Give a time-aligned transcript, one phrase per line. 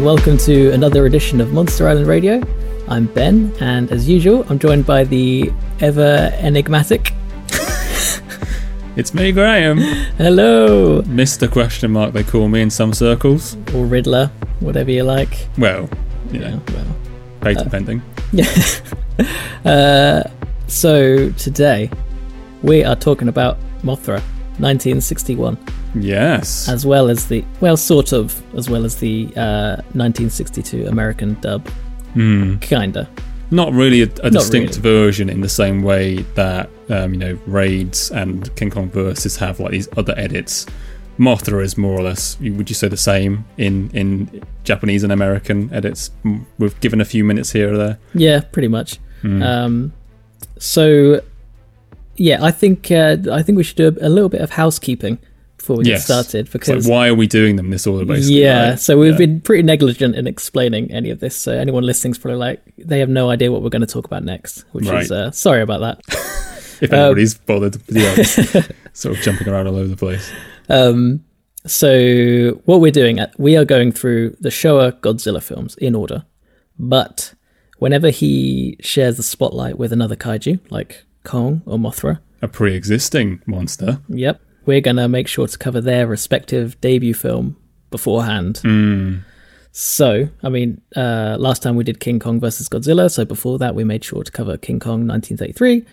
[0.00, 2.42] And welcome to another edition of Monster Island Radio.
[2.88, 7.12] I'm Ben, and as usual, I'm joined by the ever enigmatic.
[8.96, 9.76] It's me, Graham.
[10.16, 11.50] Hello, Mr.
[11.50, 13.58] Question Mark, they call me in some circles.
[13.74, 15.46] or Riddler, whatever you like.
[15.58, 15.86] Well,
[16.32, 16.96] you know, Yeah, well.
[17.42, 18.02] patent pending.
[18.32, 18.50] Yeah.
[19.66, 20.22] uh,
[20.66, 21.90] so today
[22.62, 24.22] we are talking about Mothra,
[24.60, 25.58] 1961,
[25.94, 26.68] Yes.
[26.68, 31.66] as well as the well, sort of, as well as the uh, 1962 American dub,
[32.14, 32.56] Hmm.
[32.58, 33.08] kinda.
[33.52, 34.82] Not really a, a distinct really.
[34.82, 39.58] version in the same way that, um, you know, Raids and King Kong Versus have
[39.58, 40.66] like these other edits.
[41.18, 45.68] Mothra is more or less, would you say the same in, in Japanese and American
[45.74, 46.12] edits?
[46.24, 47.98] Mm, We've given a few minutes here or there.
[48.14, 48.98] Yeah, pretty much.
[49.22, 49.42] Hmm.
[49.42, 49.92] Um,
[50.58, 51.20] so
[52.16, 55.18] yeah, I think uh, I think we should do a, a little bit of housekeeping
[55.60, 56.00] before we Yes.
[56.00, 58.40] get started because like, why are we doing them this order, basically?
[58.42, 58.80] yeah, right?
[58.80, 59.18] so we've Yeah.
[59.18, 61.36] been pretty negligent in explaining any of this.
[61.36, 64.24] So anyone listening's probably like they have no idea what we're going to talk about
[64.24, 66.00] next, which is uh, sorry about that.
[66.82, 68.14] If um, anybody's bothered, yeah,
[68.94, 70.30] sort of jumping around all over the place.
[70.70, 71.22] Um,
[71.66, 76.24] so what we're doing, at, we are going through the Showa Godzilla films in order,
[76.78, 77.34] but
[77.78, 83.42] whenever he shares the spotlight with another kaiju like Kong or Mothra, A pre existing
[83.46, 84.00] monster.
[84.08, 84.40] Yep.
[84.66, 87.56] We're going to make sure to cover their respective debut film
[87.90, 88.60] beforehand.
[88.62, 89.22] Mm.
[89.72, 93.10] So, I mean, uh, last time we did King Kong versus Godzilla.
[93.10, 95.84] So before that, we made sure to cover King Kong 1933.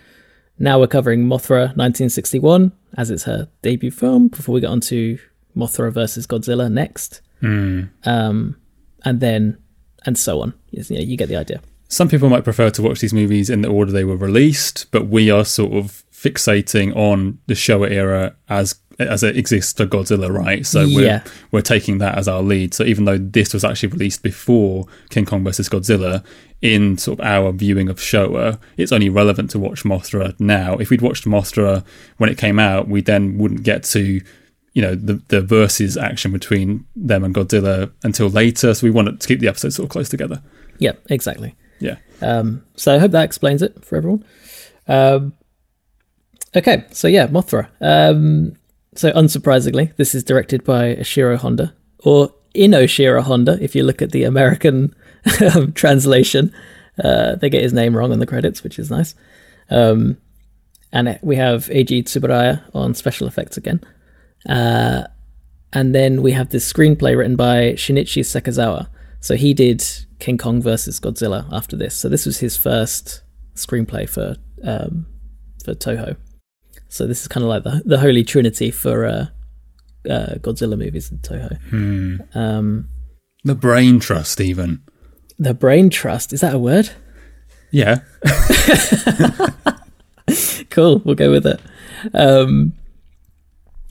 [0.59, 5.19] Now we're covering Mothra 1961 as it's her debut film before we get on to
[5.55, 7.21] Mothra versus Godzilla next.
[7.41, 7.89] Mm.
[8.05, 8.57] Um,
[9.05, 9.57] and then,
[10.05, 10.53] and so on.
[10.71, 11.61] Yes, Yeah, you get the idea.
[11.89, 15.07] Some people might prefer to watch these movies in the order they were released, but
[15.07, 20.27] we are sort of fixating on the Showa era as as it exists for Godzilla,
[20.33, 20.65] right?
[20.65, 21.23] So we're Yeah.
[21.51, 22.73] we're taking that as our lead.
[22.73, 26.23] So even though this was actually released before King Kong versus Godzilla,
[26.63, 30.77] in sort of our viewing of Showa, it's only relevant to watch Mothra now.
[30.77, 31.83] If we'd watched Mothra
[32.17, 34.19] when it came out, we then wouldn't get to
[34.73, 38.73] you know the the versus action between them and Godzilla until later.
[38.73, 40.41] So we wanted to keep the episodes sort of close together.
[40.79, 41.55] Yeah, exactly.
[41.79, 41.97] Yeah.
[42.23, 44.23] Um, so I hope that explains it for everyone.
[44.87, 45.33] Um,
[46.55, 47.69] okay, so yeah, Mothra.
[47.81, 48.55] Um,
[48.95, 54.11] so unsurprisingly, this is directed by Ishiro Honda, or Inoshiro Honda, if you look at
[54.11, 54.95] the American
[55.55, 56.53] um, translation.
[57.03, 59.13] Uh, they get his name wrong in the credits, which is nice.
[59.69, 60.17] Um,
[60.91, 63.81] and we have Eiji Tsuburaya on special effects again.
[64.47, 65.03] Uh,
[65.73, 68.87] and then we have this screenplay written by Shinichi Sekizawa.
[69.19, 69.83] So he did
[70.19, 71.95] King Kong versus Godzilla after this.
[71.95, 73.21] So this was his first
[73.55, 75.05] screenplay for um,
[75.63, 76.15] for Toho.
[76.89, 79.25] So this is kind of like the the holy trinity for uh,
[80.09, 81.57] uh, Godzilla movies in Toho.
[81.69, 82.17] Hmm.
[82.37, 82.89] Um,
[83.43, 84.81] The brain trust, even.
[85.39, 86.89] the brain trust is that a word?
[87.71, 87.99] Yeah.
[90.69, 91.01] cool.
[91.05, 91.59] We'll go with it.
[92.13, 92.73] Um,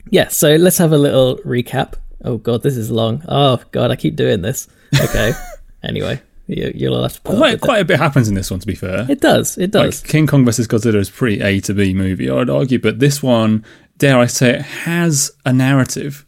[0.09, 0.27] yeah.
[0.29, 1.93] So let's have a little recap.
[2.23, 3.23] Oh god, this is long.
[3.27, 4.67] Oh god, I keep doing this.
[4.99, 5.33] Okay.
[5.83, 8.75] anyway, you, you'll have to Quite, quite a bit happens in this one, to be
[8.75, 9.01] fair.
[9.01, 9.09] it.
[9.11, 9.57] It does.
[9.57, 10.01] It does.
[10.01, 13.21] Like King Kong versus Godzilla is pretty A to B movie, I'd argue, but this
[13.21, 13.65] one,
[13.97, 16.25] dare I say it, has a narrative.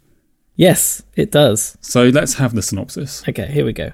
[0.56, 1.78] yes, it does.
[1.82, 3.24] So let's have the synopsis.
[3.28, 3.92] Okay, here we go.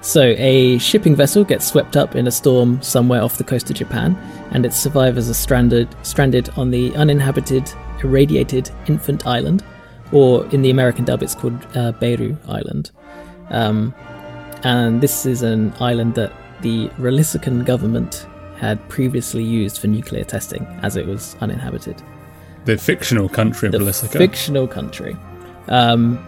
[0.00, 3.76] So, a shipping vessel gets swept up in a storm somewhere off the coast of
[3.76, 4.14] Japan,
[4.50, 9.64] and its survivors are stranded stranded on the uninhabited, irradiated infant island,
[10.12, 12.90] or in the American dub, it's called uh, Beirut Island.
[13.48, 13.94] Um,
[14.64, 16.32] and this is an island that
[16.62, 18.26] the Rolisican government
[18.56, 22.02] had previously used for nuclear testing, as it was uninhabited
[22.64, 24.16] The fictional country of the Belisica.
[24.18, 25.16] fictional country.
[25.68, 26.18] Um,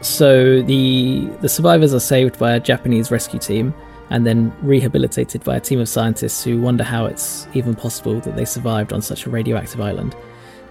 [0.00, 3.72] so the the survivors are saved by a Japanese rescue team
[4.10, 8.36] and then rehabilitated by a team of scientists who wonder how it's even possible that
[8.36, 10.14] they survived on such a radioactive island.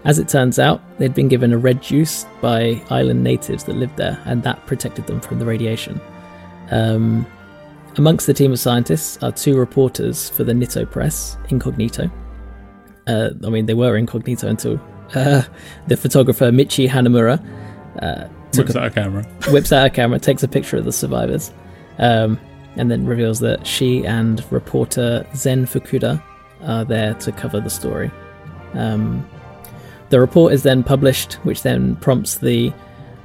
[0.03, 3.97] As it turns out, they'd been given a red juice by island natives that lived
[3.97, 5.99] there, and that protected them from the radiation.
[6.71, 7.25] Um,
[7.97, 12.09] amongst the team of scientists are two reporters for the Nitto Press, incognito.
[13.07, 14.79] Uh, I mean, they were incognito until
[15.13, 15.43] uh,
[15.87, 17.43] the photographer Michi Hanamura
[18.01, 19.23] uh, took Whips out a camera.
[19.49, 21.51] whips out a camera, takes a picture of the survivors,
[21.99, 22.39] um,
[22.77, 26.23] and then reveals that she and reporter Zen Fukuda
[26.63, 28.11] are there to cover the story.
[28.73, 29.27] Um,
[30.09, 32.71] the report is then published, which then prompts the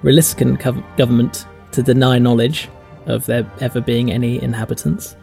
[0.03, 2.69] Rolisican gov- government to deny knowledge
[3.07, 5.17] of there ever being any inhabitants.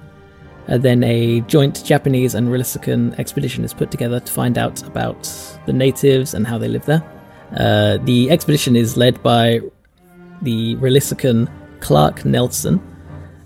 [0.68, 5.30] And then a joint Japanese and Rolisican expedition is put together to find out about
[5.66, 7.04] the natives and how they live there.
[7.58, 9.60] Uh, the expedition is led by
[10.42, 11.50] the Rolisican
[11.82, 12.82] Clark Nelson,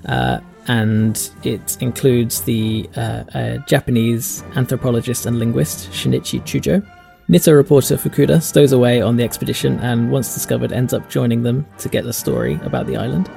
[0.05, 6.85] uh, and it includes the uh, Japanese anthropologist and linguist Shinichi Chujo.
[7.29, 11.65] Nitto reporter Fukuda stows away on the expedition and, once discovered, ends up joining them
[11.79, 13.29] to get the story about the island.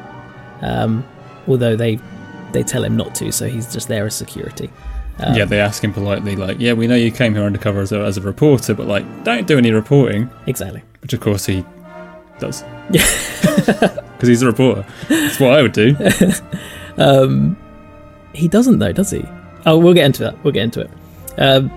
[0.62, 1.04] Um,
[1.46, 1.98] although they
[2.52, 4.70] they tell him not to, so he's just there as security.
[5.18, 7.92] Um, yeah, they ask him politely, like, "Yeah, we know you came here undercover as
[7.92, 10.82] a, as a reporter, but like, don't do any reporting." Exactly.
[11.02, 11.64] Which, of course, he
[12.38, 12.62] does.
[12.90, 13.06] Yeah,
[13.56, 14.86] because he's a reporter.
[15.08, 15.96] That's what I would do.
[16.96, 17.56] um,
[18.32, 19.24] he doesn't though, does he?
[19.66, 20.42] Oh, we'll get into that.
[20.42, 20.90] We'll get into it.
[21.38, 21.70] Um,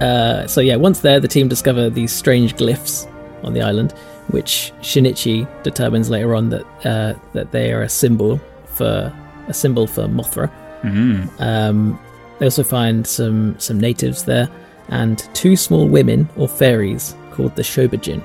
[0.00, 3.10] uh, so yeah, once there, the team discover these strange glyphs
[3.42, 3.94] on the island,
[4.30, 9.12] which Shinichi determines later on that uh, that they are a symbol for
[9.48, 10.50] a symbol for Mothra.
[10.82, 11.42] Mm-hmm.
[11.42, 12.00] Um,
[12.38, 14.48] they also find some some natives there
[14.88, 18.22] and two small women or fairies called the Shobijin,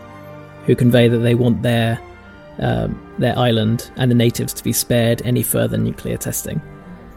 [0.65, 1.99] who convey that they want their
[2.59, 6.61] um, their island and the natives to be spared any further nuclear testing.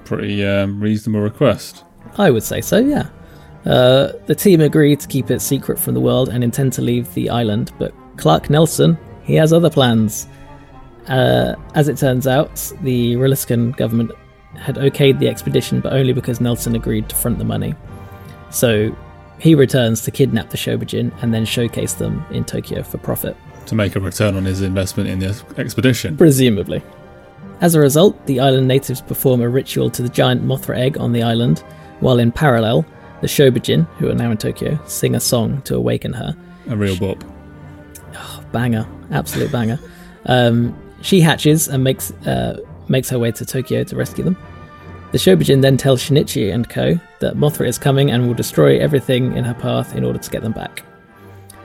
[0.05, 1.85] Pretty um, reasonable request.
[2.17, 2.79] I would say so.
[2.79, 3.09] Yeah.
[3.65, 7.13] Uh, the team agree to keep it secret from the world and intend to leave
[7.15, 10.27] the island, but Clark Nelson, he has other plans.
[11.09, 14.11] Uh, as it turns out, the Riliskan government
[14.57, 17.75] had okayed the expedition, but only because Nelson agreed to front the money.
[18.51, 18.95] So
[19.39, 23.37] he returns to kidnap the Shobijin and then showcase them in Tokyo for profit.
[23.67, 26.17] To make a return on his investment in the expedition.
[26.17, 26.83] Presumably.
[27.61, 31.13] As a result, the island natives perform a ritual to the giant Mothra egg on
[31.13, 31.61] the island,
[32.01, 32.87] while in parallel,
[33.21, 36.37] the Shobijin, who are now in Tokyo, sing a song to awaken her.
[36.69, 37.23] A real bop.
[38.53, 38.87] Banger.
[39.11, 39.79] Absolute banger.
[40.27, 42.59] Um, she hatches and makes uh,
[42.89, 44.37] makes her way to Tokyo to rescue them.
[45.13, 46.99] The Shobijin then tells Shinichi and co.
[47.21, 50.43] that Mothra is coming and will destroy everything in her path in order to get
[50.43, 50.85] them back.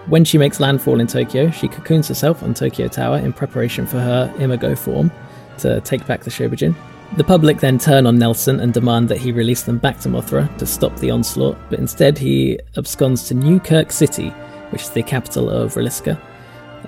[0.07, 3.99] When she makes landfall in Tokyo, she cocoons herself on Tokyo Tower in preparation for
[3.99, 5.11] her Imago form
[5.59, 6.75] to take back the Shobijin.
[7.17, 10.57] The public then turn on Nelson and demand that he release them back to Mothra
[10.57, 14.29] to stop the onslaught, but instead he absconds to New Kirk City,
[14.71, 16.19] which is the capital of Riliska,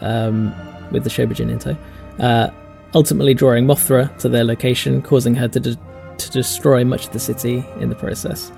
[0.02, 0.54] um,
[0.92, 1.78] with the Shobijin in tow,
[2.20, 2.50] uh,
[2.94, 5.80] ultimately drawing Mothra to their location, causing her to, de-
[6.18, 8.52] to destroy much of the city in the process.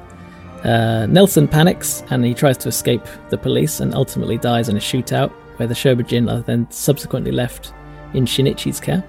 [0.63, 4.79] Uh, Nelson panics and he tries to escape the police and ultimately dies in a
[4.79, 7.73] shootout, where the Shobijin are then subsequently left
[8.13, 9.03] in Shinichi's care.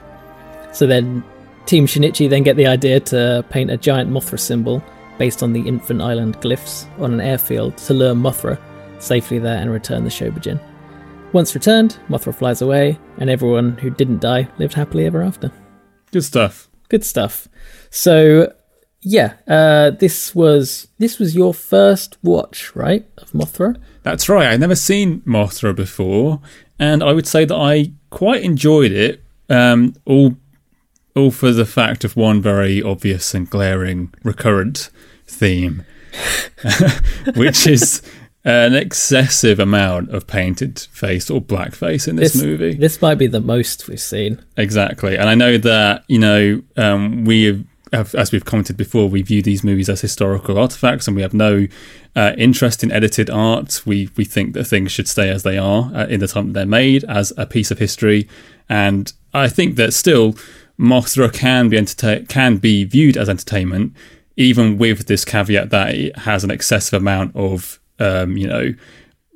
[0.73, 1.25] So then
[1.67, 4.83] Team Shinichi then get the idea to paint a giant Mothra symbol
[5.19, 8.59] based on the Infant Island glyphs on an airfield to lure Mothra
[8.99, 10.61] safely there and return the Shobijin.
[11.33, 15.53] Once returned, Mothra flies away, and everyone who didn't die lived happily ever after.
[16.11, 16.69] Good stuff.
[16.89, 17.49] Good stuff.
[17.91, 18.53] So,
[19.03, 23.77] yeah, uh, this was this was your first watch, right, of Mothra?
[24.03, 24.49] That's right.
[24.49, 26.41] I'd never seen Mothra before,
[26.79, 29.23] and I would say that I quite enjoyed it.
[29.51, 30.35] Um, all
[31.15, 34.89] all for the fact of one very obvious and glaring recurrent
[35.27, 35.85] theme,
[37.35, 38.03] which is
[38.49, 42.73] an excessive amount of painted face or blackface in this, this, movie.
[42.73, 44.43] This might be the most we've seen.
[44.57, 45.19] Exactly.
[45.19, 47.63] And I know that, you know, um, we
[47.93, 51.35] have, as we've commented before, we view these movies as historical artifacts and we have
[51.35, 51.67] no
[52.17, 53.83] uh, interest in edited art.
[53.85, 56.53] We, we think that things should stay as they are uh, in the time that
[56.55, 58.27] they're made as a piece of history.
[58.67, 60.37] And I think that still
[60.81, 63.93] Mothra can be entertain- can be viewed as entertainment,
[64.39, 68.75] even with this caveat that it has an excessive amount of um, you know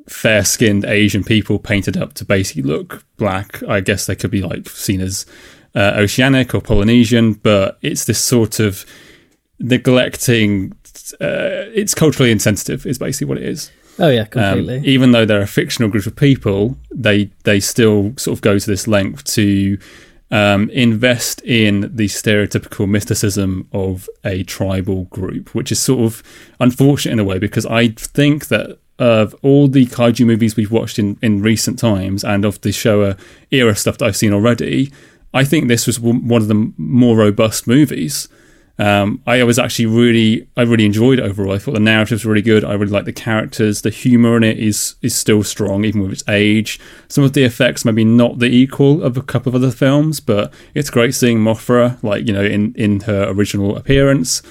[0.08, 3.62] fair skinned Asian people painted up to basically look black.
[3.64, 5.26] I guess they could be like seen as
[5.74, 8.84] uh, oceanic or Polynesian, but it's this sort of
[9.58, 10.72] neglecting.
[11.20, 13.70] Uh, it's culturally insensitive, is basically what it is.
[13.98, 14.78] Oh yeah, completely.
[14.78, 18.58] Um, even though they're a fictional group of people, they they still sort of go
[18.58, 19.78] to this length to
[20.32, 26.22] um, invest in the stereotypical mysticism of a tribal group, which is sort of
[26.58, 30.98] unfortunate in a way because I think that of all the kaiju movies we've watched
[30.98, 33.18] in, in recent times and of the Showa
[33.50, 34.90] era stuff that I've seen already,
[35.34, 38.28] I think this was one of the more robust movies.
[38.78, 41.52] Um, I was actually really, I really enjoyed it overall.
[41.52, 42.64] I thought the narrative was really good.
[42.64, 43.82] I really like the characters.
[43.82, 46.80] The humor in it is is still strong, even with its age.
[47.08, 50.52] Some of the effects maybe not the equal of a couple of other films, but
[50.74, 54.42] it's great seeing Mothra like you know in in her original appearance.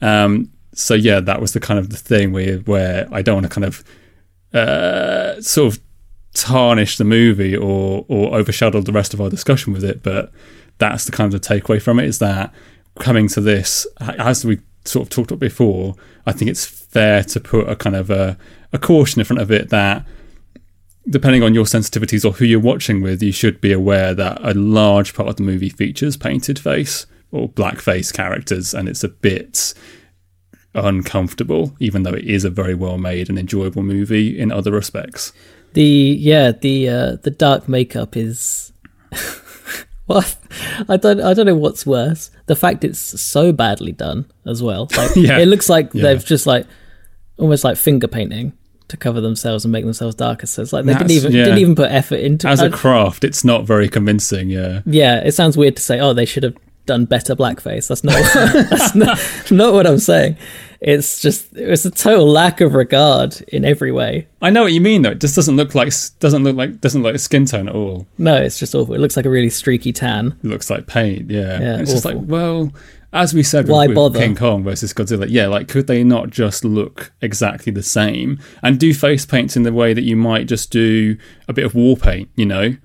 [0.00, 3.46] Um, so yeah, that was the kind of the thing where where I don't want
[3.46, 3.84] to kind of
[4.52, 5.82] uh, sort of
[6.34, 10.30] tarnish the movie or or overshadow the rest of our discussion with it, but
[10.78, 12.52] that's the kind of takeaway from it is that
[12.98, 15.94] coming to this, as we sort of talked about before,
[16.26, 18.36] I think it's fair to put a kind of a,
[18.72, 20.06] a caution in front of it that
[21.08, 24.54] depending on your sensitivities or who you're watching with, you should be aware that a
[24.54, 29.74] large part of the movie features painted face or blackface characters, and it's a bit
[30.74, 35.32] uncomfortable, even though it is a very well made and enjoyable movie in other respects.
[35.72, 38.72] The yeah, the uh, the dark makeup is
[40.06, 40.24] well,
[40.88, 42.30] I don't I don't know what's worse.
[42.52, 44.88] The fact it's so badly done as well.
[44.96, 45.38] Like Yeah.
[45.38, 46.02] it looks like Yeah.
[46.02, 46.66] they've just like
[47.38, 48.52] almost like finger painting
[48.88, 50.46] to cover themselves and make themselves darker.
[50.46, 51.44] So it's like they didn't even yeah.
[51.44, 54.50] didn't even put effort into As a craft, it's not very convincing.
[54.50, 57.88] Yeah, Yeah, it sounds weird to say, oh, they should have done better blackface.
[57.88, 58.14] That's not
[58.70, 59.18] that's not,
[59.50, 60.36] not what I'm saying.
[60.82, 64.26] It's just it's a total lack of regard in every way.
[64.42, 65.12] I know what you mean though.
[65.12, 68.08] It just doesn't look like doesn't look like doesn't look like skin tone at all.
[68.18, 68.94] No, it's just awful.
[68.94, 70.36] It looks like a really streaky tan.
[70.42, 71.30] It looks like paint.
[71.30, 72.72] Yeah, Yeah, it's just like well,
[73.12, 74.18] as we said Why with, with bother?
[74.18, 75.26] King Kong versus Godzilla.
[75.28, 79.62] Yeah, like could they not just look exactly the same and do face paints in
[79.62, 82.28] the way that you might just do a bit of war paint?
[82.34, 82.76] You know,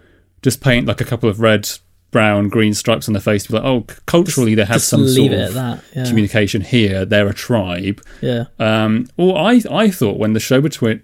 [0.44, 1.68] just paint like a couple of red,
[2.11, 3.47] brown, green stripes on the face.
[3.47, 5.53] Be like, oh, culturally they have some sort of.
[5.95, 6.05] Yeah.
[6.05, 7.05] communication here.
[7.05, 8.01] They're a tribe.
[8.21, 8.45] yeah.
[8.59, 11.01] Um, or I, I thought when the Shoba twi-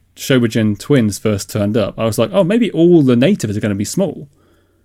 [0.75, 3.75] twins first turned up, I was like, oh, maybe all the natives are going to
[3.75, 4.29] be small.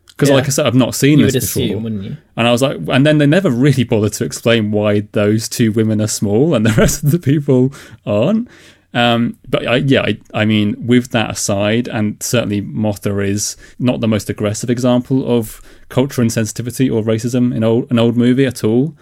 [0.08, 0.34] Because, Yeah.
[0.36, 1.62] like I said, I've not seen You this before.
[1.62, 2.16] assume, wouldn't you?
[2.36, 5.70] And I was like, and then they never really bothered to explain why those two
[5.70, 7.72] women are small and the rest of the people
[8.04, 8.48] aren't.
[8.94, 14.00] Um, but I, yeah, I, I mean, with that aside, and certainly Mothra is not
[14.00, 18.62] the most aggressive example of culture insensitivity or racism in old, an old movie at
[18.64, 18.96] all.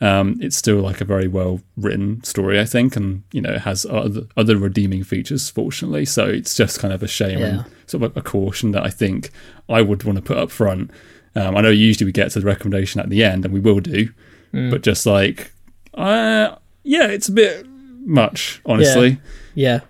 [0.00, 3.60] Um, it's still like a very well written story, I think, and you know, it
[3.60, 6.04] has other, other redeeming features, fortunately.
[6.06, 7.46] So it's just kind of a shame Yeah.
[7.46, 9.30] and sort of a, a caution that I think
[9.68, 10.90] I would want to put up front.
[11.36, 13.78] Um, I know usually we get to the recommendation at the end, and we will
[13.80, 14.08] do,
[14.52, 15.52] but just like,
[15.94, 17.64] uh, yeah, it's a bit
[18.04, 19.20] much, honestly.
[19.54, 19.80] Yeah.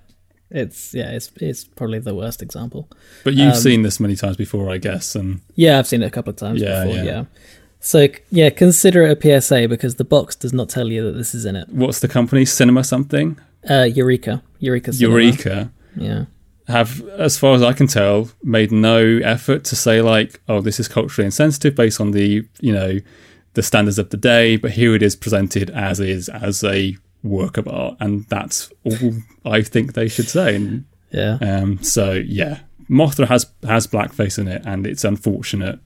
[0.54, 2.88] It's yeah, it's it's probably the worst example.
[3.24, 6.06] But you've Um, seen this many times before, I guess, and Yeah, I've seen it
[6.06, 6.96] a couple of times Yeah, before.
[6.98, 7.04] yeah.
[7.04, 7.24] Yeah.
[7.80, 11.34] So yeah, consider it a PSA because the box does not tell you that this
[11.34, 11.68] is in it.
[11.70, 12.44] what's the company?
[12.44, 13.38] Cinema something?
[13.68, 15.18] Uh, Eureka, Eureka, Cinema.
[15.20, 15.72] Eureka.
[15.96, 16.24] Yeah,
[16.68, 20.78] have, as far as I can tell, made no effort to say like, oh, this
[20.80, 22.98] is culturally insensitive based on the you know
[23.54, 27.56] the standards of the day, but here it is presented as is as a work
[27.56, 29.14] of art, and that's all
[29.44, 30.56] I think they should say.
[30.56, 35.80] And yeah, um, so yeah, Mothra has has blackface in it, and it's unfortunate.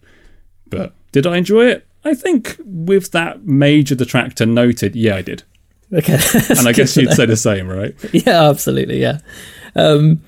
[0.69, 1.87] But did I enjoy it?
[2.05, 5.43] I think with that major detractor noted, yeah, I did,
[5.93, 6.19] okay.
[6.50, 7.95] and I guess you'd say the same, right?
[8.12, 9.19] yeah, absolutely, yeah.
[9.75, 10.23] Um,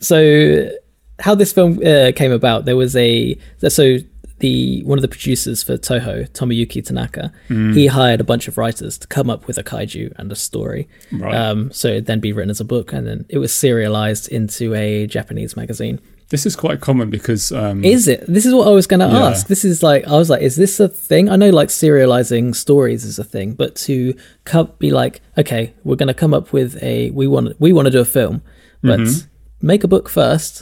[0.00, 0.70] so
[1.18, 2.64] how this film uh, came about?
[2.64, 3.36] There was a
[3.68, 3.98] so
[4.44, 7.74] the one of the producers for Toho, Tomoyuki Tanaka, Mm.
[7.78, 10.82] he hired a bunch of writers to come up with a kaiju and a story.
[11.24, 11.34] Right.
[11.34, 14.64] Um, so it'd then be written as a book, and then it was serialized into
[14.74, 15.96] a Japanese magazine.
[16.30, 18.20] This is quite common because um, Is it?
[18.36, 19.26] This is what I was going to Yeah.
[19.28, 19.46] ask.
[19.46, 21.24] This is like I was like, is this a thing?
[21.28, 24.14] I know like serializing stories is a thing, but to
[24.50, 27.86] come, be like, okay, we're going to come up with a we want we want
[27.86, 28.36] to do a film,
[28.82, 29.66] but Mm-hmm.
[29.72, 30.52] make a book first.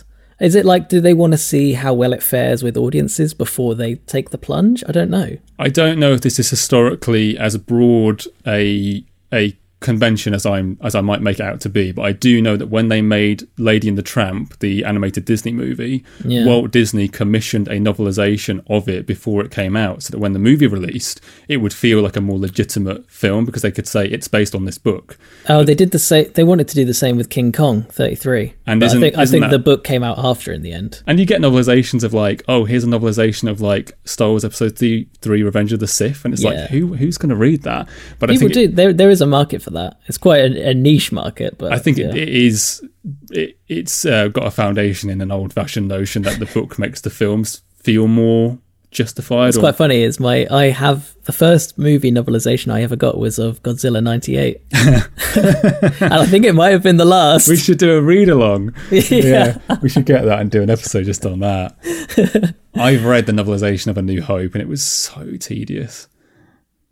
[0.42, 3.76] Is it like do they want to see how well it fares with audiences before
[3.76, 4.82] they take the plunge?
[4.88, 5.36] I don't know.
[5.56, 10.94] I don't know if this is historically as broad a a convention as I'm as
[10.94, 13.46] I might make it out to be, but I do know that when they made
[13.58, 16.46] Lady and the Tramp, the animated Disney movie, Yeah.
[16.46, 20.38] Walt Disney commissioned a novelization of it before it came out, so that when the
[20.38, 24.28] movie released, it would feel like a more legitimate film because they could say it's
[24.28, 25.18] based on this book.
[25.48, 26.30] Oh, they did the same.
[26.34, 29.42] They wanted to do the same with King Kong 33, And I think I think
[29.42, 31.02] that- the book came out after in the end.
[31.06, 34.76] And you get novelizations of like, oh, here's a novelization of like Star Wars Episode
[35.20, 36.50] Three, Revenge of the Sith, and it's Yeah.
[36.50, 37.88] like, who who's going to read that?
[38.18, 38.74] But I People think it- do.
[38.76, 39.98] There there is a market for that.
[40.06, 42.08] It's quite a, a niche market, but I think yeah.
[42.08, 42.86] it, it is.
[43.30, 47.10] It, it's uh, got a foundation in an old-fashioned notion that the book makes the
[47.10, 48.58] films feel more
[48.92, 49.48] justified.
[49.48, 53.18] It's or- quite funny is my I have the first movie novelization I ever got
[53.18, 57.48] was of Godzilla '98, and I think it might have been the last.
[57.48, 58.74] we should do a read-along.
[58.90, 59.58] yeah.
[59.82, 62.54] we should get that and do an episode just on that.
[62.74, 66.06] I've read the novelization of A New Hope, and it was so tedious.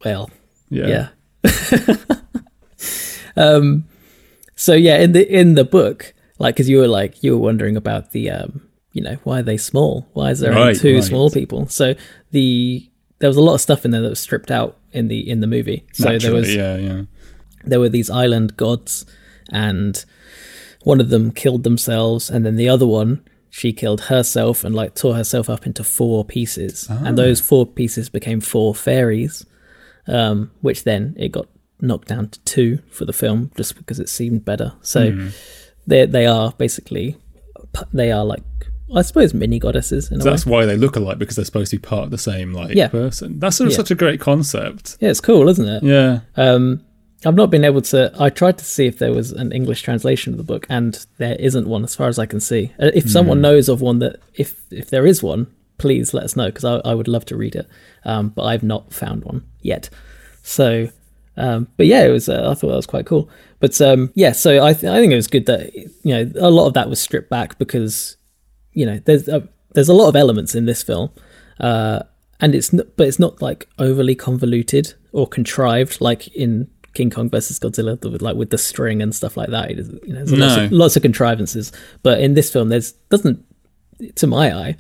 [0.05, 0.31] Well,
[0.71, 1.11] Yeah,
[1.45, 2.17] yeah.
[3.37, 3.85] Um.
[4.57, 7.77] So yeah, in the in the book, like, because you were like you were wondering
[7.77, 10.09] about the um, you know, why are they small?
[10.13, 11.05] Why is there only two right.
[11.05, 11.69] small people?
[11.69, 11.95] So
[12.31, 15.29] the there was a lot of stuff in there that was stripped out in the
[15.29, 15.87] in the movie.
[15.93, 17.03] So there was yeah, yeah.
[17.65, 19.07] there were these island gods
[19.51, 20.05] and
[20.83, 24.95] one of them killed themselves and then the other one she killed herself and like
[24.95, 29.45] tore herself up into four pieces and those four pieces became four fairies
[30.07, 31.49] um, which then it got
[31.83, 35.31] knocked down to two for the film just because it seemed better so
[35.87, 37.17] they they are basically
[37.93, 38.43] they are like
[38.95, 40.31] I suppose mini goddesses in a So way.
[40.33, 42.75] that's why they look alike because they're supposed to be part of the same like
[42.75, 42.89] Yeah.
[42.89, 43.39] person.
[43.39, 43.77] That's sort of Yeah.
[43.77, 44.97] such a great concept.
[45.01, 45.85] Yeah, it's cool, isn't it?
[45.85, 46.21] Yeah.
[46.37, 46.81] Um,
[47.25, 48.11] I've not been able to.
[48.19, 51.37] I tried to see if there was an English translation of the book, and there
[51.39, 52.73] isn't one, as far as I can see.
[52.83, 55.47] Uh, If someone knows of one that, if if there is one,
[55.79, 57.69] please let us know because I, I would love to read it.
[58.05, 59.89] Um, but I've not found one yet.
[60.43, 60.89] So,
[61.41, 62.29] um, but yeah, it was.
[62.29, 63.29] Uh, I thought that was quite cool.
[63.61, 66.51] But um, yeah, so I th- I think it was good that you know a
[66.51, 68.17] lot of that was stripped back because
[68.73, 71.11] you know there's a, there's a lot of elements in this film.
[71.59, 72.01] Uh,
[72.41, 77.29] and it's not, but it's not like overly convoluted or contrived like in King Kong
[77.29, 79.71] versus Godzilla, the- with, like with the string and stuff like that.
[79.71, 80.77] Is, you know, there's lots, of, No.
[80.79, 81.71] lots of contrivances,
[82.03, 83.45] but in this film, there's doesn't,
[84.15, 84.77] to my eye,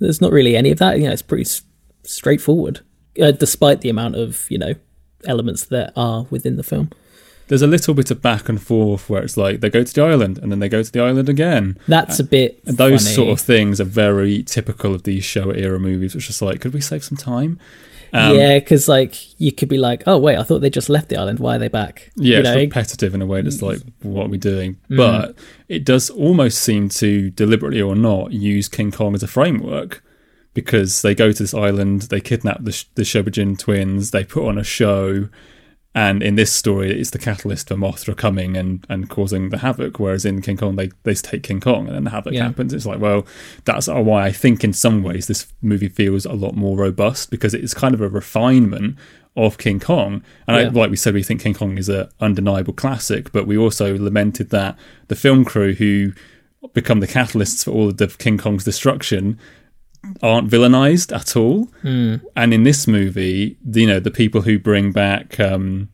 [0.00, 0.98] there's not really any of that.
[0.98, 1.62] You know, it's pretty s-
[2.02, 2.80] straightforward,
[3.22, 4.74] uh, despite the amount of you know
[5.24, 6.90] elements that are within the film.
[7.48, 10.02] There's a little bit of back and forth where it's like they go to the
[10.02, 11.78] island and then they go to the island again.
[11.86, 13.14] That's a bit And those funny.
[13.14, 16.74] sort of things are very typical of these Showa era movies, which is like, could
[16.74, 17.60] we save some time?
[18.12, 21.08] Um, yeah, because like you could be like, oh wait, I thought they just left
[21.08, 21.38] the island.
[21.38, 22.10] Why are they back?
[22.16, 22.56] Yeah, you it's know?
[22.56, 24.76] repetitive in a way that's like, what are we doing?
[24.90, 24.96] Mm.
[24.96, 25.36] But
[25.68, 30.02] it does almost seem to, deliberately or not, use King Kong as a framework
[30.56, 34.56] because they go to this island, they kidnap the, the Shobijin twins, they put on
[34.56, 35.28] a show,
[35.94, 39.98] and in this story, it's the catalyst for Mothra coming and, and causing the havoc.
[39.98, 42.44] Whereas in King Kong, they, they take King Kong and then the havoc Yeah.
[42.44, 42.72] happens.
[42.72, 43.26] It's like, well,
[43.66, 47.52] that's why I think in some ways this movie feels a lot more robust because
[47.52, 48.96] it's kind of a refinement
[49.36, 50.22] of King Kong.
[50.48, 53.58] And I, like we said, we think King Kong is an undeniable classic, but we
[53.58, 54.78] also lamented that
[55.08, 56.12] the film crew who
[56.72, 59.38] become the catalysts for all of the King Kong's destruction
[60.22, 61.64] aren't villainized at all.
[61.82, 62.16] Hmm.
[62.34, 65.88] And in this movie, you know, the people who bring back um,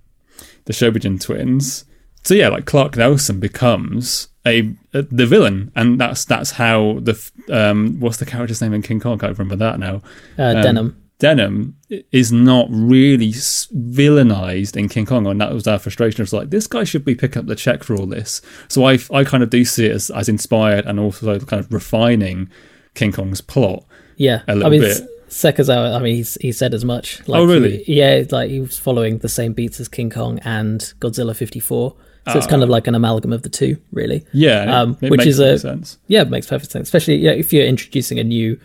[0.65, 1.85] the Shobijin twins.
[2.25, 7.19] So yeah, like Clark Nelson becomes a, a the villain, and that's that's how the
[7.51, 9.15] um what's the character's name in King Kong?
[9.15, 10.03] I can't remember that now.
[10.39, 10.97] uh, Um, denim.
[11.19, 11.77] Denham
[12.11, 16.21] is not really villainized in King Kong, and that was our frustration.
[16.21, 18.43] It was like this guy should be picking up the check for all this.
[18.69, 21.73] So I, I kind of do see it as, as inspired and also kind of
[21.73, 22.51] refining
[22.95, 23.85] King Kong's plot.
[24.17, 25.03] Yeah, a little I mean, bit.
[25.29, 27.27] Sekizawa, I mean, he's, he said as much.
[27.27, 27.83] Like, Oh, really?
[27.85, 31.95] he- yeah, like he was following the same beats as King Kong and Godzilla 54.
[32.31, 34.25] So it's kind of like an amalgam of the two, really.
[34.33, 35.99] Yeah, Um, which makes is a- sense.
[36.07, 36.87] Yeah, it makes perfect sense.
[36.87, 38.61] Especially yeah, if you're introducing a new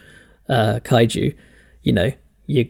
[0.49, 1.33] uh, kaiju,
[1.83, 2.11] you know,
[2.45, 2.69] you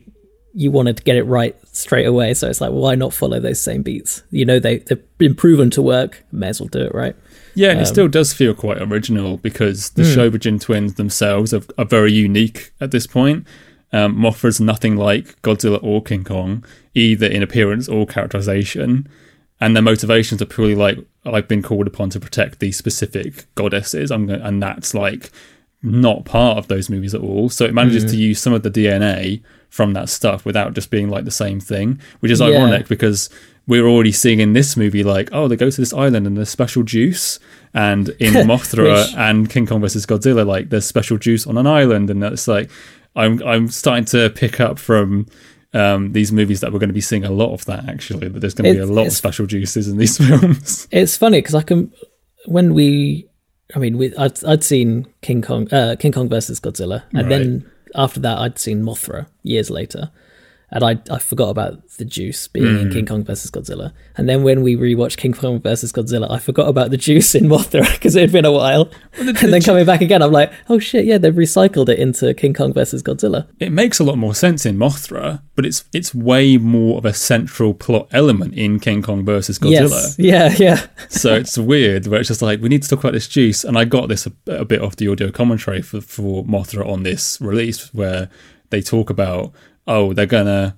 [0.54, 2.34] you wanted to get it right straight away.
[2.34, 4.24] So it's like, why not follow those same beats?
[4.32, 6.24] You know, they, they've been proven to work.
[6.32, 7.16] May as well do it right.
[7.58, 11.86] Yeah, Um, it still does feel quite original because the Shobijin twins themselves are, are
[11.86, 13.48] very unique at this point.
[13.92, 19.08] Um, Mothra's nothing like Godzilla or King Kong, either in appearance or characterization.
[19.60, 24.12] And their motivations are purely like, I've been called upon to protect these specific goddesses.
[24.12, 25.32] I'm going, and that's like
[25.82, 27.50] not part of those movies at all.
[27.50, 28.10] So it manages Hmm.
[28.10, 31.60] to use some of the DNA from that stuff without just being like the same
[31.60, 32.48] thing, which is Yeah.
[32.48, 33.30] ironic because
[33.68, 36.50] we're already seeing in this movie like, oh, they go to this island and there's
[36.50, 37.40] special juice,
[37.74, 41.68] and in Mothra Which- and King Kong versus Godzilla, like there's special juice on an
[41.68, 42.70] island, and that's like,
[43.16, 45.28] I'm I'm starting to pick up from.
[45.74, 48.40] Um, these movies that we're going to be seeing a lot of that actually that
[48.40, 50.88] there's going to be a lot of special juices in these films.
[50.92, 51.92] It's funny because I can
[52.46, 53.28] when we,
[53.76, 57.70] I mean, we, I'd I'd seen King Kong, uh, King Kong versus Godzilla, and then
[57.96, 60.10] after that I'd seen Mothra years later,
[60.72, 62.82] and I I forgot about the juice being Hmm.
[62.88, 66.40] in King Kong versus Godzilla, and then when we rewatched King Kong versus Godzilla, I
[66.40, 69.86] forgot about the juice in Mothra because it had been a while, and then coming
[69.86, 73.48] back again, I'm like, oh shit, yeah, they've recycled it into King Kong versus Godzilla.
[73.60, 77.14] it makes a lot more sense in Mothra, but it's it's way more of a
[77.14, 80.16] central plot element in King Kong versus Godzilla.
[80.18, 83.14] Yes, yeah, yeah, so it's weird where it's just like we need to talk about
[83.14, 86.44] this juice, and I got this a, a bit off the audio commentary for for
[86.46, 88.30] Mothra on this release where
[88.70, 89.54] they talk about
[89.88, 90.76] oh they're gonna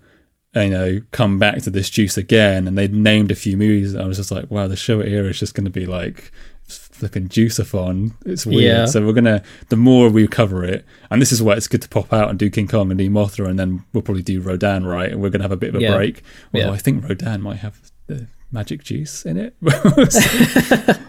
[0.55, 3.95] you know come back to this juice again, and they named a few movies.
[3.95, 6.31] I was just like wow, the show era is just going to be like
[6.67, 8.13] flipping juiceathon.
[8.25, 8.61] It's weird.
[8.63, 8.85] Yeah.
[8.85, 11.89] So we're gonna the more we cover it, and this is why it's good to
[11.89, 14.85] pop out and do King Kong and do Mothra, and then we'll probably do Rodan,
[14.85, 15.11] right?
[15.11, 15.95] And we're gonna have a bit of a Yeah.
[15.95, 16.23] break.
[16.53, 16.73] Although Yeah.
[16.73, 19.55] I think Rodan might have the magic juice in it.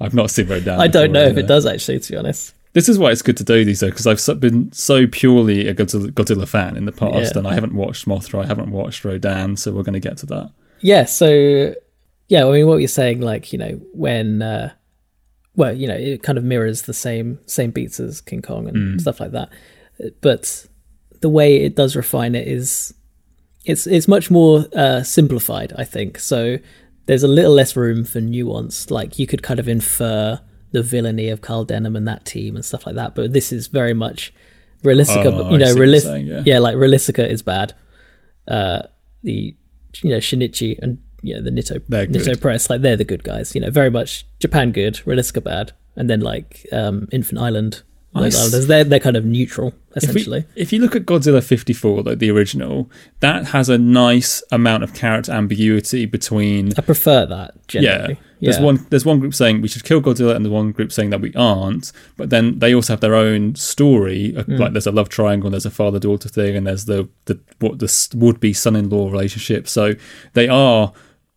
[0.00, 0.80] I've not seen Rodan.
[0.80, 2.54] I don't know if it does actually, to be honest.
[2.72, 5.74] This is why it's good to do these though, because I've been so purely a
[5.74, 7.38] Godzilla, fan in the past, Yeah.
[7.38, 10.26] and I haven't watched Mothra, I haven't watched Rodan, so we're going to get to
[10.26, 10.52] that.
[10.80, 11.74] Yeah, so
[12.28, 14.72] yeah, I mean what you're saying, like, you know, when uh
[15.56, 19.00] well, you know, it kind of mirrors the same same beats as King Kong and
[19.00, 19.50] stuff like that.
[20.20, 20.66] But
[21.20, 22.94] the way it does refine it is
[23.66, 26.18] it's it's much more uh simplified, I think.
[26.20, 26.58] So
[27.06, 28.90] there's a little less room for nuance.
[28.92, 30.40] Like you could kind of infer
[30.72, 33.14] the villainy of Carl Denham and that team and stuff like that.
[33.14, 34.32] But this is very much
[34.82, 35.26] Realistica.
[35.32, 36.42] Oh, you know, realis- saying, yeah.
[36.46, 36.58] yeah.
[36.58, 37.74] like Realistica is bad.
[38.48, 38.82] Uh,
[39.22, 39.54] the
[40.02, 42.40] you know Shinichi and you know the Nitto Nitto.
[42.40, 43.54] Press, like they're the good guys.
[43.54, 47.82] You know, very much Japan good, Realistica bad, and then like um, Infant Island.
[48.12, 50.44] I Those s- islanders, they're they're kind of neutral If, we- essentially.
[50.56, 54.94] if you look at Godzilla 54, like the original, that has a nice amount of
[54.94, 58.14] character ambiguity between I prefer that generally.
[58.14, 58.20] Yeah.
[58.40, 61.10] There's one there's one group saying we should kill Godzilla and there's one group saying
[61.10, 61.92] that we aren't.
[62.16, 64.34] But then they also have their own story.
[64.36, 67.08] uh, Like there's a love triangle, and there's a father daughter thing, and there's the
[67.26, 69.68] the what the would be son in law relationship.
[69.68, 69.94] So
[70.32, 70.92] they are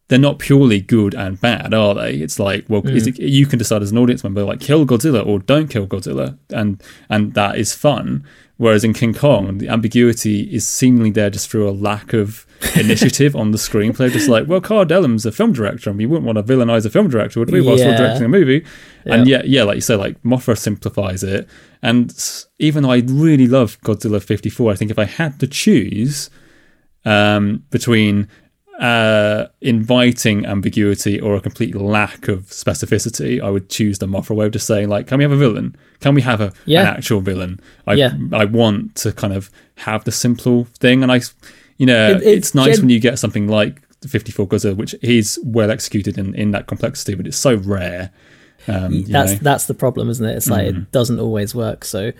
[0.09, 2.15] they're not purely good and bad, are they?
[2.15, 5.25] It's like well, is it, you can decide as an audience member like kill Godzilla
[5.25, 8.25] or don't kill Godzilla, and and that is fun.
[8.57, 13.35] Whereas in King Kong, the ambiguity is seemingly there just through a lack of initiative
[13.35, 14.11] on the screenplay.
[14.11, 16.89] Just like, well, Carl Denham's a film director, and we wouldn't want to villainize a
[16.89, 17.61] film director, would we?
[17.61, 18.65] Whilst we're directing a movie,
[19.05, 19.37] and Yeah.
[19.39, 21.47] yeah, yeah, like you say, like Mothra simplifies it.
[21.81, 22.13] And
[22.59, 26.29] even though I really love Godzilla '54, I think if I had to choose
[27.05, 28.27] um, between
[28.79, 34.47] uh, inviting ambiguity or a complete lack of specificity, I would choose the Mothra way
[34.47, 35.75] of just saying, like, can we have a villain?
[35.99, 36.81] Can we have a, Yeah.
[36.81, 37.59] an actual villain?
[37.85, 38.13] I, Yeah.
[38.31, 41.03] I want to kind of have the simple thing.
[41.03, 41.21] And I,
[41.83, 44.75] you know, It- it's, it's nice gen- when you get something like the 54 Godzilla,
[44.75, 48.11] which is well executed in, in that complexity, but it's so rare.
[48.67, 49.37] Um, you that's know.
[49.39, 49.41] Mm.
[49.41, 50.35] that's the problem, isn't it?
[50.37, 51.83] It's like it doesn't always work.
[51.83, 52.11] So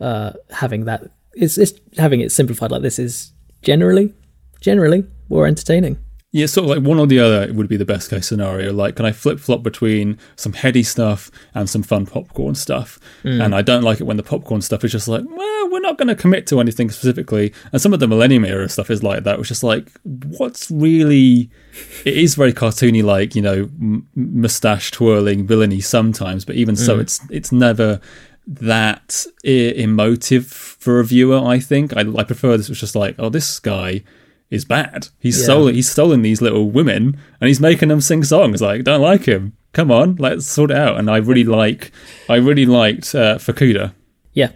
[0.00, 4.12] uh, having that it's, it's having it simplified like this is generally
[4.60, 5.96] generally more entertaining.
[6.34, 8.72] Yeah, sort of like one or the other would be the best case scenario.
[8.72, 12.98] Like, can I flip flop between some heady stuff and some fun popcorn stuff?
[13.22, 13.42] Hmm.
[13.42, 15.98] And I don't like it when the popcorn stuff is just like, well, we're not
[15.98, 17.52] going to commit to anything specifically.
[17.70, 21.50] And some of the Millennium era stuff is like that, which is like, what's really.
[22.06, 26.94] It is very cartoony, like, you know, m- mustache twirling villainy sometimes, but even so,
[26.94, 27.02] hmm.
[27.02, 28.00] it's it's never
[28.46, 31.94] that emotive for a viewer, I think.
[31.94, 34.02] I, I prefer this was just like, oh, this guy
[34.52, 35.08] is bad.
[35.18, 35.44] He's Yeah.
[35.44, 38.60] stolen he's stolen these little women and he's making them sing songs.
[38.62, 39.52] Like, don't like him.
[39.72, 40.98] Come on, let's sort it out.
[40.98, 41.90] And I really like
[42.28, 43.92] I really liked uh, Fukuda
[44.34, 44.50] Yeah.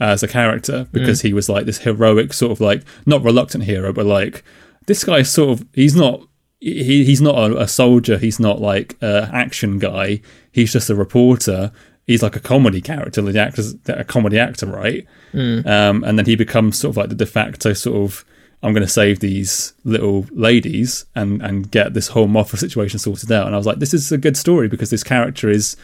[0.00, 1.22] as a character because Mm.
[1.28, 4.42] he was like this heroic sort of like not reluctant hero, but like
[4.86, 6.20] this guy is sort of he's not
[6.60, 8.18] he he's not a, a soldier.
[8.18, 10.20] He's not like a action guy.
[10.50, 11.70] He's just a reporter.
[12.06, 13.20] He's like a comedy character.
[13.22, 15.06] The actor's a comedy actor, right?
[15.34, 18.24] Um, and then he becomes sort of like the de facto sort of
[18.62, 23.30] I'm going to save these little ladies and and get this whole Mothra situation sorted
[23.30, 23.46] out.
[23.46, 25.76] And I was like, this is a good story because this character is,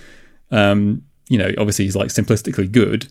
[0.50, 3.08] um, you know, obviously he's like simplistically good,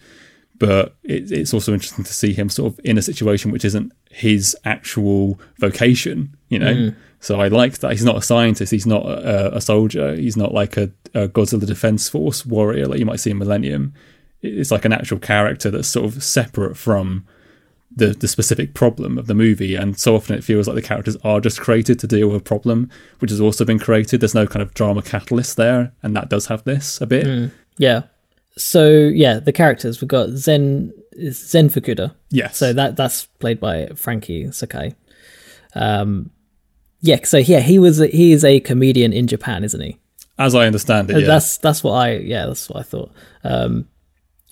[0.58, 3.92] but it, it's also interesting to see him sort of in a situation which isn't
[4.10, 6.72] his actual vocation, you know.
[7.20, 10.54] So I like that he's not a scientist, he's not a, a soldier, he's not
[10.54, 13.94] like a, a Godzilla Defense Force warrior like you might see in Millennium.
[14.42, 17.28] It's like an actual character that's sort of separate from
[17.96, 21.18] the the specific problem of the movie, and so often it feels like the characters
[21.24, 24.22] are just created to deal with a problem which has also been created.
[24.22, 27.52] There's no kind of drama catalyst there, and that does have this a bit.
[27.78, 28.04] Yeah.
[28.58, 32.14] So yeah, the characters we've got Zen is Zen Fukuda.
[32.30, 32.58] Yes.
[32.58, 34.96] So that that's played by Frankie Sakai.
[35.76, 36.32] Um,
[37.02, 37.20] yeah.
[37.24, 39.98] So yeah, he was a, he is a comedian in Japan, isn't he?
[40.42, 41.28] as I understand it, yeah.
[41.28, 43.12] That's that's what I yeah that's what I thought.
[43.44, 43.88] Um,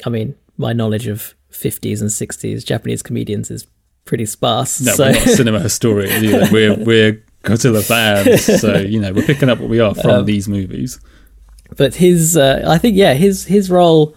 [0.06, 3.68] I mean, my knowledge of 50s and 60s Japanese comedians is
[4.06, 4.82] pretty sparse.
[4.82, 6.48] no, so we're not cinema historians either.
[6.52, 10.26] We're we're Godzilla fans, so you know we're picking up what we are from Um,
[10.26, 11.00] these movies.
[11.78, 14.16] but his uh, I think yeah his his role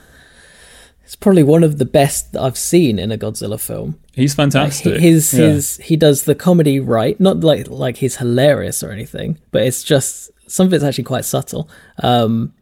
[1.06, 3.98] is probably one of the best that I've seen in a Godzilla film.
[4.14, 5.00] He's fantastic.
[5.00, 5.48] his Yeah.
[5.48, 9.82] his he does the comedy right not like like he's hilarious or anything but it's
[9.82, 11.68] just some of it's actually quite subtle
[12.02, 12.52] um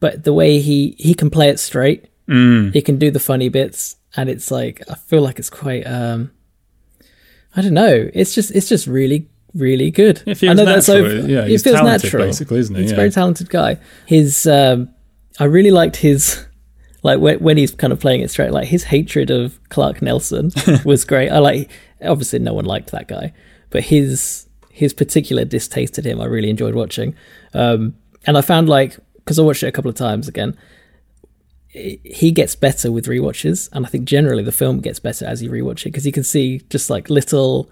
[0.00, 2.74] but the way he he can play it straight Mm.
[2.74, 6.30] he can do the funny bits and it's like i feel like it's quite um
[7.56, 8.08] i don't know.
[8.14, 10.22] It's just it's just really really good.
[10.26, 11.06] It feels i know that's natural.
[11.18, 12.26] over Yeah, it feels talented, natural.
[12.26, 12.82] basically, isn't he?
[12.82, 13.78] he's a very talented guy.
[14.06, 14.90] His um
[15.40, 16.44] i really liked his
[17.02, 20.50] like when, when he's kind of playing it straight like his hatred of clark nelson
[20.84, 21.30] was great.
[21.30, 21.70] I like
[22.02, 23.32] obviously no one liked that guy
[23.70, 27.14] but his his particular distaste at him i really enjoyed watching.
[27.54, 27.94] Um
[28.26, 30.56] and i found like because i watched it a couple of times again
[32.04, 35.50] he gets better with rewatches and i think generally the film gets better as you
[35.50, 37.70] rewatch it because you can see just like little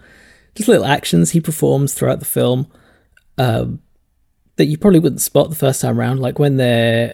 [0.55, 2.67] just little actions he performs throughout the film
[3.37, 3.79] um
[4.55, 7.13] that you probably wouldn't spot the first time around like when they're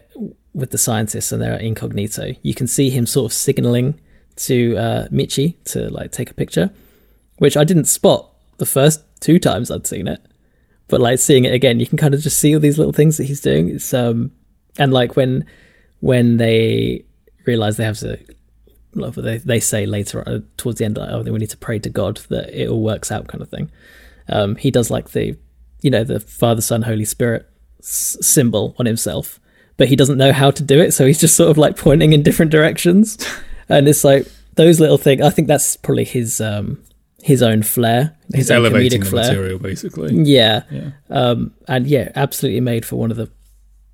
[0.54, 4.00] with the scientists and they're incognito you can see him sort of signaling
[4.36, 6.72] to uh, michi to like take a picture
[7.38, 10.22] which i didn't spot the first two times i'd seen it.
[10.88, 13.18] But like seeing it again you can kind of just see all these little things
[13.18, 13.70] that he's doing.
[13.70, 14.32] It's um
[14.78, 15.46] and like when
[16.10, 17.06] when they
[17.46, 18.18] realize they have to
[18.94, 21.80] like, they, they say later uh, towards the end like, oh we need to pray
[21.80, 23.72] to god that it all works out kind of thing
[24.30, 25.38] um, he does like the
[25.82, 29.40] you know the father son holy spirit s- symbol on himself
[29.78, 32.12] but he doesn't know how to do it so he's just sort of like pointing
[32.14, 33.18] in different directions
[33.70, 36.78] and it's like those little things i think that's probably his um
[37.24, 40.14] his own flair his He's own elevating comedic the flair material, basically.
[40.24, 40.90] yeah Yeah.
[41.10, 43.30] um, and yeah, absolutely made for one of the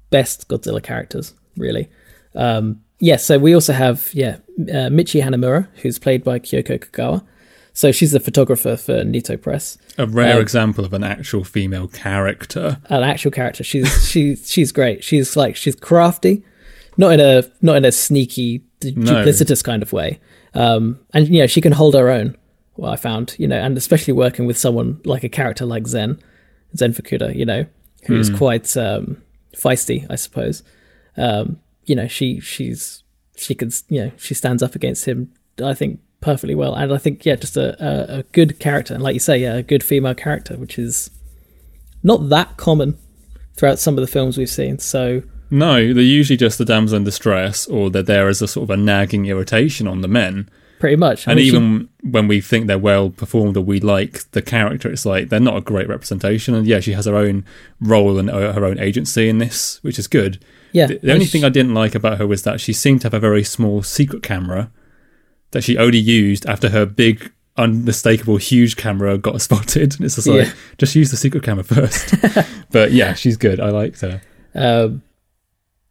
[0.09, 1.89] best Godzilla characters, really.
[2.35, 7.25] Um, yeah, so we also have yeah uh, Michi Hanamura, who's played by Kyoko Kagawa.
[7.73, 11.87] So she's the photographer for Nitto Press, A rare Um, example of an actual female
[11.87, 12.77] character.
[12.89, 13.63] an actual character.
[13.63, 15.03] She's she she's great.
[15.03, 16.43] She's like she's crafty,
[16.97, 19.11] not in a not in a sneaky d- No.
[19.23, 20.19] duplicitous kind of way.
[20.53, 22.35] Um, and you know she can hold her own.
[22.75, 26.19] Well, I found you know, and especially working with someone like a character like Zen,
[26.75, 27.65] Zen Fukuda, you know,
[28.07, 29.21] who's quite um,
[29.55, 30.63] feisty, I suppose.
[31.17, 31.59] Um,
[31.89, 33.03] you know, she she's
[33.35, 35.31] she can you know she stands up against him.
[35.63, 39.03] I think perfectly well, and I think yeah, just a, a, a good character, and
[39.03, 41.09] like you say, yeah, a good female character, which is
[42.03, 42.97] not that common
[43.55, 44.79] throughout some of the films we've seen.
[44.79, 48.63] So No, they're usually just the damsel in distress, or they're there as a sort
[48.69, 50.49] of a nagging irritation on the men.
[50.79, 53.79] pretty much, I And mean, she- even when we think they're well performed or we
[53.81, 56.53] like the character, it's like they're not a great representation.
[56.55, 57.43] And yeah, she has her own
[57.81, 60.39] role and her own agency in this, which is good.
[60.71, 63.05] Yeah, The, the only thing I didn't like about her was that she seemed to
[63.05, 64.71] have a very small secret camera
[65.51, 69.95] that she only used after her big, unmistakable, huge camera got spotted.
[69.95, 70.53] And it's just like, Yeah.
[70.77, 72.13] just use the secret camera first.
[72.71, 73.59] but yeah, she's good.
[73.59, 74.21] I liked her.
[74.55, 75.01] Um,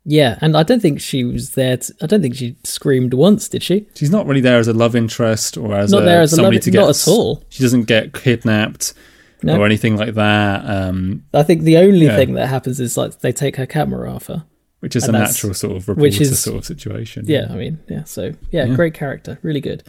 [0.05, 1.77] yeah, and I don't think she was there.
[1.77, 3.87] To, I don't think she screamed once, did she?
[3.95, 6.37] She's not really there as a love interest or as Not a, there as a
[6.37, 6.79] somebody love- to get.
[6.81, 7.45] not at all.
[7.51, 8.95] She doesn't get kidnapped
[9.43, 9.61] No.
[9.61, 10.65] or anything like that.
[10.65, 12.17] Um, I think the only Yeah.
[12.17, 14.45] thing that happens is like they take her camera off her.
[14.81, 17.25] Which is And a natural sort of reporter which is- sort of situation.
[17.27, 18.05] Yeah, I mean, yeah.
[18.05, 18.75] So yeah, Yeah.
[18.75, 19.83] great character, really good.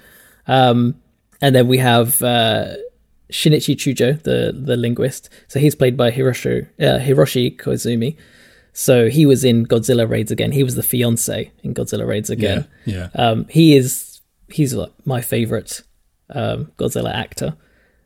[0.47, 0.95] Um,
[1.41, 2.75] and then we have uh,
[3.31, 5.29] Shinichi Chujo, the the linguist.
[5.47, 8.15] So he's played by Hiroshi uh, Hiroshi Koizumi.
[8.73, 10.51] So he was in Godzilla Raids again.
[10.51, 12.67] He was the fiance in Godzilla Raids yeah, again.
[12.85, 13.09] yeah.
[13.15, 15.81] Um, he is he's like my favorite
[16.31, 17.55] um, Godzilla actor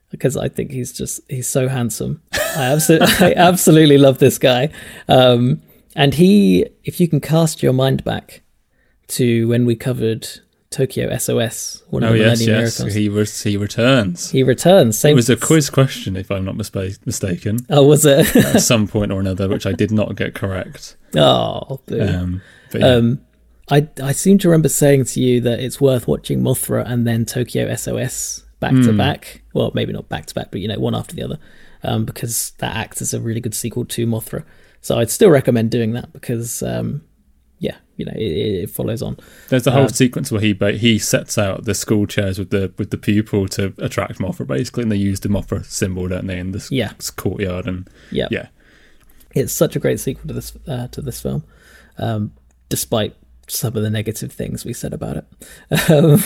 [0.10, 2.22] because I think he's just he's so handsome.
[2.34, 4.70] I absolutely I absolutely love this guy.
[5.08, 5.62] Um,
[5.96, 8.42] and he, if you can cast your mind back
[9.10, 10.28] to when we covered
[10.70, 12.80] Tokyo SOS, one of Oh the yes, Millennium yes.
[12.80, 14.32] Miracles, He was he returns.
[14.32, 14.98] he returns.
[14.98, 18.36] Same it was a quiz question, if I'm not mispa- mistaken, Oh, was it?
[18.36, 20.96] at some point or another, which I did not get correct.
[21.16, 21.80] oh.
[21.92, 22.42] Um,
[22.74, 22.88] yeah.
[22.88, 23.22] Um,
[23.70, 27.24] I I seem to remember saying to you that it's worth watching Mothra and then
[27.26, 28.98] Tokyo SOS back to Hmm.
[28.98, 29.42] back.
[29.54, 31.38] Well, maybe not back to back, but you know, one after the other,
[31.84, 34.44] um, because that acts as a really good sequel to Mothra.
[34.84, 37.02] So I'd still recommend doing that because, um,
[37.58, 39.18] yeah, you know, it, it follows on.
[39.48, 42.74] There's the whole uh, sequence where he he sets out the school chairs with the
[42.78, 46.38] with the pupil to attract Mothra, basically, and they use the Mothra symbol, don't they,
[46.38, 46.92] in this Yeah.
[47.16, 47.66] courtyard?
[47.66, 48.48] And Yeah, yeah,
[49.34, 51.46] it's such a great sequel to this uh, to this film,
[51.98, 52.34] um,
[52.68, 53.16] despite
[53.48, 55.90] some of the negative things we said about it.
[55.90, 56.22] Um,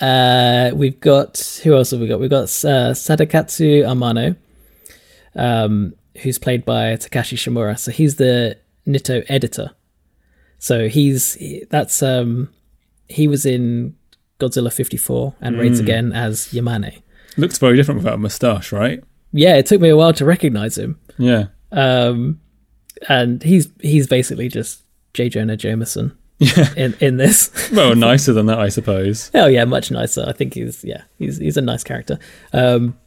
[0.00, 2.18] uh, we've got who else have we got?
[2.18, 4.36] We've got uh, Sadakatsu Amano,
[5.36, 7.78] um, who's played by Takashi Shimura.
[7.78, 9.70] So he's the Nitto editor.
[10.58, 11.36] So he's
[11.70, 12.50] that's um,
[13.08, 13.96] he was in
[14.38, 17.02] Godzilla 54 and Raids Again as Yamane.
[17.36, 19.02] looks very different without a moustache, right?
[19.32, 20.98] Yeah, it took me a while to recognize him.
[21.18, 22.40] Yeah, um,
[23.08, 24.82] and he's he's basically just
[25.14, 25.28] J.
[25.28, 26.72] Jonah Jameson yeah.
[26.76, 27.50] in in this.
[27.72, 29.30] Well, nicer than that, I suppose.
[29.34, 30.24] oh yeah, much nicer.
[30.26, 32.18] I think he's yeah he's he's a nice character.
[32.52, 32.98] Um,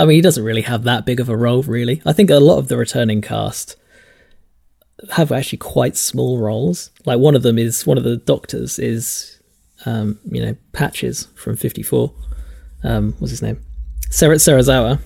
[0.00, 2.00] I mean, he doesn't really have that big of a role, really.
[2.06, 3.76] I think a lot of the returning cast
[5.12, 6.90] have actually quite small roles.
[7.04, 9.42] Like one of them is one of the doctors is,
[9.84, 12.14] um, you know, Patches from Fifty Four.
[12.82, 13.60] Um, what's his name?
[14.08, 15.00] Sarah Serizawa,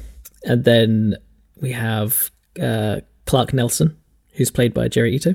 [0.44, 1.16] and then
[1.60, 2.30] we have
[2.62, 3.96] uh, Clark Nelson,
[4.34, 5.34] who's played by Jerry Ito.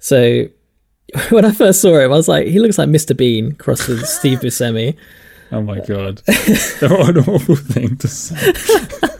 [0.00, 0.46] So
[1.30, 3.16] when I first saw him, I was like, he looks like Mr.
[3.16, 4.96] Bean crossed with Steve Buscemi.
[5.52, 6.18] Oh my god,
[6.80, 8.52] they're an awful thing to say.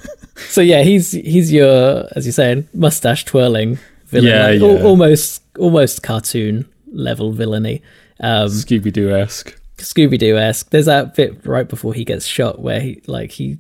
[0.49, 4.67] So yeah, he's he's your, as you're saying, mustache twirling villain, Yeah, like, yeah.
[4.81, 7.83] al- almost almost cartoon level villainy.
[8.19, 9.57] Um, Scooby Doo esque.
[9.77, 10.71] Scooby Doo esque.
[10.71, 13.59] There's that bit right before he gets shot where he like he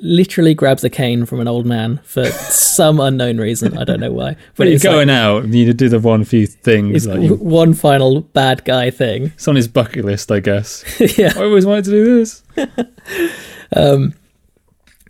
[0.00, 3.76] literally grabs a cane from an old man for some unknown reason.
[3.78, 5.88] I don't know why, But you're it's like- going out, and you need to do
[5.88, 7.06] the one few things.
[7.06, 9.24] Like you, one final bad guy thing.
[9.34, 10.84] it's on his bucket list, I guess.
[11.18, 11.32] yeah.
[11.36, 12.42] I always wanted to do this.
[13.74, 14.12] Um,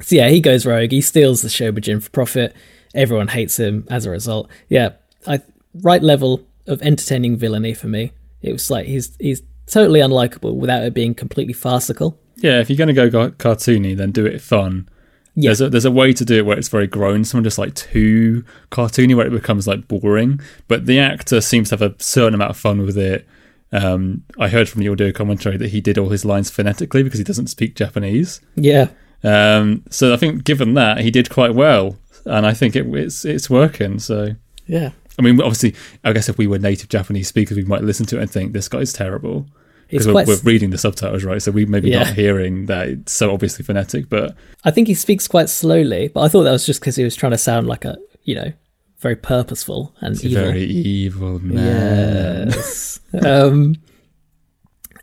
[0.00, 0.92] so yeah, he goes rogue.
[0.92, 2.54] He steals the Shobijin for profit.
[2.94, 4.48] Everyone hates him as a result.
[4.68, 4.90] Yeah,
[5.26, 5.40] I
[5.74, 8.12] right level of entertaining villainy for me.
[8.40, 12.18] It was like he's he's totally unlikable without it being completely farcical.
[12.42, 14.88] Yeah, if you're going to go gar- cartoony, then do it fun.
[15.34, 15.48] Yeah.
[15.48, 17.24] There's a there's a way to do it where it's very grown.
[17.24, 20.40] Someone just like too cartoony, where it becomes like boring.
[20.68, 23.26] But the actor seems to have a certain amount of fun with it.
[23.72, 27.16] Um, I heard from the audio commentary that he did all his lines phonetically because
[27.18, 28.42] he doesn't speak Japanese.
[28.54, 28.88] Yeah,
[29.24, 33.24] Um, so I think given that he did quite well, and I think it, it's
[33.24, 33.98] it's working.
[33.98, 34.34] So
[34.66, 34.90] yeah.
[35.18, 35.74] I mean, obviously,
[36.04, 38.52] I guess if we were native Japanese speakers, we might listen to it and think
[38.52, 39.46] this guy's terrible
[39.92, 41.40] because we're, we're reading the subtitles, right?
[41.40, 42.04] So we maybe Yeah.
[42.04, 46.20] not hearing that it's so obviously phonetic, but I think he speaks quite slowly, but
[46.22, 48.52] I thought that was just because he was trying to sound like a you know
[48.98, 50.42] very purposeful and it's evil.
[50.44, 52.48] very evil man.
[52.48, 53.00] Yes.
[53.26, 53.76] um,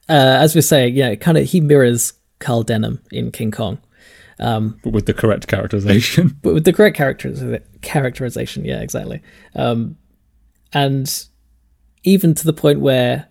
[0.07, 3.77] uh, as we're saying, yeah, kind of he mirrors Carl Denham in King Kong,
[4.39, 6.37] um, But with the correct characterization.
[6.41, 7.41] but with the correct characters
[7.81, 8.65] characterization.
[8.65, 9.21] Yeah, exactly.
[9.55, 9.97] Um,
[10.73, 11.25] and
[12.03, 13.27] even to the point where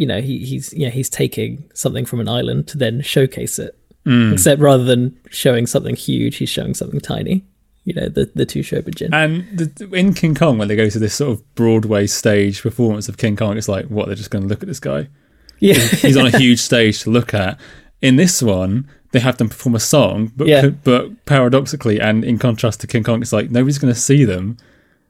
[0.00, 3.76] you know he, he's yeah he's taking something from an island to then showcase it.
[4.06, 4.32] Mm.
[4.32, 7.44] Except rather than showing something huge, he's showing something tiny.
[7.84, 9.10] You know, the the two Shobijin.
[9.12, 13.10] And the, in King Kong, when they go to this sort of Broadway stage performance
[13.10, 14.06] of King Kong, it's like, what?
[14.06, 15.08] They're just going to look at this guy.
[15.60, 17.60] yeah, He's on a huge stage to look at.
[18.00, 20.68] In this one, they have them perform a song, but Yeah.
[20.68, 24.56] but paradoxically, and in contrast to King Kong, it's like nobody's going to see them.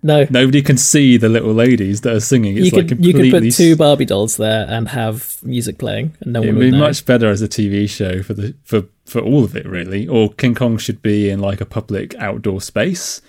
[0.02, 2.56] No, Nobody can see the little ladies that are singing.
[2.56, 6.16] It's you like could you could put two Barbie dolls there and have music playing,
[6.20, 6.78] and no It'd one would be know.
[6.78, 10.08] much better as a TV show for the for for all of it, really.
[10.08, 13.20] Or King Kong should be in like a public outdoor space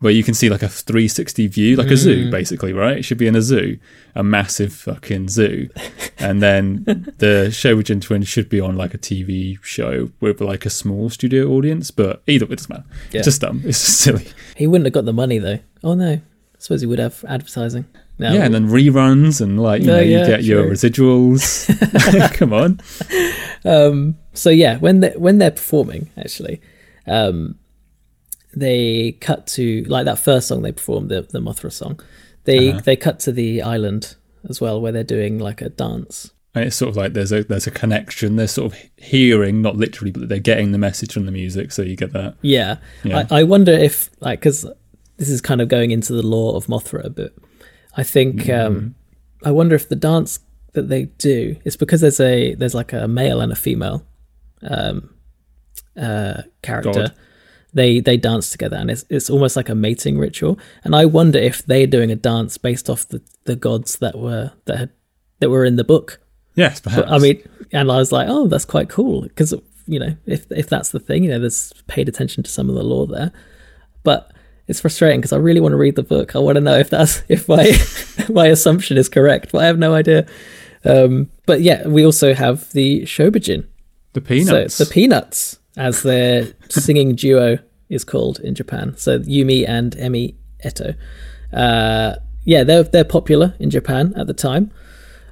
[0.00, 2.98] where you can see like a 360 view, like a zoo, basically, right?
[2.98, 3.78] It should be in a zoo,
[4.14, 5.68] a massive fucking zoo,
[6.18, 6.84] and then
[7.18, 11.48] the Shobijin twins should be on like a TV show with like a small studio
[11.50, 11.90] audience.
[11.90, 12.84] But either way, it doesn't matter.
[13.10, 13.18] Yeah.
[13.18, 13.62] It's just dumb.
[13.64, 14.26] It's just silly.
[14.56, 15.58] He wouldn't have got the money though.
[15.82, 16.22] Oh no, I
[16.58, 17.86] suppose he would have advertising.
[18.20, 20.72] No, Yeah, and then reruns and like you Oh, know you yeah, get your true.
[20.72, 22.32] residuals.
[22.34, 22.80] Come on.
[23.64, 26.60] um, so yeah, when they when they're performing, actually,
[27.06, 27.56] um,
[28.54, 32.00] they cut to like that first song they performed, the the Mothra song.
[32.44, 32.80] They Uh-huh.
[32.84, 34.16] they cut to the island
[34.48, 36.30] as well, where they're doing like a dance.
[36.54, 38.36] And it's sort of like there's a there's a connection.
[38.36, 41.72] They're sort of hearing, not literally, but they're getting the message from the music.
[41.72, 42.34] So you get that.
[42.42, 43.26] Yeah, Yeah.
[43.30, 44.66] I, I wonder if like because
[45.18, 47.36] this is kind of going into the lore of Mothra a bit.
[47.96, 48.66] I think Mm-hmm.
[48.66, 48.94] um,
[49.44, 50.40] I wonder if the dance
[50.72, 54.04] that they do is because there's a there's like a male and a female
[54.62, 55.10] um,
[55.96, 56.92] uh, character.
[56.92, 57.14] God.
[57.78, 60.58] They they dance together and it's it's almost like a mating ritual.
[60.82, 64.50] And I wonder if they're doing a dance based off the, the gods that were
[64.64, 64.90] that had
[65.38, 66.20] that were in the book.
[66.56, 67.08] Yes, perhaps.
[67.08, 67.40] I mean,
[67.72, 69.54] and I was like, oh, that's quite cool because
[69.86, 72.74] you know, if if that's the thing, you know, there's paid attention to some of
[72.74, 73.30] the lore there,
[74.02, 74.32] but
[74.66, 76.34] it's frustrating because I really want to read the book.
[76.34, 77.72] I want to know if that's if my
[78.28, 80.26] my assumption is correct, but I have no idea.
[80.84, 83.66] Um, but yeah, we also have the Shobijin,
[84.14, 84.74] the peanuts.
[84.74, 88.94] so the Peanuts, as their singing duo is called in Japan.
[88.96, 90.94] So Yumi and Emi Ito.
[91.52, 94.70] Uh, yeah, they're they're popular in Japan at the time,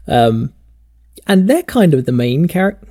[0.07, 0.53] um,
[1.27, 2.87] and they're kind of the main character.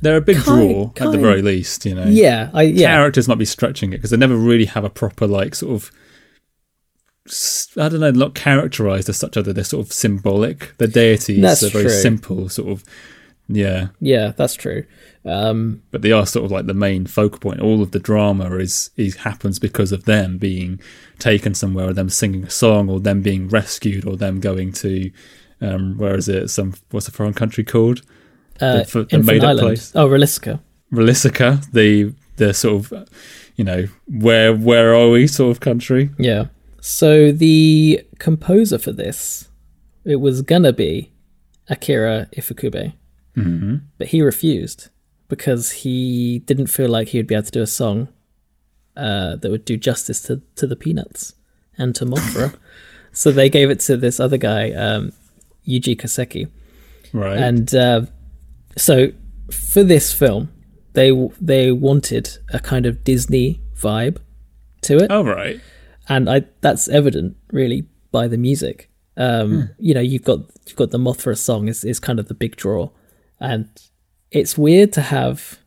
[0.00, 1.86] they're a big kind- draw at the very least.
[1.86, 2.06] You know.
[2.06, 5.26] Yeah, I yeah Characters might be stretching it because they never really have a proper
[5.26, 5.90] like sort of.
[7.76, 9.36] I don't know, not characterized as such.
[9.36, 10.74] Other they're sort of symbolic.
[10.78, 11.42] They're deities.
[11.42, 11.92] That's they're very true.
[11.92, 12.84] simple, sort of.
[13.48, 14.84] Yeah, yeah that's true.
[15.24, 17.60] Um, but they are sort of like the main focal point.
[17.60, 20.80] All of the drama is is happens because of them being
[21.18, 25.10] taken somewhere, or them singing a song, or them being rescued, or them going to
[25.60, 26.48] um, where is it?
[26.50, 28.02] Some what's the foreign country called?
[28.60, 29.66] uh, The- the made-up Island.
[29.66, 29.92] place.
[29.94, 30.60] Oh, Relisca.
[30.92, 33.08] Rolisica, the the sort of
[33.56, 36.10] you know where where are we sort of country.
[36.18, 36.46] Yeah.
[36.80, 39.48] So the composer for this,
[40.04, 41.12] it was gonna be
[41.68, 42.94] Akira Ifukube,
[43.36, 43.76] Mm-hmm.
[43.98, 44.88] but he refused
[45.28, 48.08] because he didn't feel like he would be able to do a song
[48.96, 51.34] uh, that would do justice to, to the Peanuts
[51.76, 52.56] and to Mothra.
[53.12, 55.12] so they gave it to this other guy, um,
[55.66, 56.50] Yuji Koseki.
[57.12, 57.38] Right.
[57.38, 58.02] And uh,
[58.76, 59.12] so
[59.50, 60.50] for this film,
[60.94, 64.18] they they wanted a kind of Disney vibe
[64.82, 65.60] to it oh right.
[66.08, 68.90] and I that's evident really by the music.
[69.16, 72.34] Um, You know, you've got you've got the Mothra song is is kind of the
[72.34, 72.90] big draw,
[73.40, 73.68] and
[74.30, 75.58] it's weird to have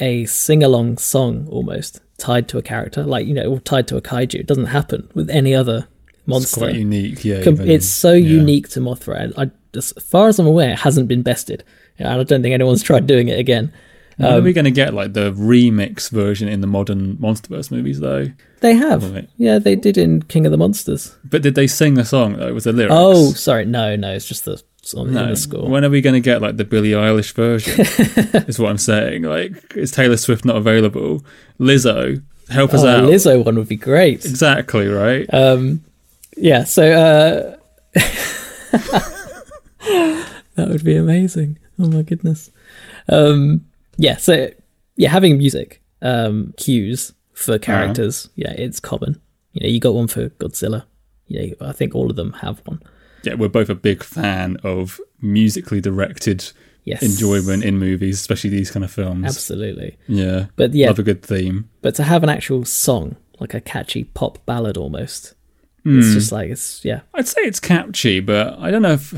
[0.00, 4.02] a sing along song almost tied to a character, like you know, tied to a
[4.02, 4.34] kaiju.
[4.34, 5.88] It doesn't happen with any other
[6.26, 6.46] monster.
[6.46, 7.24] It's quite unique.
[7.24, 7.42] Yeah.
[7.42, 8.28] Com- even- it's so yeah.
[8.28, 11.64] unique to Mothra, and I, as far as I'm aware, it hasn't been bested.
[11.98, 13.72] And I don't think anyone's tried doing it again.
[14.18, 18.00] Um, are we going to get like the remix version in the modern MonsterVerse movies
[18.00, 18.28] though?
[18.60, 19.26] They have.
[19.36, 21.14] Yeah, they did in King of the Monsters.
[21.22, 22.54] But did they sing the song though?
[22.54, 22.94] Was there lyrics?
[22.96, 23.66] Oh, sorry.
[23.66, 24.62] No, no, it's just the
[24.94, 25.28] in no.
[25.28, 25.68] the score.
[25.68, 27.80] When are we going to get like the Billie Eilish version?
[28.48, 29.22] is what I'm saying.
[29.22, 31.24] Like, is Taylor Swift not available?
[31.58, 33.04] Lizzo, help us oh, out.
[33.04, 34.24] Lizzo one would be great.
[34.24, 35.26] Exactly right.
[35.32, 35.84] Um,
[36.36, 37.56] yeah, so uh,
[40.54, 41.58] that would be amazing.
[41.78, 42.50] Oh my goodness.
[43.08, 43.64] Um,
[43.96, 44.50] yeah, so
[44.96, 49.20] yeah, having music um, cues for characters, yeah, it's common.
[49.52, 50.84] You know, you got one for Godzilla.
[51.26, 52.82] Yeah, I think all of them have one.
[53.26, 56.52] Yeah, we're both a big fan of musically directed
[56.84, 59.24] Yes, enjoyment in movies, especially these kind of films.
[59.26, 60.46] Absolutely, Yeah.
[60.56, 61.68] but yeah, Love a good theme.
[61.82, 65.34] but to have an actual song, like a catchy pop ballad almost,
[65.82, 65.98] Hmm.
[65.98, 69.10] it's just like it's yeah, I'd say it's catchy, but I don't know if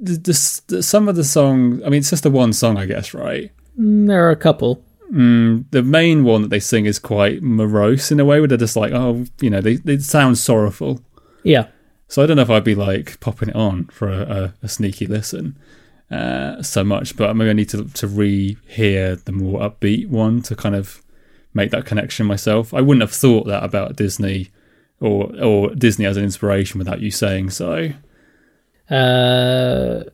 [0.00, 1.82] the, the, the, some of the songs.
[1.84, 3.50] I mean, it's just the one song, I guess, right?
[3.78, 4.82] Mm, there are a couple.
[5.12, 8.58] Mm, the main one that they sing is quite morose in a way, where they're
[8.58, 11.00] just like, oh, you know, they they sound sorrowful.
[11.44, 11.66] Yeah,
[12.08, 14.68] So I don't know if I'd be like popping it on for a, a, a
[14.68, 15.58] sneaky listen
[16.10, 20.40] uh, so much, but I'm going to need to to re-hear the more upbeat one
[20.42, 21.02] to kind of
[21.52, 22.72] make that connection myself.
[22.72, 24.50] I wouldn't have thought that about Disney
[25.00, 27.90] or or Disney as an inspiration without you saying so.
[28.90, 30.04] Uh,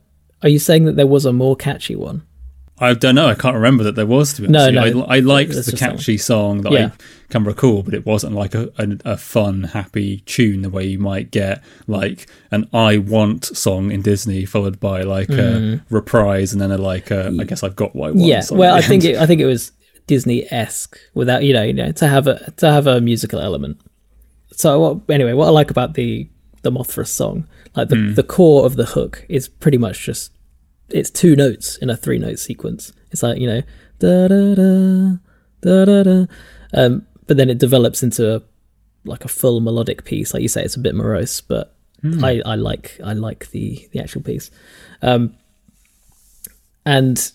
[0.42, 2.26] are you saying that there was a more catchy one?
[2.78, 3.28] I don't know.
[3.28, 4.32] I can't remember that there was.
[4.34, 6.86] To be No, honest, with no, I, I liked the catchy song that Yeah.
[6.86, 6.92] I
[7.32, 10.98] can recall, but it wasn't like a, a a fun, happy tune the way you
[10.98, 16.60] might get like an "I Want" song in Disney, followed by like a reprise, and
[16.60, 18.22] then a like a I guess I've got what I want.
[18.22, 18.28] Mm.
[18.28, 19.70] yeah, well, I think it, I think it was
[20.08, 23.80] Disney esque without you know, you know to have a to have a musical element.
[24.52, 26.28] So what, anyway, what I like about the
[26.62, 27.46] the Mothra song,
[27.76, 28.14] like the Hmm.
[28.14, 30.32] the core of the hook is pretty much just
[30.90, 32.92] it's two notes in a three note sequence.
[33.10, 33.62] It's like you know
[33.98, 35.16] da da da
[35.62, 36.26] da da da,
[36.74, 38.42] um, but then it develops into a,
[39.04, 40.34] like a full melodic piece.
[40.34, 41.74] Like you say, it's a bit morose, but
[42.22, 44.50] I, I like I like the the actual piece.
[45.00, 45.34] Um,
[46.84, 47.32] and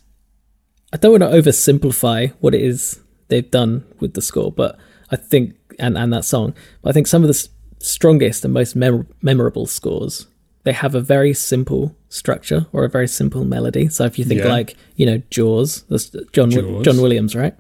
[0.93, 4.78] I don't want to oversimplify what it is they've done with the score, but
[5.12, 8.54] I think and and that song, but I think some of the s- strongest and
[8.54, 10.28] most mem- memorable scores
[10.64, 13.88] they have a very simple structure or a very simple melody.
[13.89, 14.47] So if you think Yeah.
[14.49, 16.84] like you know Jaws, that's John Jaws.
[16.86, 17.55] John Williams, right?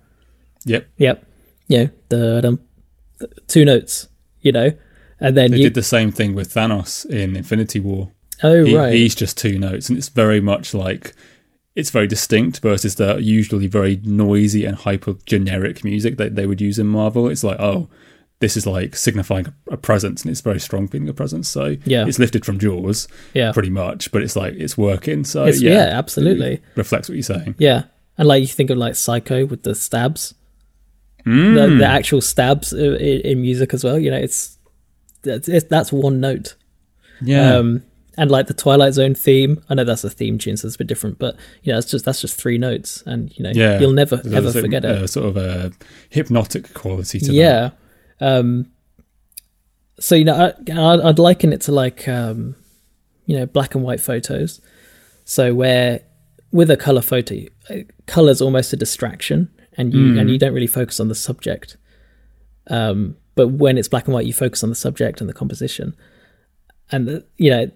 [0.65, 1.25] Yep, Yep.
[1.67, 1.87] Yeah.
[2.09, 2.59] Da-dum.
[3.47, 4.07] Two notes,
[4.41, 4.71] you know,
[5.19, 5.63] and then they you.
[5.63, 8.11] did the same thing with Thanos in Infinity War.
[8.43, 8.93] oh He- right.
[8.93, 11.13] He's just two notes, and it's very much like
[11.75, 16.59] it's very distinct versus the usually very noisy and hyper generic music that they would
[16.61, 17.29] use in Marvel.
[17.29, 17.87] It's like, oh,
[18.39, 21.47] this is like signifying a, a presence, and it's very strong feeling of presence.
[21.49, 22.05] So Yeah.
[22.07, 23.51] it's lifted from Jaws, yeah.
[23.51, 25.23] pretty much, but it's like it's working.
[25.25, 26.53] So It's- yeah, yeah, absolutely.
[26.53, 27.55] it reflects what you're saying.
[27.57, 27.83] Yeah.
[28.17, 30.33] And like you think of like Psycho with the stabs,
[31.25, 31.55] Mm.
[31.55, 33.99] the, the actual stabs in, in music as well.
[33.99, 34.57] You know, it's
[35.23, 36.55] that's it's, that's one note.
[37.21, 37.83] yeah, Um,
[38.17, 40.77] and like the Twilight Zone theme, I know that's a theme tune, so it's a
[40.77, 43.79] bit different, but you know, it's just that's just three notes, and you know, yeah.
[43.81, 45.01] you'll never There's ever a, forget it.
[45.03, 45.71] a sort of a
[46.09, 47.33] hypnotic quality to that.
[48.21, 48.71] Um,
[49.99, 52.55] so you know, I, I'd, I'd liken it to like um,
[53.25, 54.61] you know black and white photos.
[55.25, 56.01] So where
[56.51, 57.35] with a color photo,
[58.07, 60.19] color's almost a distraction, and you Mm.
[60.21, 61.77] and you don't really focus on the subject.
[62.67, 65.95] Um, but when it's black and white, you focus on the subject and the composition.
[66.91, 67.71] And the, you know,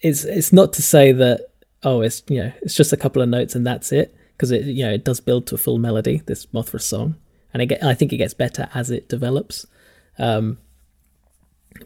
[0.00, 1.48] it's it's not to say that
[1.82, 4.64] oh, it's you know, it's just a couple of notes and that's it, because it
[4.64, 6.22] you know it does build to a full melody.
[6.26, 7.16] This Mothra song,
[7.54, 9.66] and get, I think it gets better as it develops.
[10.18, 10.58] Um,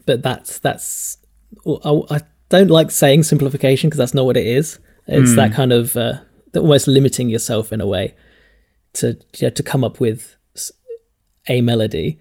[0.05, 1.17] but that's that's
[1.65, 4.79] I, I don't like saying simplification because that's not what it is.
[5.07, 6.19] It's that kind of uh,
[6.55, 8.15] almost limiting yourself in a way
[8.93, 9.07] to
[9.37, 10.35] you know, to come up with
[11.47, 12.19] a melody.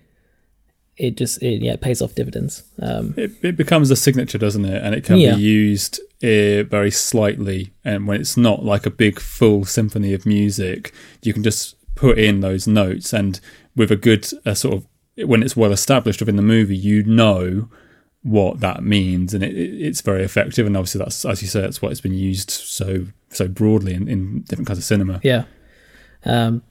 [0.96, 2.64] It just it, yeah it pays off dividends.
[2.80, 4.82] Um, it, it becomes a signature, doesn't it?
[4.84, 5.34] And it can Yeah.
[5.36, 7.72] be used uh, very slightly.
[7.84, 12.18] And when it's not like a big full symphony of music, you can just put
[12.18, 13.12] in those notes.
[13.12, 13.40] And
[13.76, 14.86] with a good uh, sort of,
[15.28, 17.68] when it's well established within the movie, you know
[18.22, 20.66] what that means, and it, it, it's very effective.
[20.66, 24.08] And obviously, that's as you say, that's why it's been used so so broadly in,
[24.08, 25.20] in different kinds of cinema.
[25.22, 25.44] yeah,
[26.24, 26.62] um,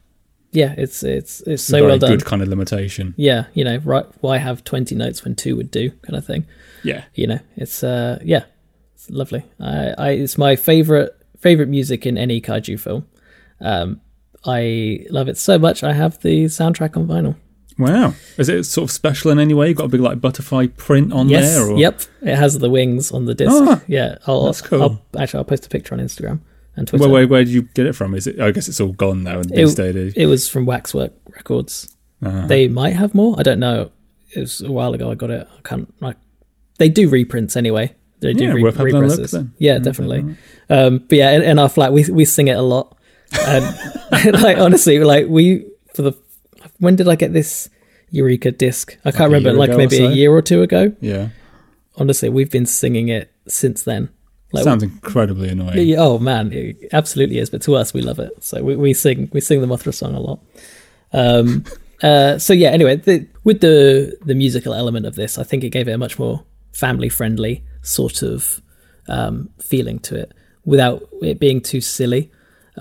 [0.51, 2.11] yeah, it's it's it's so very well done.
[2.11, 3.13] good kind of limitation.
[3.17, 4.05] Yeah, you know, right?
[4.21, 6.45] Why have twenty notes when two would do, kind of thing.
[6.83, 8.45] Yeah, you know it's uh yeah
[8.95, 13.05] it's lovely i, I it's my favorite favorite music in any kaiju film
[13.59, 14.01] um
[14.45, 17.35] i love it so much i have the soundtrack on vinyl
[17.77, 18.13] wow.
[18.37, 19.69] Is it sort of special in any way?
[19.69, 21.67] You got a big like butterfly print on yes there?
[21.71, 21.77] Or?
[21.77, 24.83] yep it has the wings on the disc Ah, yeah I'll, that's cool.
[24.83, 26.41] I'll actually i'll post a picture on instagram
[26.75, 27.03] and Twitter.
[27.03, 28.13] Well, where, where did you get it from?
[28.13, 28.39] Is it?
[28.39, 30.13] I guess it's all gone now in these days.
[30.15, 31.95] It was from Waxwork Records.
[32.23, 32.47] Uh-huh.
[32.47, 33.35] They might have more.
[33.37, 33.91] I don't know.
[34.33, 35.11] It was a while ago.
[35.11, 35.47] I got it.
[35.57, 35.93] I can't.
[36.01, 36.15] I,
[36.77, 37.93] they do reprints anyway.
[38.21, 39.45] They do Yeah, re- worth having a look represses.
[39.57, 40.35] Yeah, definitely.
[40.69, 42.97] Um, but yeah, in, in our flat, we we sing it a lot.
[43.39, 46.13] And like honestly, like we for the
[46.79, 47.69] when did I get this
[48.09, 48.97] Eureka disc?
[49.05, 49.53] I can't remember.
[49.53, 50.07] Like maybe so?
[50.07, 50.93] a year or two ago.
[50.99, 51.29] Yeah,
[51.97, 54.09] Honestly, we've been singing it since then.
[54.53, 55.87] Like, sounds incredibly annoying.
[55.87, 57.49] yeah, oh man, it absolutely is.
[57.49, 58.31] But to us, we love it.
[58.43, 60.39] So we, we sing we sing the Mothra song a lot.
[61.13, 61.63] Um,
[62.03, 62.69] uh, so yeah.
[62.69, 65.97] Anyway, the, with the the musical element of this, I think it gave it a
[65.97, 68.61] much more family friendly sort of
[69.07, 70.33] um, feeling to it,
[70.65, 72.31] without it being too silly.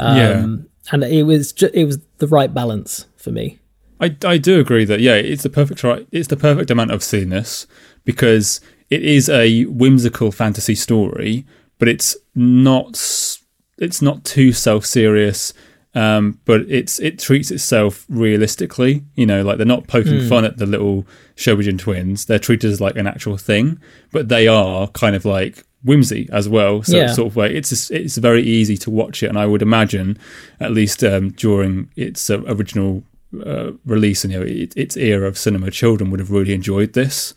[0.01, 0.93] Um, Yeah.
[0.93, 3.59] and it was ju- it was the right balance for me.
[4.01, 6.07] I, I do agree that yeah, it's the perfect right.
[6.11, 7.67] It's the perfect amount of silliness
[8.05, 11.45] because it is a whimsical fantasy story,
[11.79, 12.99] but it's not
[13.79, 15.53] it's not too self serious.
[15.93, 19.03] Um, but it's it treats itself realistically.
[19.17, 21.05] You know, like they're not poking fun at the little
[21.37, 22.27] Shobijin twins.
[22.27, 23.81] They're treated as like an actual thing,
[24.13, 26.83] but they are kind of like whimsy as well.
[26.83, 27.13] So Yeah.
[27.13, 30.19] sort of like it's just, it's very easy to watch it, and I would imagine,
[30.61, 33.03] at least um, during its uh, original
[33.47, 36.93] uh, release and you know it, its era of cinema, children would have really enjoyed
[36.95, 37.33] this.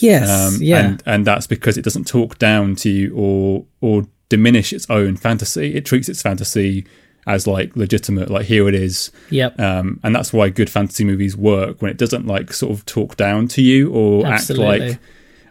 [0.00, 4.06] Yes, Um, yeah, and and that's because it doesn't talk down to you or or
[4.28, 5.74] diminish its own fantasy.
[5.74, 6.86] It treats its fantasy
[7.26, 8.30] as like legitimate.
[8.30, 11.98] Like here it is, yep, um, and that's why good fantasy movies work when it
[11.98, 14.66] doesn't like sort of talk down to you or Absolutely.
[14.80, 14.98] act like.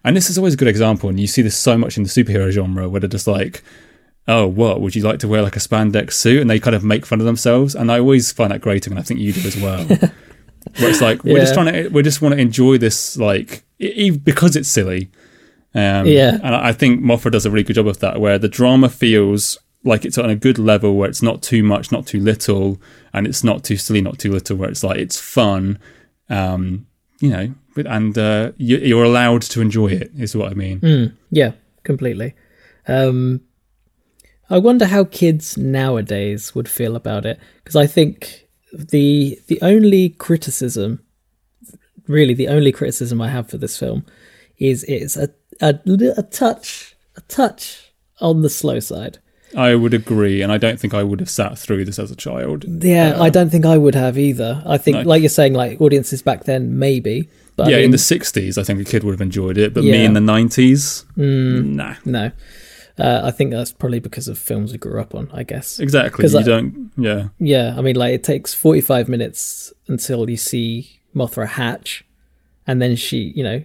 [0.04, 2.10] And this is always a good example, and you see this so much in the
[2.10, 3.62] superhero genre where they're just like,
[4.28, 6.84] "Oh, what would you like to wear like a spandex suit?" And they kind of
[6.84, 9.48] make fun of themselves, and I always find that grating, and I think you do
[9.48, 9.84] as well.
[10.78, 14.12] where it's like we're just trying to, we just want to enjoy this, like e-
[14.12, 15.10] because it's silly.
[15.74, 16.38] Um, Yeah.
[16.44, 19.58] and I think Mothra does a really good job of that, where the drama feels
[19.84, 22.80] like it's on a good level, where it's not too much, not too little,
[23.14, 25.80] and it's not too silly, not too little, where it's like it's fun,
[26.30, 26.86] um,
[27.20, 30.12] you know, and uh, you, you're allowed to enjoy it.
[30.18, 30.80] Is what I mean.
[30.82, 31.52] Mm, yeah,
[31.84, 32.34] completely.
[32.88, 33.42] Um,
[34.50, 40.10] I wonder how kids nowadays would feel about it because I think the the only
[40.10, 41.02] criticism,
[42.08, 44.06] really the only criticism I have for this film,
[44.58, 45.30] is it's a
[45.62, 45.80] a,
[46.18, 49.20] a touch a touch on the slow side.
[49.56, 52.16] I would agree, and I don't think I would have sat through this as a
[52.16, 52.64] child.
[52.84, 54.64] Yeah, I don't think I would have either.
[54.66, 55.04] I think, No.
[55.04, 57.28] like you're saying, like audiences back then, maybe.
[57.56, 59.84] But I yeah, in the '60s, I think a kid would have enjoyed it, but
[59.84, 61.06] me in the '90s,
[61.76, 62.32] nah, no,
[62.98, 65.30] uh, I think that's probably because of films we grew up on.
[65.34, 65.80] I guess.
[65.80, 66.28] exactly.
[66.28, 71.48] You don't, yeah, Yeah, I mean, like it takes forty-five minutes until you see Mothra
[71.48, 72.06] hatch,
[72.66, 73.64] and then she, you know,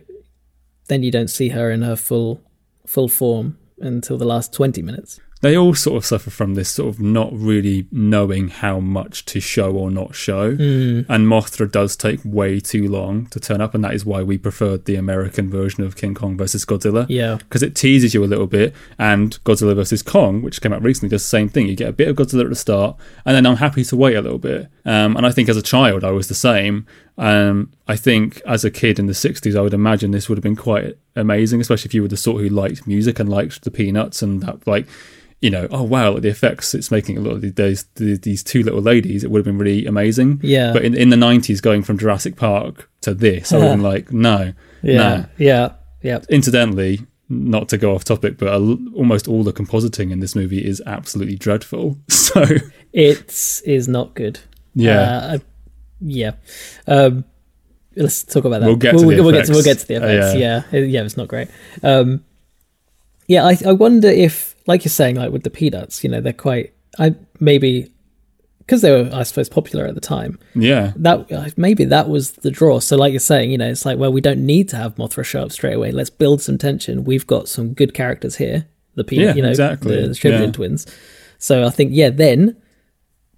[0.88, 2.40] then you don't see her in her full
[2.86, 5.20] full form until the last twenty minutes.
[5.42, 9.40] They all sort of suffer from this sort of not really knowing how much to
[9.40, 10.54] show or not show.
[10.54, 11.00] Hmm.
[11.08, 14.38] And Mothra does take way too long to turn up, and that is why we
[14.38, 17.06] preferred the American version of King Kong versus Godzilla.
[17.08, 20.82] Yeah, Because it teases you a little bit, and Godzilla versus Kong, which came out
[20.82, 21.68] recently, does the same thing.
[21.68, 24.16] You get a bit of Godzilla at the start, and then I'm happy to wait
[24.16, 24.68] a little bit.
[24.84, 26.86] Um, and I think as a child, I was the same.
[27.18, 30.42] Um, I think as a kid in the 60s, I would imagine this would have
[30.42, 33.70] been quite amazing, especially if you were the sort who liked music and liked the
[33.70, 34.86] Peanuts and that, like,
[35.40, 38.62] you know, oh wow, like the effects it's making a lot of these these, two
[38.62, 40.40] little ladies, it would have been really amazing.
[40.42, 40.72] Yeah.
[40.72, 43.82] But in in the 90s, going from Jurassic Park to this, I would have been
[43.94, 44.52] like, no,
[44.82, 46.20] yeah, no yeah, yeah.
[46.30, 50.82] incidentally, not to go off topic, but almost all the compositing in this movie is
[50.86, 51.98] absolutely dreadful.
[52.08, 52.44] So
[52.92, 54.40] It is not good.
[54.74, 55.38] yeah, uh,
[56.00, 56.32] yeah.
[56.86, 57.24] Um,
[57.96, 58.66] let's talk about that.
[58.66, 59.50] We'll get to the we'll, get to, effects.
[59.50, 60.38] we'll get to the Uh, effects.
[60.40, 60.62] yeah.
[60.72, 61.48] yeah, yeah, it's not great.
[61.82, 62.24] Um,
[63.26, 66.32] yeah, I I wonder if, like you're saying, like with the peanuts, you know, they're
[66.32, 66.72] quite.
[66.98, 67.92] I maybe
[68.58, 70.38] because they were, I suppose, popular at the time.
[70.56, 72.80] yeah, That uh, maybe that was the draw.
[72.80, 75.24] So, like you're saying, you know, it's like, well, we don't need to have Mothra
[75.24, 75.92] show up straight away.
[75.92, 77.04] Let's build some tension.
[77.04, 78.66] We've got some good characters here.
[78.96, 79.94] The peanut, Yeah, you know, exactly.
[80.02, 80.50] the, the Yeah.
[80.50, 80.84] twins.
[81.38, 82.56] So I think, yeah, then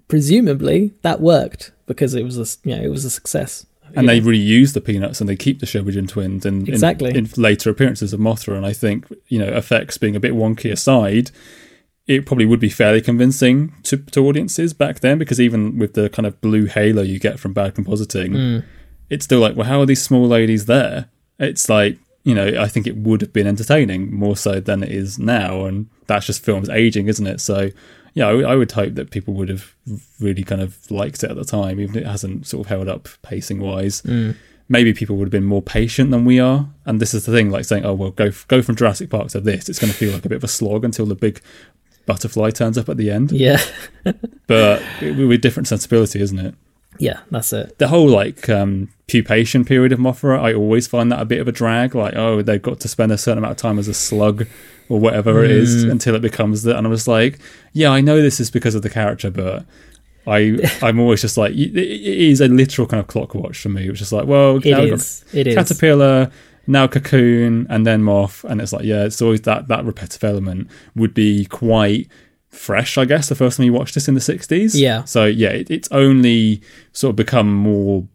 [0.09, 3.67] presumably that worked because it was a, you know, it was a success.
[3.95, 7.17] and You they reuse the peanuts and they keep the Shobijin twins in, in- Exactly.
[7.17, 8.57] in, later appearances of Mothra.
[8.57, 11.31] And I think you know effects being a bit wonky aside,
[12.07, 16.09] it probably would be fairly convincing to, to audiences back then because even with the
[16.11, 18.67] kind of blue halo you get from bad compositing, Hmm.
[19.11, 21.09] it's still like, well, how are these small ladies there?
[21.39, 24.91] It's like you know, I think it would have been entertaining more so than it
[24.91, 27.41] is now, and that's just films aging, isn't it?
[27.41, 27.71] So.
[28.19, 29.75] Yeah, I, I would hope that people would have
[30.21, 32.89] really kind of liked it at the time, even if it hasn't sort of held
[32.89, 34.31] up pacing wise Hmm.
[34.69, 36.69] maybe people would have been more patient than we are.
[36.85, 39.41] And this is the thing, like saying, "Oh well, go go from Jurassic Park to
[39.41, 41.41] this." It's going to feel like a bit of a slog until the big
[42.07, 43.33] butterfly turns up at the end.
[43.33, 43.61] Yeah,
[44.47, 46.55] But with different sensibility, isn't it?
[46.99, 47.79] yeah, that's it.
[47.79, 51.47] The whole like um, pupation period of Mothra, I always find that a bit of
[51.47, 51.95] a drag.
[51.95, 54.47] Like, oh, they've got to spend a certain amount of time as a slug
[54.89, 55.91] or whatever it is mm.
[55.91, 56.77] until it becomes that.
[56.77, 57.39] And I was like,
[57.73, 59.65] yeah, I know this is because of the character, but
[60.27, 63.69] I I'm always just like, it it is a literal kind of clock watch for
[63.69, 63.89] me.
[63.89, 65.25] Which is like, well, It we've got is.
[65.33, 65.55] It is.
[65.55, 66.31] caterpillar
[66.71, 70.69] now cocoon and then moth and it's like yeah it's always that that repetitive element
[70.95, 72.07] would be quite
[72.51, 75.05] fresh i guess the first time you watched this in the 60s Yeah.
[75.05, 76.61] so yeah it, it's only
[76.93, 78.07] sort of become more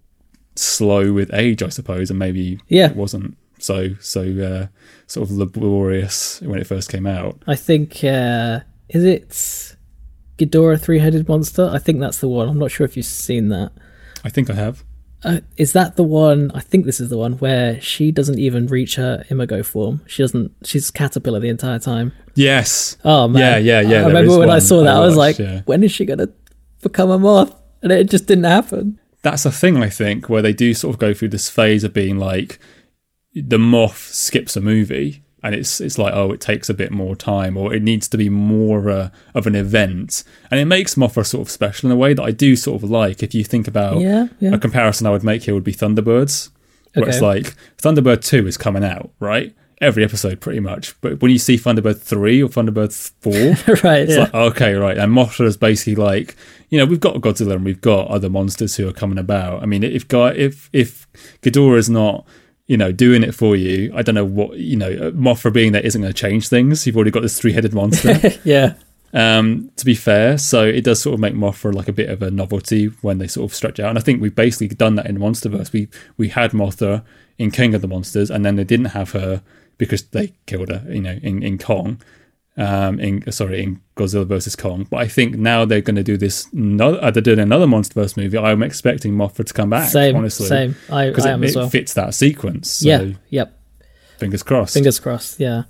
[0.56, 2.92] slow with age i suppose and maybe Yeah.
[2.92, 4.68] it wasn't so so uh,
[5.08, 8.60] sort of laborious when it first came out I think uh,
[8.90, 9.76] is it
[10.38, 11.70] Ghidorah three-headed monster?
[11.72, 12.50] I think that's the one.
[12.50, 13.72] I'm not sure if you've seen that.
[14.24, 14.84] i think i have
[15.26, 16.52] Uh, is that the one?
[16.54, 20.02] I think this is the one where she doesn't even reach her imago form.
[20.06, 20.52] She doesn't.
[20.66, 22.12] She's caterpillar the entire time.
[22.36, 23.42] yes Oh man!
[23.42, 25.62] Yeah, yeah, yeah, I remember when I saw that, I I, was like, yeah.
[25.66, 26.28] when is she gonna
[26.82, 27.54] become a moth?
[27.82, 29.00] And it just didn't happen.
[29.22, 31.94] that's a thing I think where they do sort of go through this phase of
[31.94, 32.60] being like
[33.36, 37.16] the moth skips a movie and it's it's like oh it takes a bit more
[37.16, 41.26] time or it needs to be more uh, of an event and it makes Mothra
[41.26, 43.68] sort of special in a way that I do sort of like if you think
[43.68, 44.54] about Yeah, yeah.
[44.54, 46.50] a comparison I would make here would be Thunderbirds
[46.94, 51.32] where it's like Thunderbird 2 is coming out right every episode pretty much but when
[51.32, 53.34] you see Thunderbird 3 or Thunderbird 4
[53.84, 54.04] right?
[54.04, 54.20] it's Yeah.
[54.20, 54.98] like, okay, right.
[54.98, 56.36] And Mothra is basically like,
[56.70, 59.62] you know, we've got Godzilla and we've got other monsters who are coming about.
[59.62, 61.06] I mean, if Guy, if if
[61.42, 62.26] Ghidorah is not,
[62.74, 65.86] you know, doing it for you, I don't know what, you know, Mothra being there
[65.86, 66.88] isn't going to change things.
[66.88, 68.20] You've already got this three-headed monster.
[68.44, 68.74] yeah.
[69.14, 72.24] um, to be fair, so it does sort of make Mothra like a bit of
[72.24, 73.90] a novelty when they sort of stretch out.
[73.90, 75.72] And I think we've basically done that in MonsterVerse.
[75.72, 77.04] We we had Mothra
[77.38, 79.44] in King of the Monsters, and then they didn't have her
[79.78, 82.02] because they killed her, you know, in in Kong.
[82.56, 86.18] Um, in sorry, in Godzilla versus Kong, but I think now they're going to do
[86.18, 86.48] this.
[86.54, 88.38] No, uh, they're doing another MonsterVerse movie.
[88.38, 89.90] I'm expecting Mothra to come back.
[89.90, 90.16] Same.
[90.16, 90.76] honestly, Same.
[90.92, 92.70] I, because I it, am as it fits that sequence.
[92.72, 93.14] So yeah.
[93.30, 93.60] Yep.
[94.20, 94.76] fingers crossed.
[94.76, 95.40] Fingers crossed.
[95.40, 95.64] Yeah.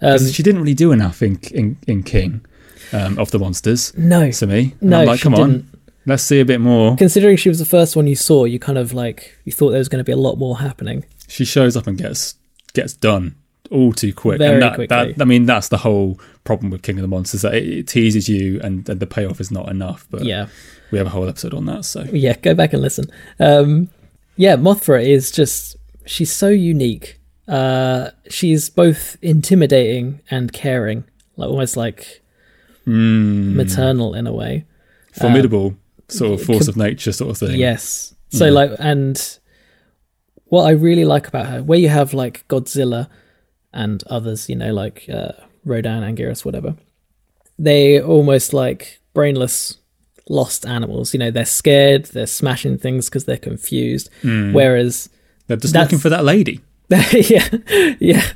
[0.00, 2.44] Um, she didn't really do enough in in, in King
[2.92, 4.30] um, of the monsters no.
[4.30, 4.74] to me.
[4.80, 5.78] And No, I'm like, come on, didn't.
[6.06, 6.96] let's see a bit more.
[6.96, 9.78] Considering she was the first one you saw, you kind of like you thought there
[9.78, 11.04] was going to be a lot more happening.
[11.28, 12.36] She shows up and gets
[12.72, 13.34] gets done
[13.70, 14.38] all too quick.
[14.38, 15.12] Very and that, quickly.
[15.12, 17.42] that I mean, that's the whole problem with King of the Monsters.
[17.42, 20.06] That it, it teases you, and, and the payoff is not enough.
[20.10, 20.48] But Yeah.
[20.90, 21.84] we have a whole episode on that.
[21.84, 22.36] So Yeah.
[22.36, 23.06] Go back and listen.
[23.38, 23.88] Um,
[24.36, 24.56] yeah.
[24.56, 27.18] Mothra is just she's so unique.
[27.48, 31.04] Uh, she's both intimidating and caring,
[31.36, 32.22] like almost like
[32.86, 34.64] mm, maternal in a way.
[35.12, 35.74] formidable
[36.08, 37.58] sort of force could- of nature, sort of thing.
[37.58, 38.14] Yes.
[38.30, 38.50] So Yeah.
[38.52, 39.38] like, and
[40.46, 43.08] what I really like about her, where you have like Godzilla
[43.72, 45.32] and others, you know, like uh,
[45.64, 46.76] Rodan, Anguirus, whatever,
[47.58, 49.78] they almost like brainless,
[50.28, 51.12] lost animals.
[51.12, 54.10] You know, they're scared, they're smashing things because they're confused.
[54.22, 54.52] Hmm.
[54.52, 55.08] Whereas,
[55.46, 56.60] they're just looking for that lady.
[56.90, 57.48] yeah,
[58.00, 58.32] yeah.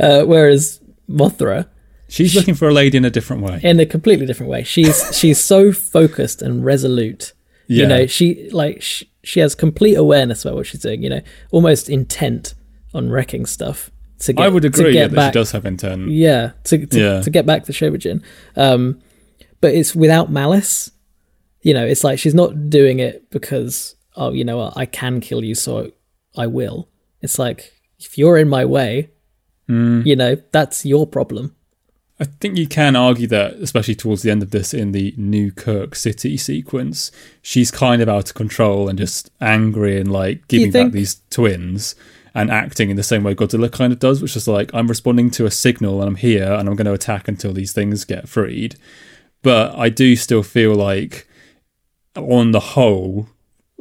[0.00, 1.68] Uh, whereas Mothra,
[2.12, 3.58] She's looking for a lady in a different way.
[3.62, 4.64] in a completely different way.
[4.64, 7.32] She's she's so focused and resolute.
[7.68, 7.82] Yeah.
[7.82, 11.02] You know, she like she, she has complete awareness about what she's doing.
[11.02, 11.20] You know,
[11.52, 12.54] almost intent
[12.92, 13.90] on wrecking stuff
[14.22, 14.42] to get.
[14.44, 16.10] I would to agree get that back, she does have intent.
[16.10, 17.20] Yeah, to to, Yeah.
[17.22, 18.22] to get back to Shobijin.
[18.56, 19.00] Um,
[19.60, 20.90] but it's without malice.
[21.62, 25.20] You know, it's like she's not doing it because oh, you know what, I can
[25.20, 25.92] kill you, so
[26.36, 26.88] I will.
[27.20, 29.10] It's like if you're in my way,
[29.70, 30.04] Mm.
[30.04, 31.54] you know, that's your problem.
[32.18, 35.50] I think you can argue that, especially towards the end of this, in the New
[35.52, 37.10] Kirk City sequence,
[37.42, 41.94] she's kind of out of control and just angry and like giving back these twins
[42.34, 45.30] and acting in the same way Godzilla kind of does, which is like, I'm responding
[45.32, 48.28] to a signal and I'm here and I'm going to attack until these things get
[48.28, 48.76] freed.
[49.42, 51.28] But I do still feel like,
[52.14, 53.26] on the whole,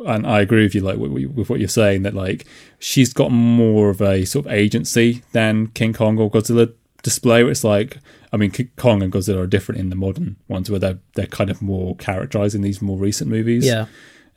[0.05, 2.47] and I agree with you, like with, what you're saying, that like
[2.79, 6.73] she's got more of a sort of agency than King Kong or Godzilla
[7.03, 7.43] display.
[7.43, 7.97] Where it's like,
[8.33, 11.27] I mean, King Kong and Godzilla are different in the modern ones, where they're they're
[11.27, 13.65] kind of more characterized in these more recent movies.
[13.65, 13.85] Yeah,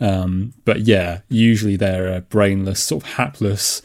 [0.01, 3.81] Um, but yeah, usually they're a brainless, sort of hapless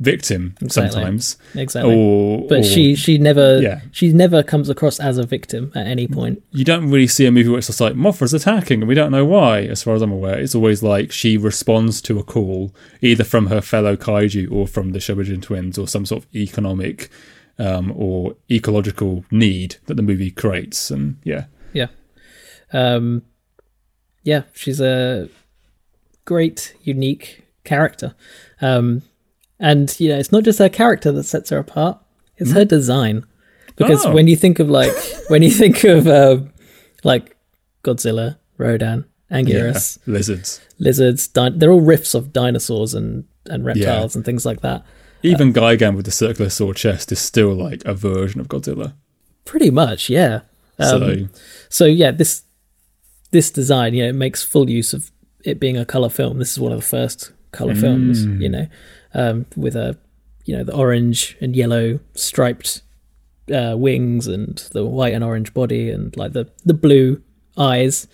[0.00, 0.92] victim Exactly.
[0.92, 1.36] sometimes.
[1.54, 1.94] exactly.
[1.94, 3.80] Or, but or she she never Yeah.
[3.92, 6.42] she never comes across as a victim at any point.
[6.52, 9.12] you don't really see a movie where it's just like Mothra's attacking and we don't
[9.12, 10.38] know why, as far as I'm aware.
[10.38, 14.92] It's always like she responds to a call, either from her fellow kaiju or from
[14.92, 17.10] the Shobijin twins or some sort of economic
[17.58, 20.90] um, or ecological need that the movie creates.
[20.90, 21.44] And yeah.
[21.74, 21.88] Yeah,
[22.72, 23.22] um,
[24.22, 25.28] yeah, she's a
[26.24, 28.14] great, unique character,
[28.62, 29.02] um,
[29.60, 31.98] and you know, it's not just her character that sets her apart;
[32.38, 33.24] it's her design.
[33.76, 34.12] because Oh.
[34.12, 34.92] when you think of like
[35.28, 36.52] when you think of um,
[37.04, 37.36] like
[37.84, 40.60] Godzilla, Rodan, Anguirus, Yeah, lizards.
[40.78, 44.84] lizards, di- they're all riffs of dinosaurs and and reptiles and things like that.
[45.22, 48.94] Even Gigan with the circular sword chest is still like a version of Godzilla.
[49.44, 50.40] Pretty much, yeah.
[50.78, 51.28] Um, so
[51.68, 52.42] So yeah, this
[53.30, 55.10] this design, you know, it makes full use of
[55.44, 56.38] it being a color film.
[56.38, 58.40] This is one of the first color films, Mm.
[58.42, 58.66] you know,
[59.14, 59.96] um, with a
[60.44, 62.82] you know the orange and yellow striped
[63.52, 67.22] uh, wings and the white and orange body and like the the blue
[67.56, 68.06] eyes.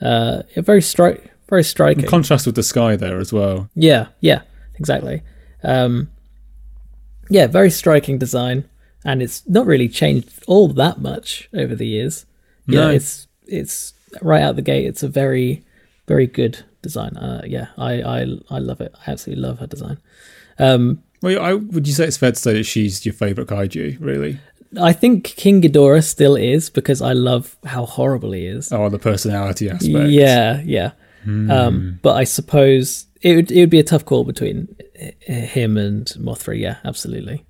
[0.00, 2.04] Uh, very stri- very striking.
[2.06, 3.68] contrast with the sky there as well.
[3.74, 4.42] Yeah, yeah,
[4.76, 5.22] exactly.
[5.62, 6.10] Um,
[7.30, 8.68] yeah, very striking design,
[9.04, 12.26] and it's not really changed all that much over the years.
[12.66, 12.90] Yeah, No.
[12.90, 14.84] it's it's right out the gate.
[14.86, 15.64] It's a very
[16.06, 17.16] very good design.
[17.16, 18.18] Uh, yeah, I, I
[18.50, 18.94] I love it.
[19.06, 19.98] I absolutely love her design.
[20.58, 23.96] Um, Well, I, would you say it's fair to say that she's your favorite kaiju?
[24.00, 24.38] Really?
[24.80, 28.72] I think King Ghidorah still is because I love how horrible he is.
[28.72, 30.10] Oh, the personality aspect.
[30.10, 30.92] Yeah, yeah.
[31.24, 31.50] Hmm.
[31.50, 34.68] Um, but I suppose it would it would be a tough call between
[35.20, 36.58] him and Mothra.
[36.58, 37.44] Yeah, absolutely.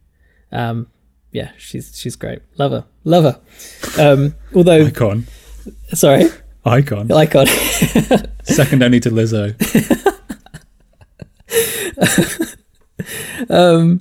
[0.53, 0.87] Um,
[1.32, 2.41] yeah, she's she's great.
[2.59, 3.37] Love her, love her.
[3.99, 5.26] Um, although, Icon.
[5.95, 6.24] sorry,
[6.67, 7.12] Icon.
[7.12, 7.47] icon.
[8.45, 9.55] Second only to Lizzo.
[13.51, 14.01] um,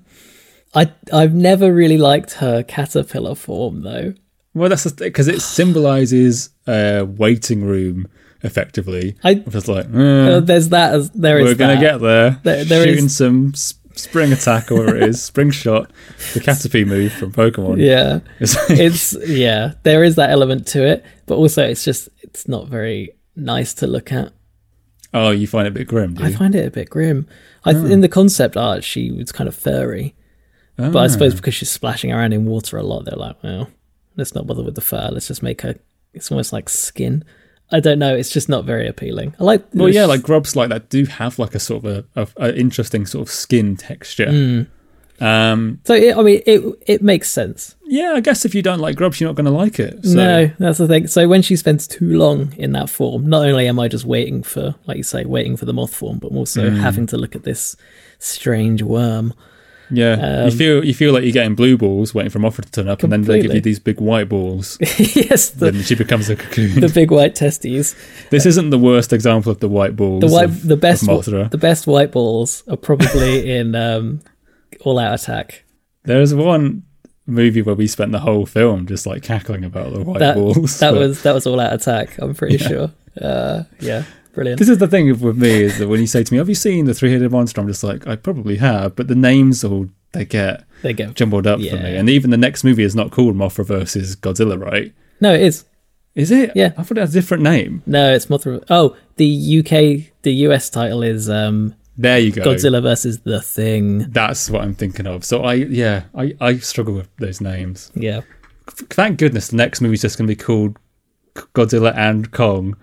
[0.74, 4.14] I I've never really liked her caterpillar form though.
[4.54, 8.08] Well, that's because it symbolizes a waiting room,
[8.44, 9.16] effectively.
[9.24, 12.40] I Just like, uh, eh, there's that as there is we're gonna get there.
[12.44, 13.54] There- there Shooting is- some
[13.96, 15.92] spring attack or whatever it is, spring shot,
[16.34, 17.80] the Caterpie move from Pokemon.
[17.80, 18.20] yeah.
[18.40, 22.48] It's like- it's yeah there is that element to it but also it's just it's
[22.48, 24.32] not very nice to look at.
[25.16, 27.28] Oh, you find it a bit grim, do i find it a bit grim.
[27.66, 27.86] I, oh.
[27.86, 30.16] in the concept art she was kind of furry.
[30.76, 31.38] But i suppose oh.
[31.38, 33.70] because she's splashing around in water a lot they're like well
[34.16, 35.10] let's not bother with the fur.
[35.12, 35.76] Let's just make her
[36.14, 37.24] it's almost like skin
[37.72, 40.70] i don't know it's just not very appealing i like Well, yeah, like grubs like
[40.70, 44.28] that do have like a sort of a, a, a interesting sort of skin texture.
[44.28, 44.68] Mm.
[45.22, 48.80] Um, so it, i mean it it makes sense yeah, I guess if you don't
[48.80, 50.04] like grubs, you're not going to like it.
[50.04, 50.16] So.
[50.16, 51.06] No, that's the thing.
[51.06, 54.42] So when she spends too long in that form, not only am I just waiting
[54.42, 56.80] for, like you say, waiting for the moth form, but I'm also Mm.
[56.80, 57.76] having to look at this
[58.18, 59.32] strange worm.
[59.92, 62.72] Yeah, Um, you feel you feel like you're getting blue balls waiting for Mothra to
[62.72, 64.78] turn up, and then they give you these big white balls.
[64.98, 66.80] yes, the, then she becomes a cocoon.
[66.80, 67.96] the big white testes.
[68.32, 70.22] this isn't the worst example of the white balls.
[70.22, 74.22] The white, of- the best, the best white balls are probably in um,
[74.82, 75.64] All Out Attack.
[76.04, 76.84] There's one
[77.28, 80.80] movie where we spent the whole film just like cackling about the white That balls.
[80.80, 82.18] that but was that was All Out Attack.
[82.20, 82.92] I'm pretty sure.
[83.22, 84.04] Uh, yeah,
[84.34, 84.60] brilliant.
[84.60, 86.56] This is the thing with me is that when you say to me, "Have you
[86.56, 90.26] seen the three-headed monster?" I'm just like, I probably have, but the names all they
[90.26, 91.08] get you go.
[91.08, 91.96] jumbled up for me.
[91.96, 94.94] And even the next movie is not called Mothra versus Godzilla, right?
[95.20, 95.66] No, it is.
[96.16, 96.52] Is it?
[96.56, 96.74] Yeah.
[96.78, 97.82] I thought it had a different name.
[97.86, 98.64] No, it's Mothra.
[98.70, 102.44] Oh, the UK, the US title is um, There you go.
[102.44, 104.12] Godzilla versus the Thing.
[104.12, 105.26] That's what I'm thinking of.
[105.26, 107.92] So I, yeah, I, I struggle with those names.
[107.96, 108.22] Yeah.
[108.68, 110.78] Thank goodness the next movie's just going to be called
[111.34, 112.78] Godzilla and Kong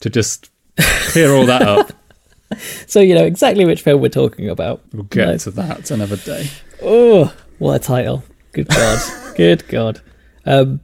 [0.00, 1.92] to just clear all that up.
[2.86, 4.80] So you know exactly which film we're talking about.
[4.92, 5.44] We'll get Nice.
[5.44, 6.48] to that another day.
[6.82, 8.22] Oh, what a title!
[8.52, 9.00] Good God,
[9.36, 10.00] good God.
[10.46, 10.80] Um,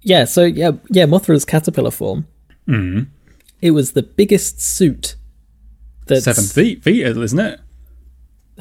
[0.00, 0.24] yeah.
[0.24, 1.04] So yeah, yeah.
[1.06, 2.26] Mothra's caterpillar form.
[2.66, 3.06] Mm.
[3.60, 5.14] It was the biggest suit.
[6.06, 7.60] That's Seven feet, feet, isn't it?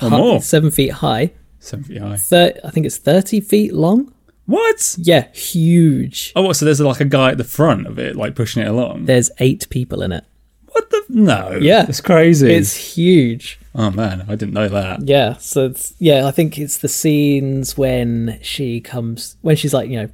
[0.01, 0.41] Or hi- more.
[0.41, 1.33] seven feet high.
[1.59, 2.17] Seven feet high.
[2.17, 4.13] Thir- I think it's thirty feet long.
[4.45, 4.95] What?
[4.99, 6.33] Yeah, huge.
[6.35, 6.55] Oh, what?
[6.57, 9.05] So there's like a guy at the front of it, like pushing it along.
[9.05, 10.25] There's eight people in it.
[10.73, 11.03] What the?
[11.09, 11.57] No.
[11.61, 11.85] Yeah.
[11.87, 12.51] It's crazy.
[12.53, 13.59] It's huge.
[13.75, 15.07] Oh man, I didn't know that.
[15.07, 19.89] Yeah, so it's, yeah, I think it's the scenes when she comes when she's like
[19.89, 20.09] you know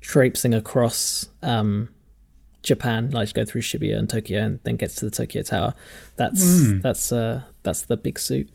[0.00, 1.88] traipsing across um
[2.62, 5.74] Japan, like she go through Shibuya and Tokyo, and then gets to the Tokyo Tower.
[6.16, 6.78] That's Hmm.
[6.80, 8.48] that's uh that's the big suit.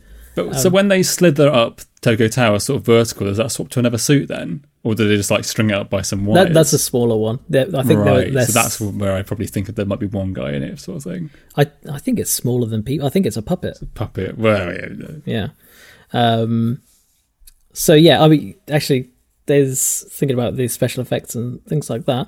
[0.46, 3.80] But so when they slither up Tokyo Tower, sort of vertical, does that swap to
[3.80, 6.48] another suit then, or do they just like string it up by some wires?
[6.48, 7.40] That, that's a smaller one.
[7.50, 8.32] There- I think right.
[8.46, 10.98] So that's where I probably think that there might be one guy in it, sort
[10.98, 11.30] of thing.
[11.58, 13.06] I I think it's smaller than people.
[13.06, 13.82] I think it's a puppet.
[13.82, 14.38] A Puppet.
[14.38, 15.48] Well, yeah, Yeah.
[16.14, 16.82] Um.
[17.74, 19.10] So yeah, I mean, actually,
[19.46, 22.28] there's thinking about the special effects and things like that.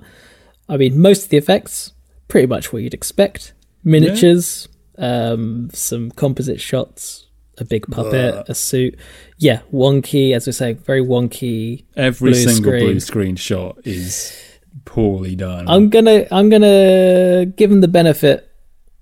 [0.68, 1.94] I mean, most of the effects
[2.28, 3.54] pretty much what you'd expect:
[3.84, 7.26] miniatures, um, some composite shots,
[7.60, 8.46] a big puppet, Ugh.
[8.48, 8.96] a suit.
[9.38, 11.86] Yeah, wonky, as we say, very wonky.
[11.96, 12.84] every Blue single screen.
[12.86, 14.38] blue screen shot is
[14.86, 15.68] poorly done.
[15.68, 18.50] I'm gonna I'm gonna give them the benefit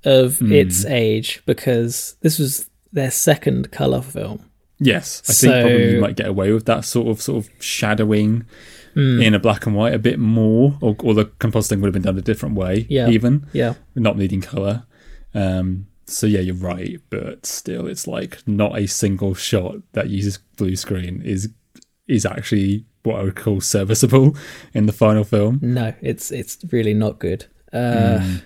[0.05, 0.51] of Hmm.
[0.51, 4.41] its age because this was their second color film.
[4.79, 8.45] yes, I think probably you might get away with that sort of sort of shadowing
[8.95, 12.01] in a black and white a bit more, or, or the compositing would have been
[12.01, 13.09] done a different way, Yeah.
[13.09, 13.75] even Yeah.
[13.95, 14.85] not needing color.
[15.35, 20.39] Um, so yeah, you're right, but still, it's like not a single shot that uses
[20.55, 21.49] blue screen is
[22.07, 24.35] is actually what I would call serviceable
[24.73, 25.59] in the final film.
[25.61, 27.45] No, it's it's really not good.
[27.73, 28.41] Uh, Which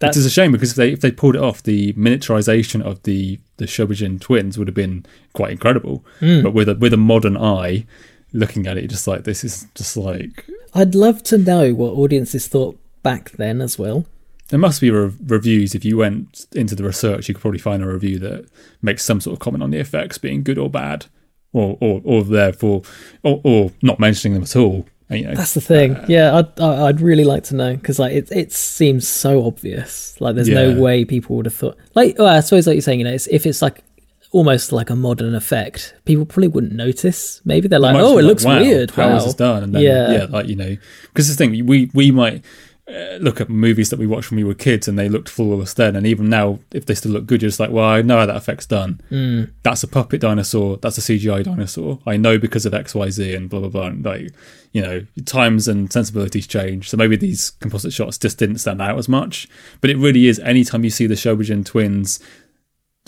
[0.00, 3.02] That's- is a shame because if they if they pulled it off, the miniaturization of
[3.04, 6.04] the the Shobijin twins would have been quite incredible.
[6.20, 6.42] Hmm.
[6.42, 7.86] But with a with a modern eye,
[8.32, 12.48] looking at it, just like this is just like I'd love to know what audiences
[12.48, 14.06] thought back then as well.
[14.48, 15.74] There must be re- reviews.
[15.74, 18.46] If you went into the research, you could probably find a review that
[18.82, 21.06] makes some sort of comment on the effects being good or bad,
[21.52, 22.82] or or or therefore,
[23.22, 24.86] or, or not mentioning them at all.
[25.08, 25.96] And, You know, That's the thing.
[25.96, 29.44] Uh, yeah, I'd I- I'd really like to know because like it it seems so
[29.46, 30.20] obvious.
[30.20, 30.66] Like there's Yeah.
[30.72, 31.76] no way people would have thought.
[31.94, 33.82] Like well, I suppose like you're saying, you know, it's, if it's like
[34.30, 37.40] almost like a modern effect, people probably wouldn't notice.
[37.44, 38.90] Maybe they're like, oh, it like, looks wow, weird.
[38.90, 39.16] How wow.
[39.18, 39.62] is this done?
[39.62, 40.12] And then, Yeah.
[40.12, 40.24] yeah.
[40.28, 42.44] like you know, because the thing we we might
[42.86, 45.96] look at movies that we watched when we were kids and they looked flawless then,
[45.96, 48.26] and even now, if they still look good, you're just like, well, I know how
[48.26, 49.00] that effect's done.
[49.10, 49.50] Mm.
[49.62, 50.76] That's a puppet dinosaur.
[50.76, 52.00] That's a CGI dinosaur.
[52.06, 53.86] I know because of X, Y, Z, and blah blah blah.
[53.86, 54.32] And like
[54.72, 58.98] you know, times and sensibilities change, so maybe these composite shots just didn't stand out
[58.98, 59.48] as much.
[59.80, 60.38] But it really is.
[60.40, 62.20] Anytime you see the Shobijin twins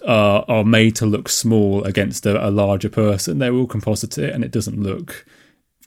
[0.06, 3.38] are are made to look small against a, a larger person.
[3.38, 5.26] They're all composite, and it doesn't look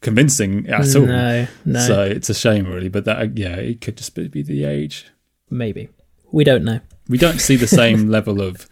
[0.02, 1.06] convincing at all.
[1.06, 2.90] No, no, So it's a shame, really.
[2.90, 5.08] But that, yeah, it could just be, be the age.
[5.50, 5.90] maybe
[6.32, 6.80] we don't know.
[7.08, 8.68] We don't see the same level of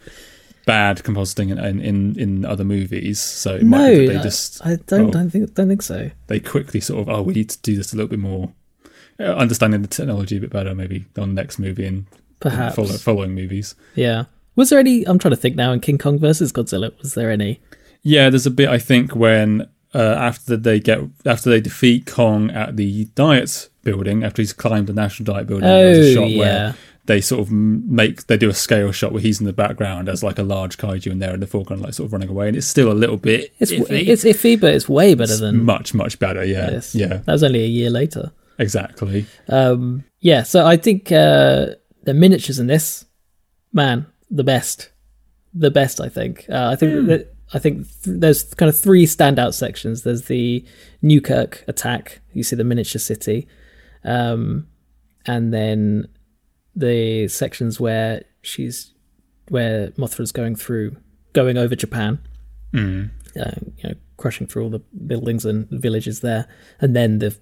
[0.64, 3.18] bad compositing in in, in, other movies.
[3.20, 5.82] So it might No, be that they just I don't well- don't think don't think
[5.82, 6.10] so.
[6.28, 8.52] they quickly sort of oh we need to do this a little bit more.
[9.18, 12.06] uh, Understanding the technology a bit better, maybe on the next movie and
[12.40, 12.76] Perhaps.
[12.76, 13.74] follow, following movies.
[13.96, 14.26] Yeah.
[14.54, 15.04] Was there any?
[15.08, 15.72] I'm trying to think now.
[15.72, 17.60] In King Kong versus Godzilla, was there any?
[18.02, 19.66] Yeah, there's a bit I think when
[19.98, 24.86] uh, after they get after they defeat Kong at the Diet building after he's climbed
[24.86, 25.66] the National Diet building.
[25.68, 26.38] there's a Oh, shot yeah.
[26.38, 26.74] where
[27.06, 30.22] they sort of make they do a scale shot where he's in the background as
[30.22, 32.56] like a large kaiju and they're in the foreground like sort of running away and
[32.56, 34.06] it's still a little bit It's iffy.
[34.08, 36.44] it's iffy, but it's way better It's than much much better.
[36.44, 38.30] Yeah, yeah, That was only a year later.
[38.58, 39.24] exactly.
[39.48, 41.68] Um, yeah, so I think uh,
[42.02, 43.06] the miniatures in this,
[43.72, 44.90] man, the best,
[45.54, 46.00] the best.
[46.00, 46.44] I think.
[46.50, 50.02] Uh, I think that I think th- there's kind of three standout sections.
[50.02, 50.64] There's the
[51.02, 52.20] Newkirk attack.
[52.32, 53.46] You see the miniature city,
[54.04, 54.66] um,
[55.26, 56.08] and then
[56.76, 58.92] the sections where she's
[59.48, 60.96] where Mothra's going through,
[61.32, 62.18] going over Japan
[62.74, 63.08] Mm.
[63.34, 66.46] uh, you know, crushing through all the buildings and villages there,
[66.80, 67.34] and then the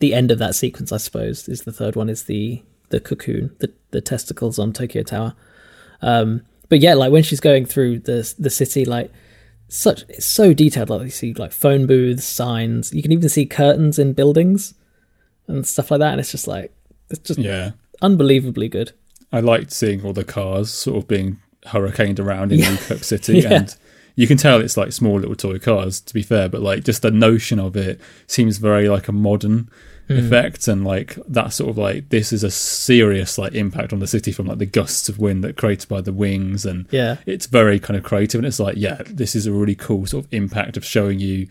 [0.00, 3.54] the end of that sequence, I suppose, is the third one is the the cocoon,
[3.60, 5.34] the the testicles on Tokyo Tower.
[6.02, 9.12] Um, but yeah, like when she's going through the the city, like
[9.68, 10.90] such it's so detailed.
[10.90, 12.92] Like you see like phone booths, signs.
[12.92, 14.74] You can even see curtains in buildings
[15.48, 16.12] and stuff like that.
[16.12, 16.72] And it's just like
[17.10, 18.92] it's just Yeah, unbelievably good.
[19.32, 22.70] I liked seeing all the cars sort of being hurricaned around in Yeah.
[22.70, 23.52] Newkirk City, Yeah.
[23.54, 23.76] and
[24.14, 26.00] you can tell it's like small little toy cars.
[26.00, 29.68] To be fair, but like just the notion of it seems very like a modern
[30.08, 30.18] Hmm.
[30.18, 34.06] effect, and like that sort of like this is a serious like impact on the
[34.06, 37.46] city from like the gusts of wind that created by the wings, and Yeah, it's
[37.46, 40.32] very kind of creative, and it's like yeah, this is a really cool sort of
[40.32, 41.48] impact of showing you.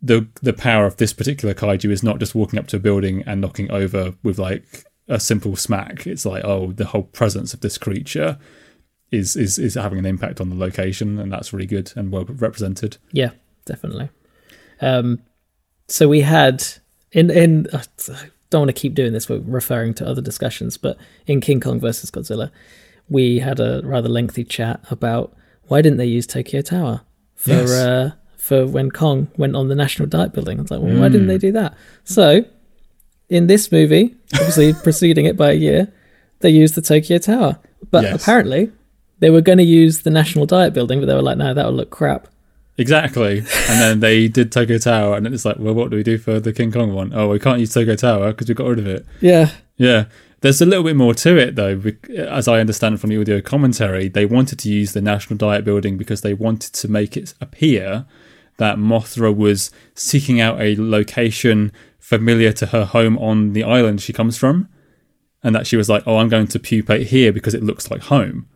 [0.00, 3.24] The, the power of this particular kaiju is not just walking up to a building
[3.26, 6.06] and knocking over with like a simple smack.
[6.06, 8.38] It's like, oh, the whole presence of this creature
[9.10, 12.24] is is is having an impact on the location, and that's really good and well
[12.24, 12.96] represented.
[13.12, 13.30] Yeah,
[13.64, 14.10] definitely.
[14.80, 15.20] Um,
[15.88, 16.64] so we had
[17.12, 17.82] in in I
[18.50, 19.28] don't want to keep doing this.
[19.28, 20.96] We're referring to other discussions, but
[21.26, 22.50] in King Kong versus Godzilla,
[23.08, 25.34] we had a rather lengthy chat about
[25.64, 27.02] why didn't they use Tokyo Tower
[27.34, 27.70] for Yes.
[27.70, 30.58] uh, for when Kong went on the National Diet Building.
[30.58, 31.74] I was like, well, why didn't they do that?
[32.04, 32.44] So
[33.28, 35.92] in this movie, obviously preceding it by a year,
[36.40, 37.58] they used the Tokyo Tower,
[37.90, 38.22] but Yes.
[38.22, 38.72] apparently.
[39.20, 41.66] They were going to use the National Diet Building, but they were like, "No, that
[41.66, 42.28] would look crap."
[42.78, 43.38] Exactly.
[43.38, 46.40] and then they did Tokyo Tower, and it's like, well, what do we do for
[46.40, 47.12] the King Kong one?
[47.12, 49.04] Oh, we can't use Tokyo Tower because we got rid of it.
[49.20, 50.04] Yeah, Yeah.
[50.40, 51.82] There's a little bit more to it, though.
[52.16, 55.98] As I understand from the audio commentary, they wanted to use the National Diet Building
[55.98, 58.06] because they wanted to make it appear
[58.58, 64.12] that Mothra was seeking out a location familiar to her home on the island she
[64.12, 64.68] comes from.
[65.42, 68.02] And that she was like, oh, I'm going to pupate here because it looks like
[68.02, 68.46] home.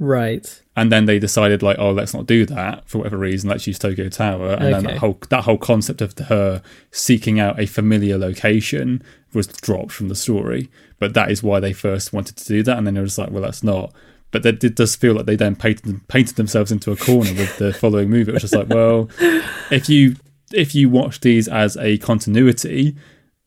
[0.00, 0.61] right.
[0.74, 3.50] And then they decided, like, oh, let's not do that for whatever reason.
[3.50, 4.52] Let's use Tokyo Tower.
[4.52, 9.02] And then that whole that whole concept of her seeking out a familiar location
[9.34, 10.70] was dropped from the story.
[10.98, 12.78] But that is why they first wanted to do that.
[12.78, 13.92] And then it was like, well, that's not.
[14.30, 17.58] But that it does feel like they then painted painted themselves into a corner with
[17.58, 18.30] the following movie.
[18.30, 19.10] It was just like, well,
[19.70, 20.16] if you
[20.52, 22.96] if you watch these as a continuity,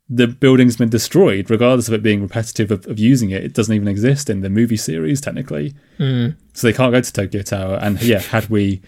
[0.09, 3.43] the building's been destroyed, regardless of it being repetitive of, of using it.
[3.43, 6.35] It doesn't even exist in the movie series technically, Mm.
[6.53, 7.77] so they can't go to Tokyo Tower.
[7.81, 8.81] And yeah, had we,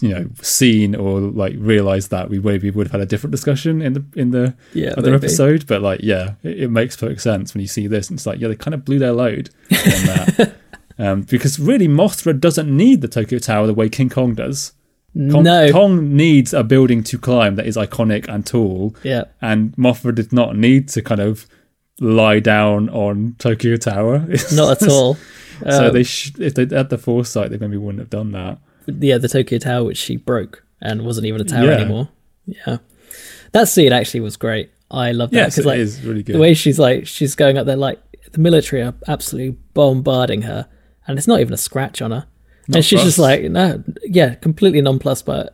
[0.00, 3.80] you know, seen or like realized that, we maybe would have had a different discussion
[3.80, 5.24] in the in the Yeah, other maybe.
[5.26, 5.66] episode.
[5.68, 8.08] But like, yeah, it, it makes perfect sense when you see this.
[8.10, 10.56] And it's like, yeah, they kind of blew their load on that.
[10.98, 14.72] um, because really, Mothra doesn't need the Tokyo Tower the way King Kong does.
[15.30, 15.72] Kong, no.
[15.72, 19.24] Kong needs a building to climb that is iconic and tall, Yeah.
[19.40, 21.46] and Mothra did not need to kind of
[22.00, 24.18] lie down on Tokyo Tower.
[24.52, 25.14] Not at all.
[25.62, 28.58] so Um, they, sh- if they had the foresight, they maybe wouldn't have done that.
[28.86, 31.78] yeah, the Tokyo Tower, which she broke and wasn't even a tower Yeah.
[31.78, 32.08] anymore.
[32.44, 32.76] Yeah,
[33.52, 34.70] that scene actually was great.
[34.90, 36.34] I love that Yes, it like is really good.
[36.36, 37.98] the way she's like she's going up there like
[38.32, 40.68] the military are absolutely bombarding her,
[41.08, 42.26] and it's not even a scratch on her,
[42.68, 45.52] Not and she's just like no, yeah, completely nonplussed by it.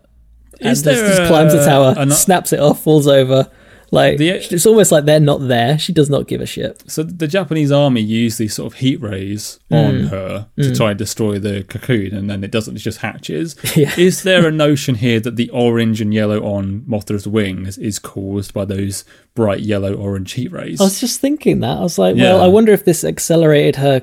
[0.60, 3.50] And Is just, just climbs the tower, snaps it off, falls over.
[3.90, 5.78] Like The- it's almost like they're not there.
[5.78, 6.82] She does not give a shit.
[6.90, 9.88] So the Japanese army use these sort of heat rays Mm.
[9.88, 13.54] on her to try and destroy the cocoon, and then it doesn't; it just hatches.
[13.76, 13.92] Yeah.
[13.98, 18.54] Is there a notion here that the orange and yellow on Mothra's wings is caused
[18.54, 19.04] by those
[19.34, 20.80] bright yellow orange heat rays?
[20.80, 21.76] I was just thinking that.
[21.76, 24.02] I was like, well, I wonder if this accelerated her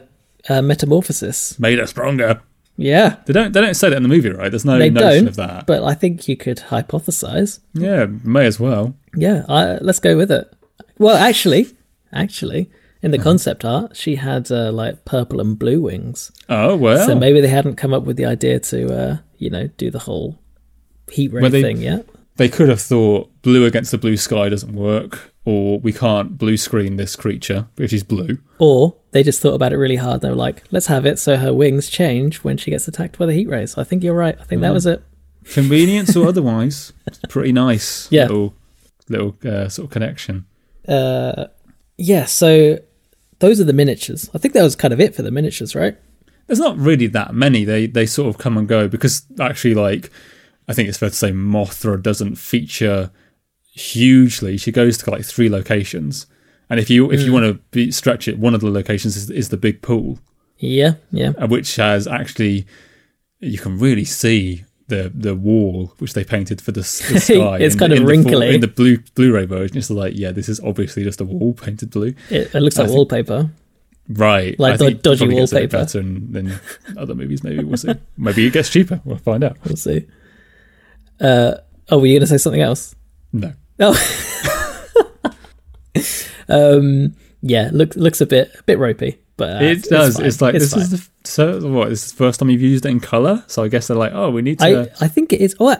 [0.50, 1.58] uh, metamorphosis.
[1.60, 2.42] Made her stronger.
[2.82, 3.52] Yeah, They don't.
[3.52, 4.50] They don't say that in the movie, right?
[4.50, 5.68] There's no they notion of that.
[5.68, 7.60] But I think you could hypothesize.
[7.74, 8.96] yeah, may as well.
[9.16, 10.52] Yeah, I, let's go with it.
[10.98, 11.68] Well, actually,
[12.14, 12.70] actually,
[13.02, 13.24] in the Uh-huh.
[13.32, 16.32] concept art, she had uh, like purple and blue wings.
[16.48, 17.06] Oh well.
[17.06, 20.00] So maybe they hadn't come up with the idea to, uh, you know, do the
[20.00, 20.40] whole
[21.12, 22.06] heat ray Well, they- thing yet.
[22.38, 26.58] they could have thought blue against the blue sky doesn't work, or we can't blue
[26.58, 28.40] screen this creature, which is blue.
[28.60, 30.22] Or they just thought about it really hard.
[30.22, 33.26] They were like, let's have it so her wings change when she gets attacked by
[33.26, 33.78] the heat rays.
[33.78, 34.38] I think you're right.
[34.40, 35.04] I think that was it.
[35.46, 38.12] Convenience or otherwise, it's pretty nice.
[38.12, 38.24] Yeah.
[38.24, 38.56] Little,
[39.08, 40.46] little uh, sort of connection.
[40.88, 41.46] Uh,
[41.98, 42.80] yeah, so
[43.40, 44.30] those are the miniatures.
[44.34, 45.98] I think that was kind of it for the miniatures, right?
[46.48, 47.64] There's not really that many.
[47.64, 50.10] They they sort of come and go because actually, like,
[50.68, 53.12] I think it's fair to say Mothra doesn't feature
[53.80, 54.58] hugely.
[54.58, 56.28] She goes to like three locations,
[56.70, 59.30] and if you if you want to be, stretch it, one of the locations is,
[59.30, 60.20] is the big pool,
[60.58, 61.32] Yeah, yeah.
[61.38, 62.66] uh, which has actually
[63.40, 67.58] you can really see the the wall which they painted for the, the sky.
[67.60, 68.56] It's in- kind of in the wrinkly.
[68.56, 69.78] in the blue Blu-ray version.
[69.78, 72.14] It's like, yeah, this is obviously just a wall painted blue.
[72.30, 73.50] It, it looks I like think- wallpaper.
[74.12, 75.68] Right, Like I the think dodgy wallpaper.
[75.68, 76.60] better than, than
[76.98, 77.44] other movies.
[77.44, 77.94] Maybe we'll see.
[78.18, 79.00] maybe it gets cheaper.
[79.06, 79.58] We'll find out.
[79.64, 80.08] We'll see.
[81.20, 81.58] Uh,
[81.90, 82.96] oh, were you going to say something else?
[83.32, 83.96] No, Oh,
[86.50, 87.70] um, yeah.
[87.72, 90.18] Looks looks a bit a bit ropey, but uh, it does.
[90.18, 90.26] fine.
[90.26, 90.82] It's, like this fine.
[90.84, 91.90] is the f- so what?
[91.90, 93.44] This is the first time you've used it in color.
[93.48, 94.92] So I guess they're like, oh, we need I to.
[95.02, 95.56] I think it is.
[95.60, 95.76] Oh,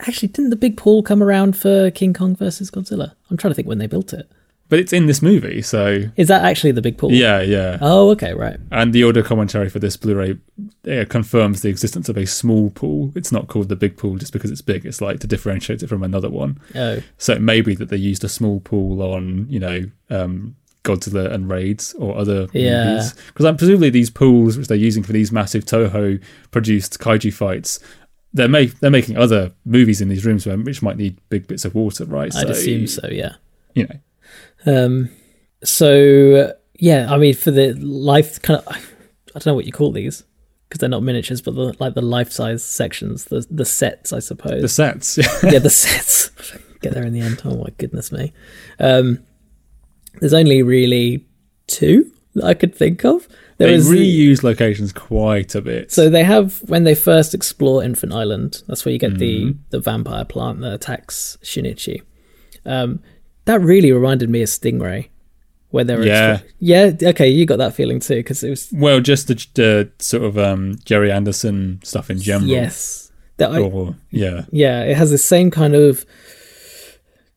[0.00, 3.14] actually, didn't the big pool come around for King Kong versus Godzilla?
[3.30, 4.30] I'm trying to think when they built it.
[4.68, 7.12] But it's in this movie, so Is that actually the big pool?
[7.12, 7.78] yeah, yeah.
[7.80, 8.58] Oh, okay, right.
[8.70, 10.36] And the audio commentary for this Blu-ray
[10.90, 13.12] uh, confirms the existence of a small pool.
[13.14, 14.84] It's not called the big pool just because it's big.
[14.84, 16.60] It's like to differentiate it from another one.
[16.74, 20.54] Oh, So it may be that they used a small pool on, you know, um,
[20.84, 22.92] Godzilla and Raids or other Yeah.
[22.94, 23.14] movies.
[23.28, 27.78] Because I'm presumably these pools which they're using for these massive Toho produced kaiju fights.
[28.32, 31.64] They're make, they're making other movies in these rooms where- which might need big bits
[31.64, 32.34] of water, right?
[32.34, 33.08] I'd assume so.
[33.10, 33.32] Yeah.
[33.74, 33.96] You know,
[34.66, 35.10] Um,
[35.64, 38.80] so yeah, I mean, for the life kind of, I
[39.38, 40.24] don't know what you call these
[40.68, 44.18] because they're not miniatures, but the, like the life size sections, the the sets, I
[44.20, 44.62] suppose.
[44.62, 45.18] the sets.
[45.42, 46.30] yeah, the sets.
[46.80, 47.42] Get there in the end.
[47.44, 48.32] Oh my goodness me.
[48.78, 49.18] Um,
[50.20, 51.26] there's only really
[51.66, 53.26] two that I could think of.
[53.58, 55.90] There they is reuse locations quite a bit.
[55.90, 58.62] so they have when they first explore Infant Island.
[58.68, 59.58] That's where you get the Mm-hmm.
[59.70, 62.02] the vampire plant that attacks Shinichi.
[62.64, 63.02] Um,
[63.48, 65.08] that really reminded me of Stingray,
[65.70, 66.04] where they were.
[66.04, 66.40] Yeah.
[66.58, 66.92] yeah.
[67.02, 70.36] Okay, you got that feeling too because it was well, just the, the sort of
[70.36, 72.46] um, Gerry Anderson stuff in general.
[72.48, 73.10] yes.
[73.38, 74.42] That I, Or, yeah.
[74.50, 76.04] yeah, it has the same kind of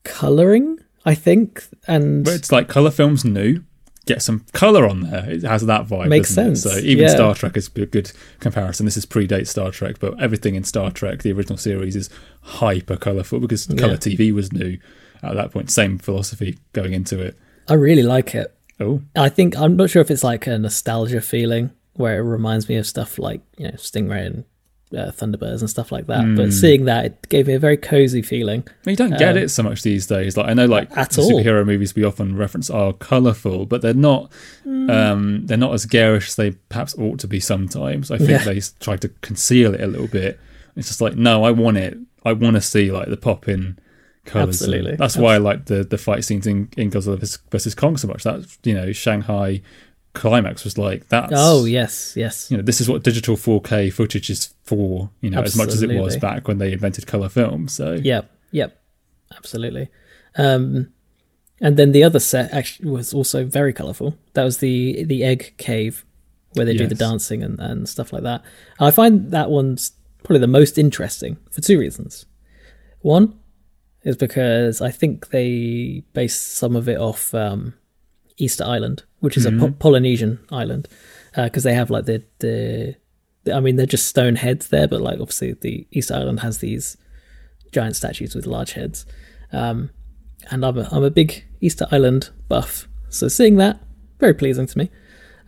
[0.04, 3.64] coloring, I think, and But it's like color films new.
[4.08, 5.30] Get some color on there.
[5.30, 6.08] It has that vibe.
[6.10, 6.56] Makes doesn't it?
[6.58, 7.12] sense, So even yeah.
[7.12, 8.86] Star Trek is a good comparison.
[8.86, 12.10] This is predate Star Trek, but everything in Star Trek, the original series, is
[12.42, 13.98] hyper colorful because color Yeah.
[13.98, 14.78] TV was new
[15.24, 15.70] at that point.
[15.72, 17.38] Same philosophy going into it.
[17.68, 18.56] I really like it.
[18.80, 22.68] Oh, I think I'm not sure if it's like a nostalgia feeling where it reminds
[22.68, 24.44] me of stuff like you know Stingray and
[24.94, 26.24] uh, Thunderbirds and stuff like that.
[26.24, 26.36] Hmm.
[26.36, 28.68] But seeing that, it gave me a very cozy feeling.
[28.86, 30.36] you don't get Um, it so much these days.
[30.36, 31.30] Like I know, like At all.
[31.32, 34.32] superhero movies we often reference are colorful, but they're not.
[34.64, 34.90] Hmm.
[34.90, 37.40] Um, they're not as garish as they perhaps ought to be.
[37.40, 38.44] Sometimes I think Yeah.
[38.44, 40.40] they try to conceal it a little bit.
[40.76, 41.98] It's just like no, I want it.
[42.26, 43.78] I want to see like the pop in
[44.26, 44.62] colors.
[44.62, 44.96] Absolutely.
[44.96, 47.20] That's why I like the the fight scenes in, in Godzilla
[47.50, 48.24] versus, Kong so much.
[48.24, 49.62] That you know Shanghai
[50.14, 51.30] climax was like that.
[51.34, 52.52] Oh yes, yes.
[52.52, 55.10] you know this is what digital 4K footage is for.
[55.22, 57.68] You know as much as it was back when they invented color film.
[57.68, 58.82] So Yep, yep,
[59.36, 59.90] absolutely.
[60.36, 60.92] Um,
[61.60, 64.18] and then the other set actually was also very colourful.
[64.34, 66.06] That was the the egg cave
[66.54, 68.44] where they do the dancing and, and stuff like that.
[68.78, 69.94] And I find that one's
[70.24, 72.26] probably the most interesting for two reasons.
[73.00, 73.40] One
[74.04, 77.76] is because I think they base some of it off um,
[78.38, 80.88] Easter Island, which is a po- Polynesian island,
[81.36, 82.96] because they have like the, the
[83.54, 86.98] I mean they're just stone heads there, but like obviously the Easter Island has these
[87.72, 89.06] giant statues with large heads.
[89.52, 89.92] Um,
[90.50, 93.80] and I'm a, I'm a big Easter Island buff, so seeing that
[94.20, 94.90] very pleasing to me.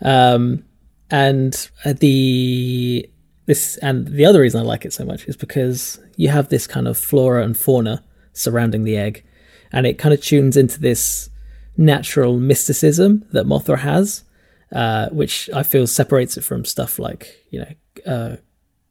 [0.01, 0.65] Um,
[1.09, 3.09] and uh, the
[3.45, 6.67] this and the other reason I like it so much is because you have this
[6.67, 9.23] kind of flora and fauna surrounding the egg,
[9.71, 11.29] and it kind of tunes into this
[11.77, 14.23] natural mysticism that Mothra has,
[14.71, 18.35] uh, which I feel separates it from stuff like you know uh,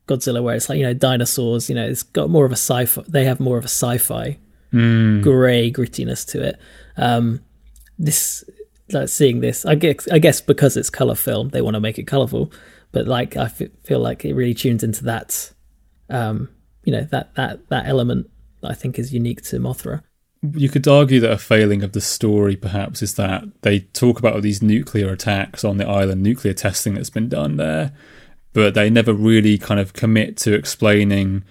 [0.06, 1.68] Godzilla, where it's like you know dinosaurs.
[1.68, 3.02] You know, it's got more of a sci-fi.
[3.08, 4.38] They have more of a sci-fi
[5.22, 6.58] grey grittiness to it.
[6.96, 7.40] Um,
[7.98, 8.44] this
[8.90, 11.98] like seeing this, I guess, I guess because it's color film, they want to make
[11.98, 12.52] it colorful.
[12.90, 15.52] But like, I f- feel like it really tunes into that,
[16.10, 16.48] um,
[16.84, 18.28] you know, that that that element
[18.62, 20.02] that I think is unique to Mothra.
[20.54, 24.42] you could argue that a failing of the story perhaps is that they talk about
[24.42, 27.92] these nuclear attacks on the island, nuclear testing that's been done there,
[28.52, 31.44] but they never really kind of commit to explaining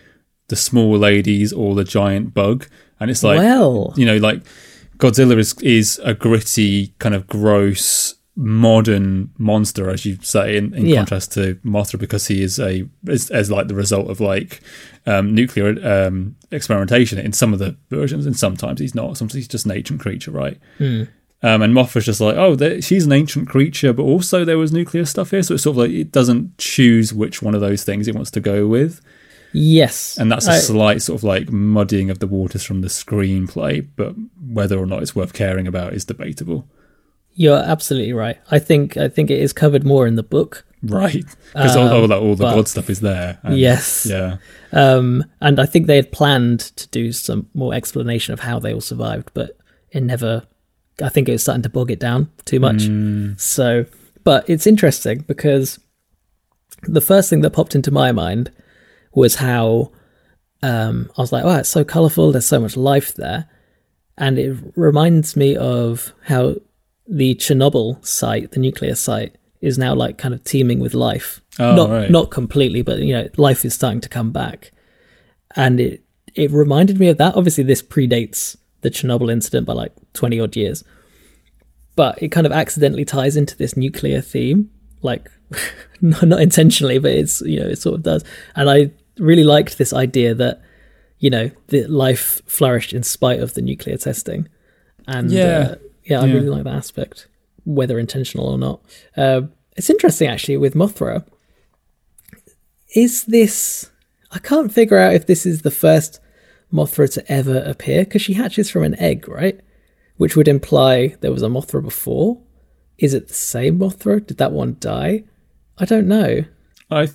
[0.49, 2.67] the small ladies or the giant bug.
[2.99, 4.43] And it's like, well, you know, like
[4.97, 10.85] Godzilla is is a gritty, kind of gross, modern monster, as you say, in, in
[10.85, 10.97] Yeah.
[10.97, 14.61] contrast to Mothra, because he is a as, as like the result of like
[15.05, 19.17] um, nuclear um, experimentation in some of the versions, and sometimes he's not.
[19.17, 20.57] Sometimes he's just an ancient creature, right?
[21.43, 24.71] Um, and Mothra's just like, oh, there, she's an ancient creature, but also there was
[24.71, 27.83] nuclear stuff here, so it's sort of like it doesn't choose which one of those
[27.83, 29.01] things it wants to go with
[29.53, 32.87] yes, and that's a I- slight sort of like muddying of the waters from the
[32.87, 36.65] screenplay but whether or not it's worth caring about is debatable
[37.33, 38.37] you're absolutely right.
[38.51, 40.65] I think I think it is covered more in the book.
[40.83, 44.07] right because all, all, that, all the but- god stuff is there and- Yes.
[44.09, 44.37] yeah
[44.73, 48.73] Um, and I think they had planned to do some more explanation of how they
[48.73, 49.57] all survived, but
[49.91, 50.43] it never.
[51.03, 52.81] I think it was starting to bog it down too much.
[53.39, 53.85] So,
[54.23, 55.79] but it's interesting because
[56.83, 58.51] the first thing that popped into my mind
[59.13, 59.91] was how
[60.63, 62.31] um, I was like, "Oh, it's so colorful.
[62.31, 63.49] There's so much life there,"
[64.17, 66.55] and it reminds me of how
[67.11, 71.41] the Chernobyl site, the nuclear site, is now like kind of teeming with life.
[71.59, 72.09] Oh, not right.
[72.09, 74.71] not completely, but you know, life is starting to come back,
[75.55, 76.03] and it
[76.33, 77.35] it reminded me of that.
[77.35, 80.83] Obviously, this predates the Chernobyl incident by like twenty odd years,
[81.95, 85.29] but it kind of accidentally ties into this nuclear theme, like
[86.01, 88.23] not, not intentionally, but it's you know it sort of does.
[88.55, 90.61] And I really liked this idea that
[91.19, 94.47] you know the life flourished in spite of the nuclear testing,
[95.07, 95.73] and Yeah.
[95.73, 96.33] uh, yeah, I Yeah.
[96.33, 97.27] really like that aspect,
[97.65, 98.81] whether intentional or not.
[99.17, 99.43] Uh,
[99.77, 101.25] it's interesting actually with Mothra.
[102.95, 103.89] Is this?
[104.31, 106.19] I can't figure out if this is the first
[106.73, 109.59] Mothra to ever appear because she hatches from an egg, right?
[110.17, 112.41] Which would imply there was a Mothra before.
[112.97, 114.25] Is it the same Mothra?
[114.25, 115.23] Did that one die?
[115.77, 116.43] I don't know.
[116.91, 117.07] i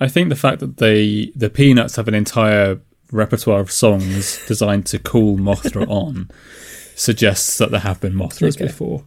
[0.00, 2.80] i think the fact that they the peanuts have an entire
[3.12, 6.30] repertoire of songs designed to cool mothra on
[7.02, 8.66] suggests that there have been mothras Okay.
[8.66, 9.04] before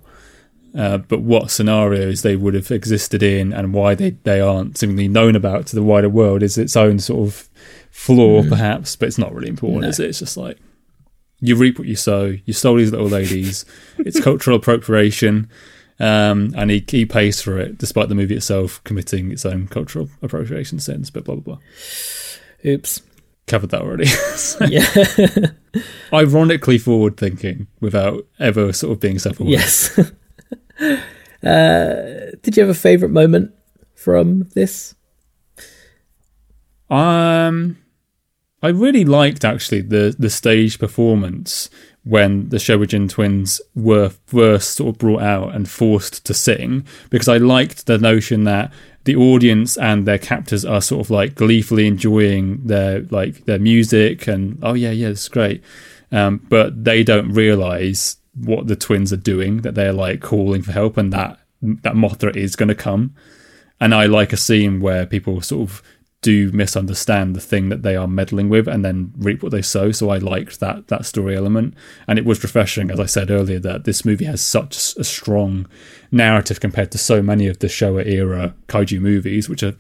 [0.78, 5.08] uh, but what scenarios they would have existed in and why they, they aren't seemingly
[5.08, 7.50] known about to the wider world is its own sort of
[7.92, 9.88] flaw, perhaps, but it's not really important, No.
[9.88, 10.10] is it?
[10.10, 10.58] It's just like
[11.40, 12.36] you reap what you sow.
[12.44, 13.64] You stole these little ladies.
[14.00, 15.50] it's cultural appropriation,
[15.98, 20.10] um, and he, he pays for it, despite the movie itself committing its own cultural
[20.22, 21.60] appropriation sins, but blah, blah, blah.
[22.70, 23.02] Oops.
[23.48, 24.08] Covered that already.
[24.70, 25.82] Yeah.
[26.14, 29.52] Ironically forward thinking without ever sort of being self aware.
[29.52, 30.00] yes.
[31.44, 33.54] uh, did you have a favorite moment
[33.94, 34.96] from this?
[36.90, 37.78] Um,
[38.62, 41.70] I really liked actually the the stage performance
[42.04, 47.28] when the Shobijin twins were first sort of brought out and forced to sing because
[47.28, 48.72] I liked the notion that
[49.06, 54.28] the audience and their captors are sort of like gleefully enjoying their like their music
[54.28, 55.64] and oh yeah yeah it's great,
[56.12, 60.72] um, but they don't realize what the twins are doing that they're like calling for
[60.72, 63.16] help and that that Mothra is going to come.
[63.80, 65.84] And I like a scene where people sort of
[66.26, 69.92] do misunderstand the thing that they are meddling with and then reap what they sow.
[69.92, 71.76] So I liked that that story element,
[72.08, 75.68] and it was refreshing, as I said earlier, that this movie has such a strong
[76.12, 79.76] narrative compared to so many of the Showa era kaiju movies, which are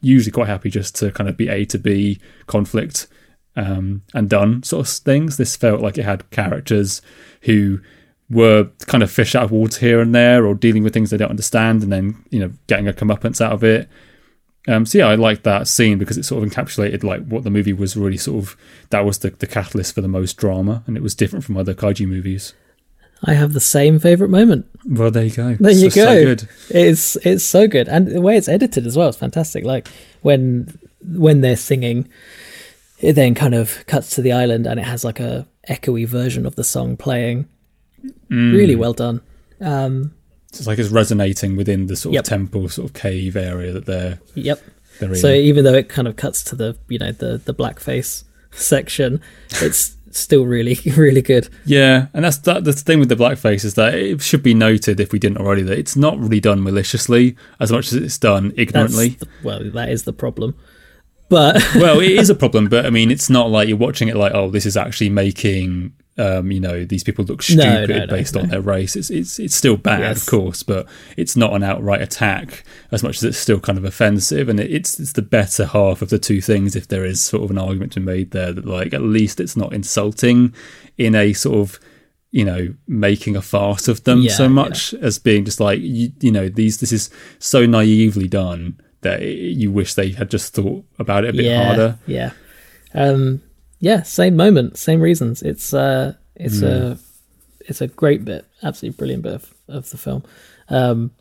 [0.00, 3.06] usually quite happy just to kind of be A to B conflict
[3.54, 5.36] um, and done sort of things.
[5.36, 7.02] This felt like it had characters
[7.42, 7.78] who
[8.30, 11.18] were kind of fish out of water here and there, or dealing with things they
[11.18, 13.86] don't understand, and then you know getting a comeuppance out of it.
[14.68, 17.50] Um, so yeah, I liked that scene because it sort of encapsulated like what the
[17.50, 18.56] movie was really sort of.
[18.90, 21.74] That was the, the catalyst for the most drama, and it was different from other
[21.74, 22.54] kaiju movies.
[23.24, 24.66] I have the same favorite moment.
[24.86, 25.54] Well, there you go.
[25.54, 26.04] There it's you go.
[26.04, 26.48] So good.
[26.70, 29.64] It's it's so good, and the way it's edited as well is fantastic.
[29.64, 29.88] Like
[30.22, 32.08] when when they're singing,
[33.00, 36.46] it then kind of cuts to the island, and it has like a echoey version
[36.46, 37.48] of the song playing.
[38.30, 38.54] Mm.
[38.54, 39.20] Really well done.
[39.60, 40.14] Um,
[40.58, 42.24] it's like it's resonating within the sort yep.
[42.24, 44.20] of temple, sort of cave area that they're.
[44.34, 44.62] Yep.
[44.98, 48.24] They're so even though it kind of cuts to the you know the the blackface
[48.50, 49.20] section,
[49.62, 51.48] it's still really really good.
[51.64, 55.00] Yeah, and that's that, the thing with the blackface is that it should be noted
[55.00, 58.52] if we didn't already that it's not really done maliciously as much as it's done
[58.56, 59.10] ignorantly.
[59.10, 60.56] The, well, that is the problem.
[61.28, 62.68] But well, it is a problem.
[62.68, 65.94] But I mean, it's not like you're watching it like, oh, this is actually making
[66.20, 68.94] um, you know, these people look stupid no, no, no, based on their race.
[68.94, 70.22] It's it's it's still bad, yes.
[70.22, 70.86] of course, but
[71.16, 74.48] it's not an outright attack as much as it's still kind of offensive.
[74.48, 76.76] And it's it's the better half of the two things.
[76.76, 79.40] If there is sort of an argument to be made there that like at least
[79.40, 80.54] it's not insulting
[80.98, 81.80] in a sort of
[82.32, 85.00] you know making a farce of them yeah, so much yeah.
[85.00, 89.72] as being just like you, you know these this is so naively done that you
[89.72, 91.98] wish they had just thought about it a bit yeah, harder.
[92.06, 92.32] Yeah.
[92.92, 93.40] Um,
[93.80, 95.42] yeah, same moment, same reasons.
[95.42, 96.68] It's uh, it's mm.
[96.68, 96.98] a
[97.60, 100.22] it's a great bit, absolutely brilliant bit of, of the film,
[100.68, 101.12] um,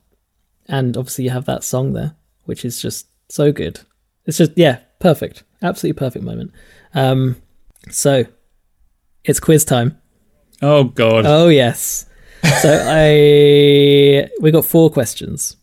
[0.67, 3.79] and obviously you have that song there, which is just so good.
[4.25, 6.51] It's just yeah, perfect, absolutely perfect moment.
[6.93, 7.37] Um,
[7.89, 8.25] so
[9.23, 9.99] it's quiz time.
[10.61, 11.25] Oh God.
[11.25, 12.05] Oh yes.
[12.61, 15.55] So I we got four questions.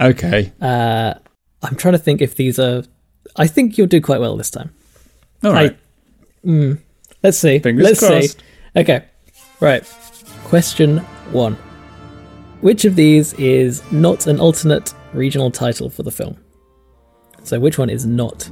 [0.00, 0.52] Okay.
[0.60, 1.14] Uh,
[1.62, 2.82] I'm trying to think if these are.
[3.36, 4.74] I think you'll do quite well this time.
[5.44, 5.76] All right.
[6.44, 6.78] Mm,
[7.22, 7.58] let's see.
[7.58, 8.38] Fingers let's crossed.
[8.38, 8.44] see.
[8.80, 9.04] Okay.
[9.60, 9.84] Right.
[10.44, 10.98] Question
[11.32, 11.54] one.
[12.60, 16.36] Which of these is not an alternate regional title for the film?
[17.42, 18.48] So, which one is not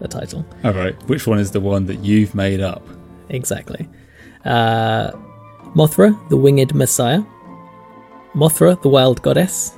[0.00, 0.46] a title?
[0.62, 0.94] All right.
[1.08, 2.86] Which one is the one that you've made up?
[3.28, 3.88] Exactly.
[4.44, 5.10] Uh,
[5.74, 7.22] Mothra, the winged messiah.
[8.34, 9.76] Mothra, the wild goddess.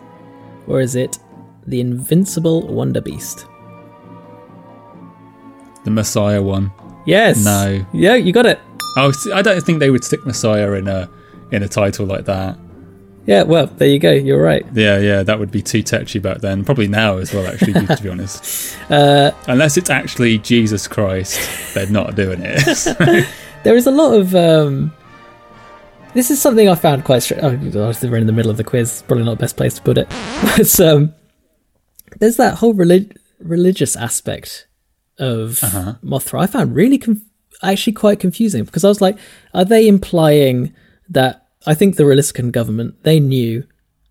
[0.67, 1.19] Or is it
[1.67, 3.47] the invincible wonder beast?
[5.85, 6.73] The messiah one.
[7.07, 7.45] Yes.
[7.45, 7.85] No.
[7.93, 8.61] Yeah, you got it.
[8.99, 11.09] Oh, I don't think they would stick Messiah in a
[11.53, 12.59] in a title like that.
[13.27, 14.13] Yeah, well, there you go.
[14.13, 14.65] You're right.
[14.73, 16.65] Yeah, yeah, that would be too touchy back then.
[16.65, 18.77] Probably now as well, actually, to be honest.
[18.89, 22.63] Uh, Unless it's actually Jesus Christ, they're not doing it.
[23.65, 24.35] there is a lot of.
[24.35, 24.93] Um,
[26.15, 27.75] this is something I found quite strange.
[27.77, 29.03] Oh, we're in the middle of the quiz.
[29.07, 30.09] Probably not the best place to put it.
[30.57, 31.13] But um,
[32.21, 34.67] there's that whole relig- religious aspect
[35.19, 35.95] of uh-huh.
[36.03, 37.23] Mothra I found really conf-
[37.63, 39.19] actually quite confusing because I was like,
[39.55, 40.75] are they implying
[41.09, 43.65] that I think the Rolisican government they knew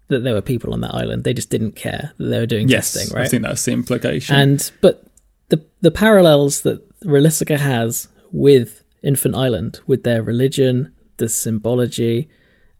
[0.07, 2.69] that there were people on that island, they just didn't care that they were doing
[2.69, 3.25] yes, testing, right?
[3.25, 4.35] I think that's the implication.
[4.35, 5.05] And but
[5.49, 12.29] the the parallels that Rolisica has with Infant Island, with their religion, the symbology,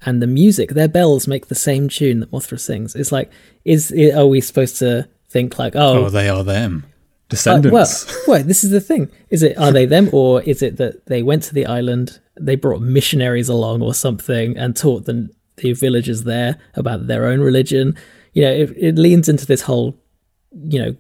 [0.02, 2.96] and the music, their bells make the same tune that Mothra sings.
[2.96, 3.32] It's like,
[3.64, 6.86] is are we supposed to think like, oh, oh they are them?
[7.30, 8.06] Descendants.
[8.06, 10.78] Uh, well, well, this is the thing: is it are they them, or is it
[10.78, 15.30] that they went to the island, they brought missionaries along or something, and taught the
[15.58, 17.96] the villagers there about their own religion?
[18.34, 19.98] You know, it, it leans into this whole,
[20.52, 20.96] you know,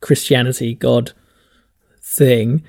[0.00, 1.12] Christianity God
[2.02, 2.64] thing.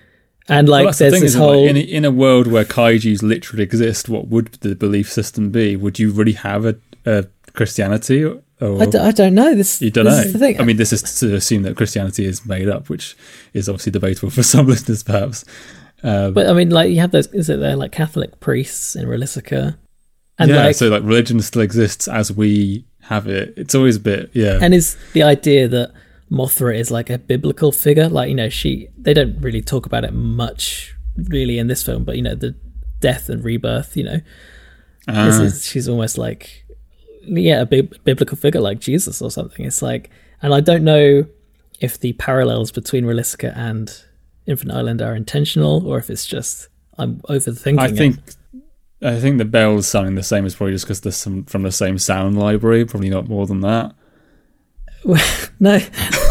[0.50, 3.24] And like, well, there's the thing, this whole in a, in a world where kaiju's
[3.24, 5.76] literally exist, what would the belief system be?
[5.78, 6.76] Would you really have a,
[7.06, 8.30] a Christianity
[8.62, 9.56] Oh, I d- I don't know.
[9.56, 10.54] This you don't this know.
[10.60, 13.18] I mean, this is to assume that Christianity is made up, which
[13.54, 15.44] is obviously debatable for some listeners, perhaps.
[16.04, 17.28] Um, but I mean, like you have those.
[17.28, 19.78] Is it there like Catholic priests in Rolisica?
[20.40, 23.54] And yeah, like, so like religion still exists as we have it.
[23.56, 24.60] It's always a bit, yeah.
[24.62, 25.94] And is the idea that
[26.32, 28.10] Mothra is like a biblical figure?
[28.10, 32.04] Like you know, she they don't really talk about it much, really, in this film.
[32.04, 32.56] But you know, the
[33.00, 33.96] death and rebirth.
[33.96, 34.20] You know,
[35.08, 36.63] uh, is, she's almost like
[37.26, 39.66] yeah, a big biblical figure like Jesus or something.
[39.66, 40.10] It's like,
[40.42, 41.26] and I don't know
[41.80, 43.92] if the parallels between Rolisica and
[44.46, 47.80] Infant Island are intentional or if it's just I'm overthinking.
[47.80, 48.18] I think.
[48.18, 48.38] It.
[49.02, 51.74] I think the bells sounding the same is probably just because they're some, from the
[51.74, 52.86] same sound library.
[52.86, 53.94] Probably not more than that.
[55.60, 55.80] no,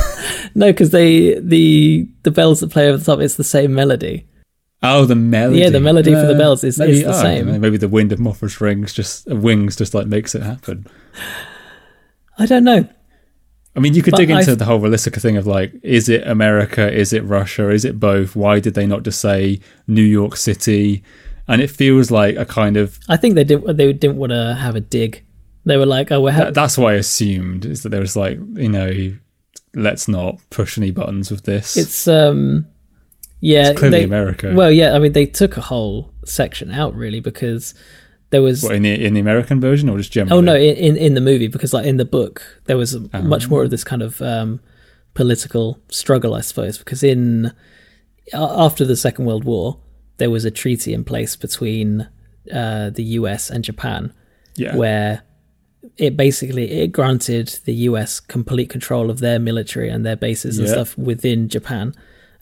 [0.55, 4.27] no, because they the the bells that play over the top, it's the same melody.
[4.83, 5.61] Oh, the melody.
[5.61, 7.61] Yeah, the melody for the bells is, maybe, is the oh, same.
[7.61, 10.87] Maybe the wind of Mothra's rings just uh, wings just like makes it happen.
[12.39, 12.89] I don't know.
[13.75, 16.09] I mean, you could But dig into I've- the whole Rolisica thing of like, is
[16.09, 16.93] it America?
[16.93, 17.71] Is it Russia?
[17.71, 18.37] Is it both?
[18.37, 21.03] Why did they not just say New York City?
[21.49, 24.55] And it feels like a kind of I think they didn't they didn't want to
[24.55, 25.25] have a dig.
[25.65, 28.39] They were like, oh, we're ha- that's what I assumed is that there was like,
[28.55, 29.15] you know,
[29.75, 31.77] let's not push any buttons with this.
[31.77, 32.67] it's um
[33.43, 34.52] yeah It's clearly they- America.
[34.55, 37.74] Well, yeah, I mean they took a whole section out really because
[38.31, 40.39] there was what, in the in the American version or just generally?
[40.39, 43.23] oh no in, in the movie because like in the book there was Oh.
[43.23, 44.60] much more of this kind of um
[45.14, 47.52] political struggle I suppose because in
[48.32, 49.78] after the Second World War
[50.19, 52.09] there was a treaty in place between
[52.52, 54.12] uh, the US and Japan
[54.56, 55.23] yeah, where
[55.97, 60.66] it basically it granted the US complete control of their military and their bases and
[60.69, 60.74] Yeah.
[60.74, 61.94] stuff within Japan.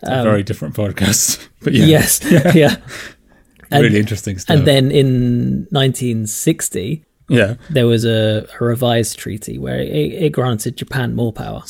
[0.02, 1.46] A very different podcast.
[1.62, 2.20] But yeah, um, Yes,
[2.54, 2.76] yeah.
[3.70, 4.56] and- really interesting stuff.
[4.56, 10.76] And then in 1960, yeah, there was a, a revised treaty where it, it granted
[10.76, 11.62] Japan more power.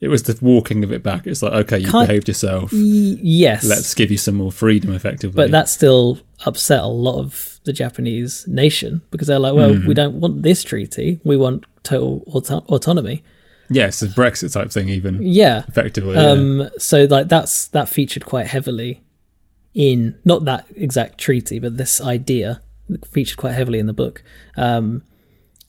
[0.00, 1.26] it was the walking of it back.
[1.26, 2.72] It's like, okay, you Can't- behaved yourself.
[2.72, 5.36] Y- yes, Let's give you some more freedom, effectively.
[5.36, 9.86] but that still upset a lot of the Japanese nation because they're like, well, Mm-hmm.
[9.88, 11.20] we don't want this treaty.
[11.24, 13.22] We want total auto- autonomy.
[13.70, 15.64] Yeah, it's a Brexit type thing, even Yeah.
[15.68, 16.14] effectively.
[16.14, 16.30] yeah.
[16.30, 19.02] Um, so like that's that featured quite heavily
[19.74, 22.60] in not that exact treaty, but this idea
[23.10, 24.22] featured quite heavily in the book,
[24.56, 25.02] um,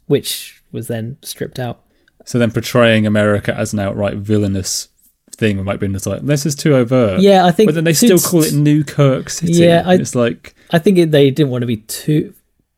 [0.07, 1.81] which was then stripped out.
[2.25, 4.89] So then portraying America as an outright villainous
[5.31, 7.19] thing might be just like this is too overt.
[7.21, 7.67] Yeah, I think.
[7.67, 9.53] But then they still call it New Kirk City.
[9.53, 12.33] Yeah, I- it's like I think it, they didn't want to be too.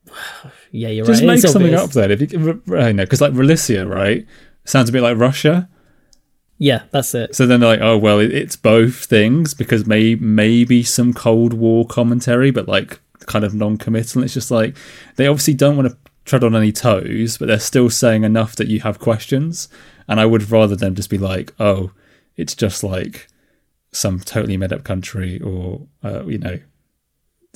[0.70, 1.12] Yeah, you're right.
[1.12, 1.28] just right.
[1.28, 1.96] make It's something obvious.
[1.98, 2.12] up then.
[2.12, 4.28] If you, I know, because like Rolisica, right,
[4.68, 5.70] sounds a bit like Russia.
[6.58, 7.36] Yeah, that's it.
[7.36, 11.86] So then they're like, oh well, it's both things because may, maybe some Cold War
[11.86, 14.24] commentary, but like kind of non-committal.
[14.24, 14.76] It's just like
[15.16, 18.68] they obviously don't want to tread on any toes, but they're still saying enough that
[18.68, 19.70] you have questions.
[20.08, 21.92] And I would rather them just be like, oh,
[22.36, 23.28] it's just like
[23.92, 26.60] some totally made up country, or uh, you know.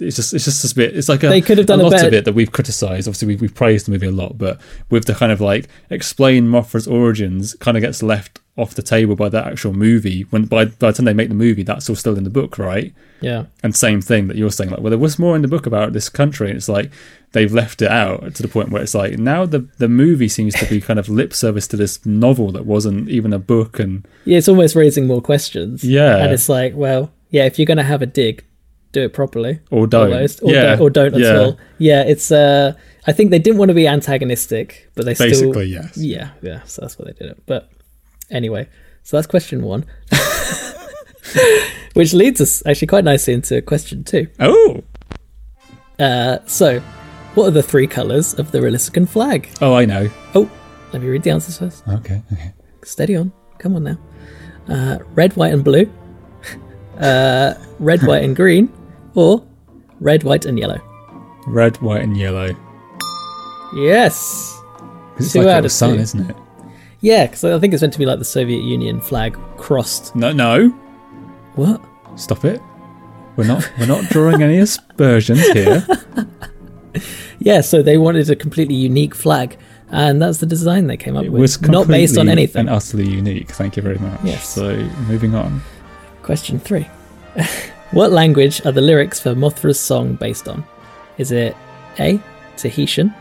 [0.01, 0.97] It's just, it's just a bit.
[0.97, 2.51] It's like a, They could have done a a lot better- of it that we've
[2.51, 3.07] criticised.
[3.07, 4.59] Obviously, we've, we've praised the movie a lot, but
[4.89, 9.15] with the kind of like explain Mothra's origins, kind of gets left off the table
[9.15, 10.23] by that actual movie.
[10.31, 12.57] When by, by the time they make the movie, that's all still in the book,
[12.57, 12.93] right?
[13.21, 15.67] Yeah, And same thing that you're saying, like, well, there was more in the book
[15.67, 16.91] about this country, and it's like
[17.33, 20.55] they've left it out to the point where it's like now the the movie seems
[20.55, 24.07] to be kind of lip service to this novel that wasn't even a book, and
[24.25, 24.39] yeah.
[24.39, 25.83] It's almost raising more questions.
[25.83, 26.17] Yeah.
[26.17, 28.43] and it's like, well, yeah, if you're going to have a dig,
[28.91, 29.59] do it properly.
[29.71, 31.37] or don't, almost, or, yeah, don't, or don't at yeah.
[31.37, 31.57] all.
[31.77, 32.31] Yeah, it's.
[32.31, 32.73] uh
[33.07, 35.63] I think they didn't want to be antagonistic, but they Basically, still.
[35.63, 35.97] yes.
[35.97, 36.61] Yeah, yeah.
[36.63, 37.41] So that's why they did it.
[37.47, 37.67] But
[38.29, 38.67] anyway,
[39.01, 39.85] so that's question one,
[41.93, 44.27] which leads us actually quite nicely into question two.
[44.39, 44.83] Oh,
[45.99, 46.79] Uh, so,
[47.35, 49.49] what are the three colors of the Rolisican flag?
[49.61, 50.09] oh, I know.
[50.35, 50.49] Oh,
[50.93, 51.87] let me read the answers first.
[51.87, 52.53] Okay, okay.
[52.83, 53.31] Steady on.
[53.59, 53.97] Come on now.
[54.67, 55.91] Uh, red, white, and blue.
[56.99, 58.71] uh, red, white, and green,
[59.15, 59.45] or
[59.99, 60.79] red, white, and yellow.
[61.47, 62.55] Red, white, and yellow.
[63.75, 64.61] Yes.
[65.17, 66.01] it's Two like out of sun, two.
[66.01, 66.35] isn't it?
[67.01, 70.15] Yeah, because I think it's meant to be like the Soviet Union flag crossed.
[70.15, 70.69] No, no.
[71.55, 71.81] What?
[72.15, 72.61] Stop it.
[73.37, 73.71] We're not.
[73.79, 75.85] We're not drawing any aspersions here.
[77.43, 79.57] Yeah, so they wanted a completely unique flag,
[79.89, 81.41] and that's the design they came up It with.
[81.41, 82.59] was Not based on anything.
[82.59, 83.49] and utterly unique.
[83.49, 84.19] Thank you very much.
[84.23, 84.47] Yes.
[84.49, 84.75] So
[85.07, 85.61] moving on.
[86.21, 86.87] Question three.
[87.91, 90.63] what language are the lyrics for Mothra's song based on?
[91.17, 91.55] Is it
[91.99, 92.19] A.
[92.57, 93.13] Tahitian,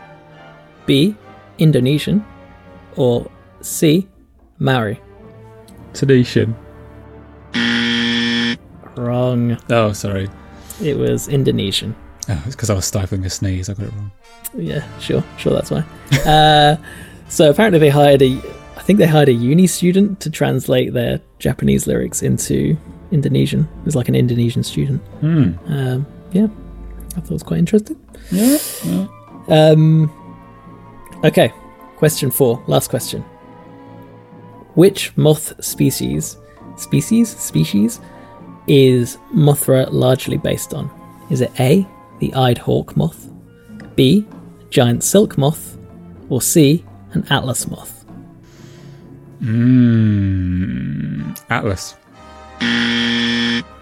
[0.85, 1.15] B.
[1.57, 2.25] Indonesian,
[2.95, 3.29] or
[3.61, 4.07] C.
[4.59, 4.99] Maori?
[5.93, 6.55] Tradition.
[8.95, 9.57] Wrong.
[9.69, 10.29] Oh, sorry.
[10.81, 11.95] It was Indonesian.
[12.29, 13.69] Oh, it's because I was stifling a sneeze.
[13.69, 14.11] I got it wrong.
[14.53, 15.83] Yeah, sure, sure, that's why.
[16.25, 16.77] uh,
[17.29, 18.37] so apparently they hired a,
[18.77, 22.77] I think they hired a uni student to translate their Japanese lyrics into
[23.11, 23.61] Indonesian.
[23.79, 25.01] It was like an Indonesian student.
[25.19, 25.53] Hmm.
[25.67, 26.47] Um, yeah,
[27.15, 27.99] I thought it was quite interesting.
[28.31, 28.57] Yeah.
[28.85, 29.07] yeah.
[29.47, 30.09] Um,
[31.23, 31.53] okay,
[31.97, 33.23] question four, last question.
[34.75, 36.37] Which moth species,
[36.77, 37.99] species, species,
[38.67, 40.89] is Mothra largely based on?
[41.29, 41.85] Is it A,
[42.19, 43.29] the eyed hawk moth,
[43.95, 44.25] B,
[44.69, 45.77] giant silk moth,
[46.29, 48.05] or C, an atlas moth?
[49.41, 51.37] Mm.
[51.49, 51.95] Atlas.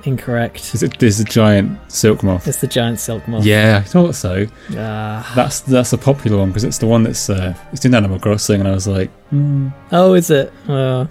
[0.06, 0.74] Incorrect.
[0.74, 1.02] Is it?
[1.04, 2.48] Is a giant silk moth?
[2.48, 3.44] It's the giant silk moth.
[3.46, 4.46] Yeah, I thought so.
[4.72, 5.32] Ah.
[5.36, 8.62] That's that's a popular one because it's the one that's uh, it's in Animal Crossing,
[8.62, 9.70] and I was like, hmm.
[9.92, 10.52] Oh, is it?
[10.68, 11.08] Uh,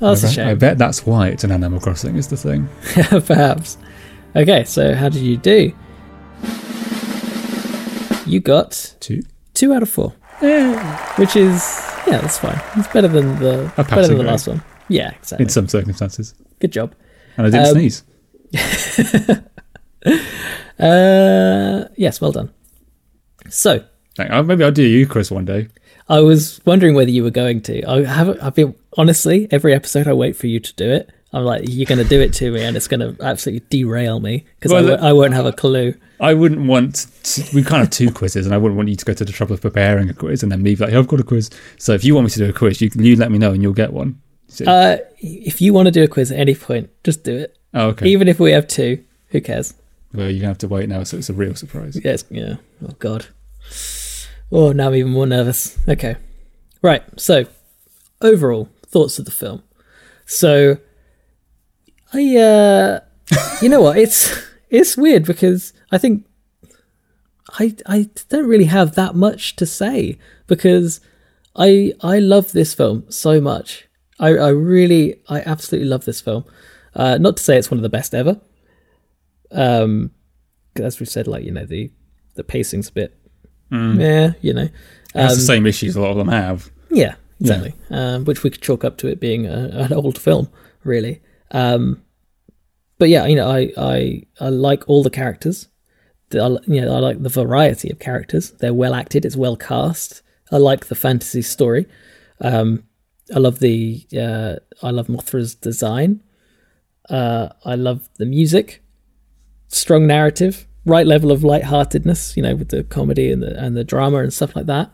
[0.00, 0.48] Oh, that's I a bet, shame.
[0.48, 2.68] I bet that's why it's an Animal Crossing is the thing.
[3.26, 3.76] Perhaps.
[4.36, 5.72] Okay, so how did you do?
[8.24, 9.22] You got Two.
[9.54, 10.10] two out of four,
[11.16, 11.64] which is
[12.06, 12.60] yeah, that's fine.
[12.76, 14.26] It's better than the better than the grade.
[14.26, 14.62] last one.
[14.88, 15.44] Yeah, exactly.
[15.44, 16.34] In some circumstances.
[16.58, 16.94] Good job.
[17.36, 18.04] And I didn't Um, sneeze.
[20.78, 22.50] Uh, yes, well done.
[23.48, 23.84] So
[24.16, 25.68] maybe I'll do you, Chris, one day.
[26.08, 27.84] I was wondering whether you were going to.
[27.84, 28.40] I haven't.
[28.42, 30.06] I've been honestly every episode.
[30.06, 31.10] I wait for you to do it.
[31.32, 34.18] I'm like, you're going to do it to me, and it's going to absolutely derail
[34.18, 35.94] me because Well, I, won't have a clue.
[36.20, 37.06] I wouldn't want.
[37.24, 39.32] To, we kind of two quizzes, and I wouldn't want you to go to the
[39.32, 41.92] trouble of preparing a quiz and then me be like, "I've got a quiz." So
[41.92, 43.72] if you want me to do a quiz, you you let me know and you'll
[43.74, 44.20] get one.
[44.48, 47.56] So- Uh, if you want to do a quiz at any point, just do it.
[47.74, 48.08] oh, okay.
[48.08, 49.74] Even if we have two, who cares?
[50.14, 52.00] well, you're gonna have to wait now, so it's a real surprise.
[52.02, 52.24] Yes.
[52.30, 52.56] Yeah.
[52.82, 53.26] Oh God.
[54.50, 55.76] Oh, now I'm even more nervous.
[55.86, 56.16] Okay.
[56.80, 57.02] Right.
[57.20, 57.44] So,
[58.22, 59.62] overall thoughts of the film.
[60.24, 60.78] So,
[62.14, 63.00] I uh,
[63.60, 63.98] you know what?
[63.98, 64.34] It's
[64.70, 66.24] it's weird because I think
[67.58, 71.00] I I don't really have that much to say because
[71.54, 73.86] I I love this film so much.
[74.18, 76.44] I I really I absolutely love this film.
[76.94, 78.40] Uh, not to say it's one of the best ever.
[79.50, 80.10] Um,
[80.76, 81.90] as we've said, like you know the
[82.34, 83.16] the pacing's a bit,
[83.70, 84.68] yeah, you know,
[85.14, 86.70] That's um, the same issues a lot of them have.
[86.90, 87.74] yeah, exactly.
[87.90, 90.48] Um, which we could chalk up to it being a, an old film,
[90.84, 91.20] really.
[91.50, 92.02] Um,
[92.98, 95.68] but yeah, you know, I, I I like all the characters.
[96.30, 98.50] The- I, you know, I like the variety of characters.
[98.52, 99.24] They're well acted.
[99.24, 100.22] It's well cast.
[100.52, 101.86] I like the fantasy story.
[102.40, 102.84] Um,
[103.34, 106.22] I love the uh, I love Mothra's design.
[107.08, 108.82] Uh, I love the music.
[109.68, 112.36] Strong narrative, right level of lightheartedness.
[112.36, 114.90] You know, with the comedy and the and the drama and stuff like that.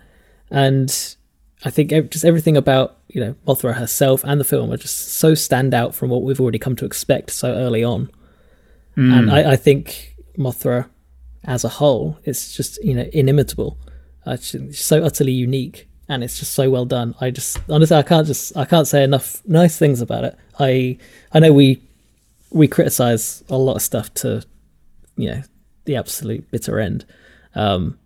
[0.51, 1.17] And
[1.65, 5.35] I think just everything about you know Mothra herself and the film are just so
[5.35, 8.11] stand out from what we've already come to expect so early on.
[8.97, 10.89] And I, I think Mothra,
[11.43, 13.79] as a whole, is just you know inimitable.
[14.27, 17.15] Uh, it's so utterly unique, and it's just so well done.
[17.21, 20.37] I just honestly, I can't just I can't say enough nice things about it.
[20.59, 20.99] I
[21.33, 21.83] I know we
[22.51, 24.45] we criticize a lot of stuff to
[25.17, 25.43] you know
[25.85, 27.05] the absolute bitter end.
[27.55, 27.99] Um,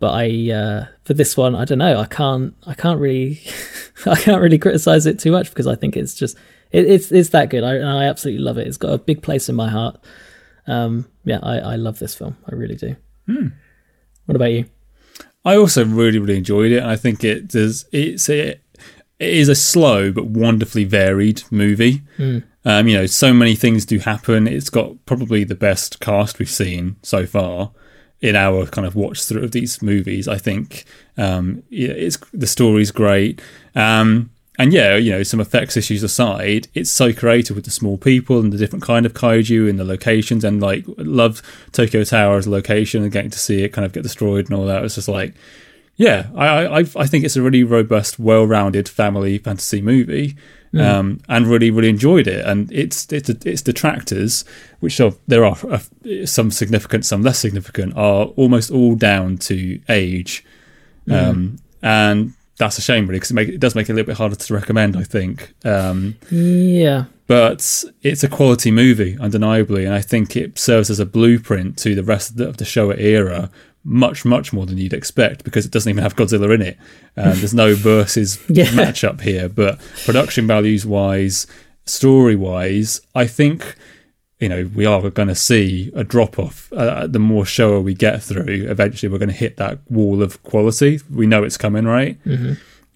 [0.00, 1.98] but I uh, for this one, I don't know.
[1.98, 2.54] I can't.
[2.66, 3.40] I can't really.
[4.06, 6.36] I can't really criticize it too much because I think it's just
[6.70, 7.64] it, it's it's that good.
[7.64, 8.66] I I absolutely love it.
[8.66, 9.98] It's got a big place in my heart.
[10.66, 12.36] Um, yeah, I I love this film.
[12.50, 12.94] I really do.
[14.26, 14.66] What about you?
[15.48, 17.86] I also really, really enjoyed it, and I think it does.
[17.90, 18.60] It's a, it
[19.18, 22.02] is a slow but wonderfully varied movie.
[22.66, 24.46] Um, you know, so many things do happen.
[24.46, 27.70] It's got probably the best cast we've seen so far
[28.20, 30.28] in our kind of watch through of these movies.
[30.28, 30.84] I think
[31.16, 33.40] um, yeah, it's the story's great.
[33.74, 37.96] Um, and yeah, you know, some effects issues aside, it's so creative with the small
[37.96, 40.44] people and the different kind of kaiju and the locations.
[40.44, 41.40] And like, love
[41.72, 44.58] Tokyo Tower as a location and getting to see it kind of get destroyed and
[44.58, 44.84] all that.
[44.84, 45.34] It's just like,
[45.96, 50.36] yeah, I I, I think it's a really robust, well-rounded family fantasy movie,
[50.78, 52.44] um, and really really enjoyed it.
[52.44, 54.44] And it's it's its detractors,
[54.78, 55.80] which are there are uh,
[56.24, 60.44] some significant, some less significant, are almost all down to age,
[61.10, 64.06] um, and that's a shame really because it, make, it does make it a little
[64.06, 64.96] bit harder to recommend.
[64.96, 65.52] I think.
[65.64, 71.06] Um, Yeah, but it's a quality movie, undeniably, and I think it serves as a
[71.06, 73.50] blueprint to the rest of the, of the Showa era,
[73.84, 76.78] much, much more than you'd expect, because it doesn't even have Godzilla in it.
[77.16, 78.66] Um, there's no versus Yeah.
[78.66, 81.46] matchup here, but production values wise,
[81.86, 83.76] story wise, I think
[84.40, 86.72] you know we are going to see a drop off.
[86.72, 90.42] Uh, the more Showa we get through, eventually we're going to hit that wall of
[90.42, 91.00] quality.
[91.10, 92.18] We know it's coming, right?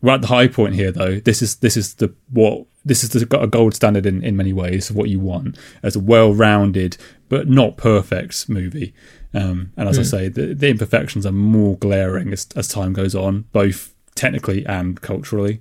[0.02, 3.10] we're at the high point here though this is this is the what this is
[3.10, 6.00] the, got a gold standard in, in many ways of what you want as a
[6.00, 6.96] well-rounded
[7.28, 8.92] but not perfect movie
[9.32, 13.14] um, and as i say the, the imperfections are more glaring as, as time goes
[13.14, 15.60] on both technically and culturally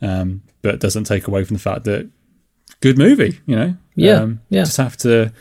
[0.00, 2.08] um, but it doesn't take away from the fact that
[2.80, 4.64] good movie you know Yeah, um, yeah.
[4.64, 5.32] just have to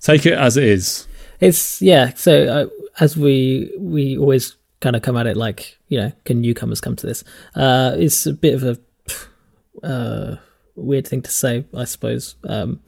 [0.00, 1.06] take it as it is
[1.42, 2.14] it's yeah.
[2.14, 2.66] So uh,
[3.00, 6.96] as we we always kind of come at it like you know, can newcomers come
[6.96, 7.24] to this?
[7.54, 8.62] Uh, it's a bit of
[9.82, 10.36] a uh,
[10.76, 12.36] weird thing to say, I suppose.
[12.44, 12.80] Um,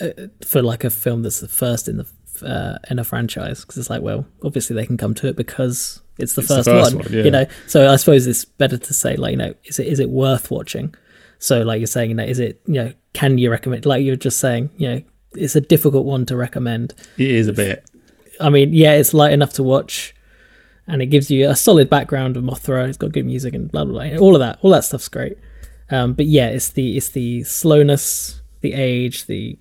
[0.00, 0.10] uh,
[0.46, 2.06] for like a film that's the first in the
[2.46, 6.02] uh, in a franchise, because it's like, well, obviously they can come to it because
[6.18, 7.24] it's the, It's the first, first one, one, yeah.
[7.24, 7.46] you know.
[7.66, 10.50] So I suppose it's better to say like, you know, is it is it worth
[10.50, 10.94] watching?
[11.38, 13.86] So like you're saying, know, is it you know, can you recommend?
[13.86, 15.02] Like you're just saying, you know,
[15.32, 16.94] it's a difficult one to recommend.
[17.16, 17.84] it is a bit
[18.40, 20.14] I mean, yeah, it's light enough to watch,
[20.86, 22.88] and it gives you a solid background of Mothra.
[22.88, 24.18] It's got good music and blah blah blah.
[24.18, 25.38] All of that, all that stuff's great.
[25.90, 29.58] Um, but yeah, it's the it's the slowness, the age, the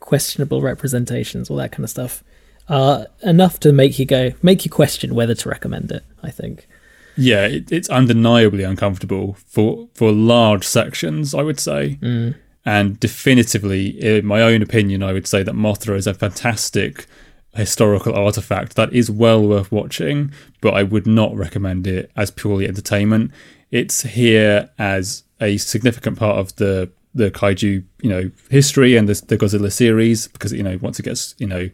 [0.00, 2.22] questionable representations, all that kind of stuff,
[2.68, 6.04] are enough to make you go make you question whether to recommend it.
[6.22, 6.68] I think.
[7.16, 11.34] Yeah, it, it's undeniably uncomfortable for for large sections.
[11.34, 12.34] I would say, Mm.
[12.66, 17.06] and definitively, in my own opinion, I would say that Mothra is a fantastic
[17.54, 20.32] historical artifact that is well worth watching.
[20.60, 23.30] But I would not recommend it as purely entertainment.
[23.70, 29.14] It's here as a significant part of the the kaiju, you know, history and the,
[29.28, 31.70] the Godzilla series because you know once it gets you know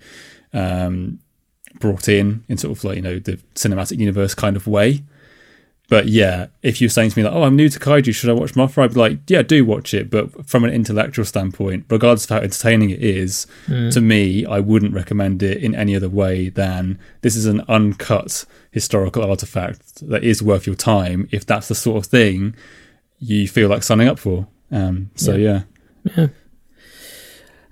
[0.52, 1.18] um,
[1.78, 5.02] brought in in sort of like you know the cinematic universe kind of way.
[5.90, 8.32] But yeah, if you're saying to me like, "Oh, I'm new to kaiju, should I
[8.32, 12.24] watch Mothra?" I'd be like, "Yeah, do watch it." But from an intellectual standpoint, regardless
[12.24, 16.48] of how entertaining it is, to me, I wouldn't recommend it in any other way
[16.48, 21.28] than this is an uncut historical artifact that is worth your time.
[21.32, 22.54] If that's the sort of thing
[23.18, 25.62] you feel like signing up for, um, so yeah.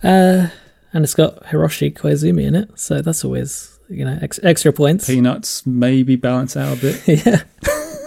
[0.02, 0.48] Uh,
[0.92, 5.06] and it's got Hiroshi Koizumi in it, so that's always you know ex- extra points.
[5.06, 7.02] peanuts maybe balance out a bit.
[7.26, 7.42] yeah.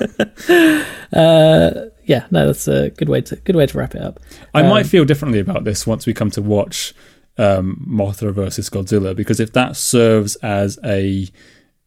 [1.14, 1.72] uh,
[2.06, 4.20] yeah, no, that's a good way to good way to wrap it up.
[4.54, 6.94] I Um, might feel differently about this once we come to watch
[7.38, 11.28] um, Mothra versus Godzilla because if that serves as a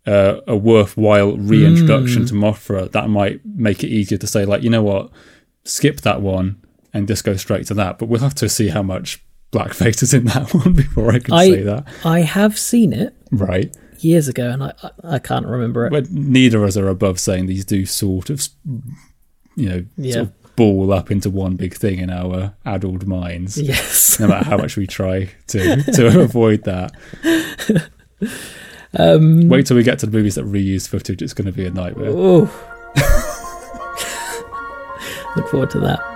[0.07, 2.29] uh, a worthwhile reintroduction Mm.
[2.29, 5.11] to Mothra, that might make it easier to say like, you know what,
[5.65, 6.61] skip that one
[6.93, 7.99] and just go straight to that.
[7.99, 11.33] But we'll have to see how much blackface is in that one before I can
[11.35, 11.87] I- say that.
[12.05, 13.75] I have seen it Right,
[14.05, 14.73] years ago, and I
[15.03, 15.91] I, can't remember it.
[15.91, 18.47] but neither of us are above saying these do sort of,
[19.57, 20.13] you know, Yeah.
[20.15, 23.61] sort of ball up into one big thing in our addled minds.
[23.61, 24.21] yes.
[24.21, 26.93] no matter how much we try to to avoid that.
[28.97, 31.67] Um, Wait till we get to the movies that reuse footage; it's going to be
[31.67, 32.11] a nightmare.
[32.11, 32.51] oh.
[35.37, 36.14] Look forward to that.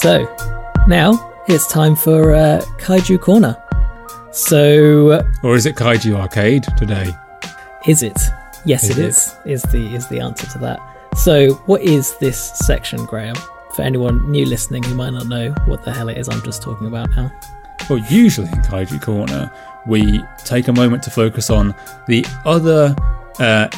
[0.00, 0.32] So,
[0.86, 3.56] now it's time for uh, Kaiju Corner.
[4.32, 7.12] So, uh, Or is it Kaiju Arcade today?
[7.86, 8.18] is it?
[8.64, 9.08] Yes, Is it it?
[9.08, 9.36] is.
[9.44, 10.78] Is the is the answer to that?
[11.16, 13.34] So, what is this section, Graham?
[13.74, 16.62] For anyone new listening who might not know what the hell it is I'm just
[16.62, 17.32] talking about now.
[17.90, 19.50] Well, usually in Kaiju Corner,
[19.86, 21.74] we take a moment to focus on
[22.06, 22.94] the other
[23.40, 23.68] uh,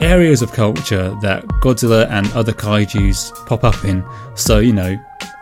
[0.00, 4.04] areas of culture that Godzilla and other kaiju's pop up in.
[4.34, 4.98] So, you know,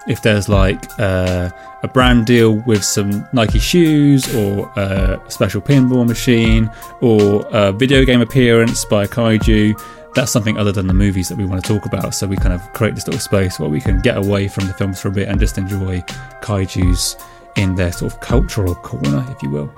[0.06, 1.50] if there's like uh,
[1.82, 6.70] a brand deal with some Nike shoes, or a special pinball machine,
[7.00, 9.80] or a video game appearance by a kaiju,
[10.14, 12.14] that's something other than the movies that we want to talk about.
[12.14, 14.74] So we kind of create this little space where we can get away from the
[14.74, 16.00] films for a bit and just enjoy
[16.42, 17.16] kaiju's
[17.56, 19.72] in their sort of cultural corner, if you will.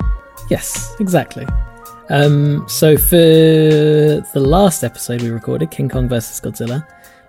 [0.50, 1.46] Yes, exactly.
[2.10, 6.86] Um, so for the last episode we recorded, King Kong versus Godzilla,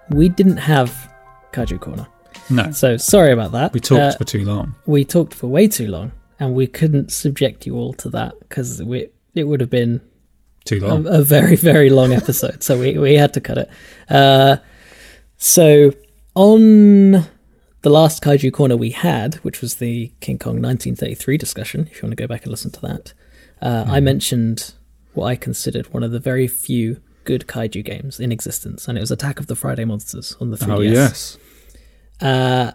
[0.09, 1.11] we didn't have
[1.53, 2.07] Kaiju Corner.
[2.49, 3.73] No, So sorry about that.
[3.73, 4.75] we talked Uh, for too long.
[4.85, 8.83] we talked for way too long, and we couldn't subject you all to that because
[8.83, 10.01] we it would have been
[10.65, 11.07] Too a, long.
[11.07, 12.61] a very very long episode.
[12.63, 13.69] so we we had to cut it.
[14.09, 14.57] Uh,
[15.37, 15.91] so
[16.35, 17.11] on
[17.81, 22.07] the last Kaiju Corner we had, which was the King Kong 1933 discussion, if you
[22.07, 23.13] want to go back and listen to that,
[23.65, 24.73] uh, I mentioned
[25.13, 29.01] what I considered one of the very few good kaiju games in existence, and it
[29.01, 30.77] was Attack of the Friday Monsters on the 3DS.
[30.77, 31.37] Oh, yes.
[32.21, 32.71] Uh,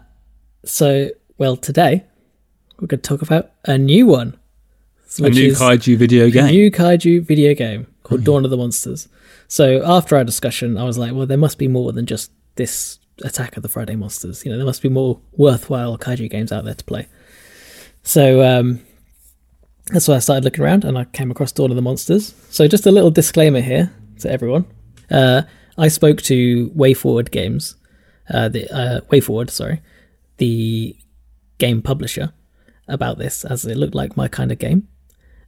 [0.65, 2.03] so, well, today
[2.79, 4.37] we're going to talk about a new one.
[5.19, 6.45] A new kaiju video game.
[6.45, 9.07] a new kaiju video game called Oh, Dawn of the Monsters.
[9.47, 12.99] So after our discussion, I was like, well, there must be more than just this
[13.23, 14.43] Attack of the Friday Monsters.
[14.43, 17.07] You know, there must be more worthwhile kaiju games out there to play.
[18.03, 18.79] So um,
[19.87, 22.33] that's why I started looking around, and I came across Dawn of the Monsters.
[22.49, 24.65] So just a little disclaimer here to everyone.
[25.09, 25.43] Uh,
[25.77, 27.75] I spoke to WayForward Games,
[28.29, 29.81] uh, the uh, WayForward, sorry,
[30.37, 30.95] the
[31.57, 32.33] game publisher,
[32.87, 34.87] about this, as it looked like my kind of game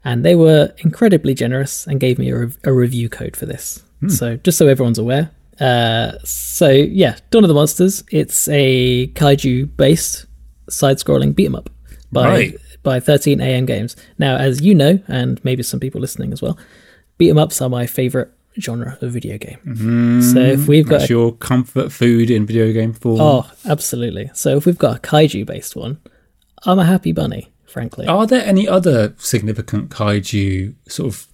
[0.04, 3.84] and they were incredibly generous and gave me a, a review code for this.
[4.10, 5.32] So just so everyone's aware.
[5.62, 8.04] Uh, so yeah, Dawn of the Monsters.
[8.12, 10.26] It's a kaiju-based
[10.70, 11.70] side-scrolling beat 'em up
[12.12, 12.56] by Right.
[12.84, 13.96] By 13 AM Games.
[14.20, 16.58] Now, as you know, and maybe some people listening as well,
[17.18, 18.30] beat 'em ups are my favorite
[18.60, 20.22] genre of video game.
[20.22, 23.20] so if we've got That's a your comfort food in video game form.
[23.20, 24.30] Oh, absolutely.
[24.34, 25.98] So if we've got a kaiju based one,
[26.66, 28.06] I'm a happy bunny, frankly.
[28.06, 31.28] Are there any other significant kaiju sort of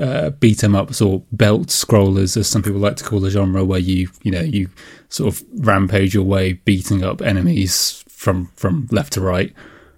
[0.00, 3.64] uh, beat 'em ups or belt scrollers, as some people like to call the genre,
[3.64, 4.68] where you you know you
[5.08, 9.52] sort of rampage your way, beating up enemies from from left to right?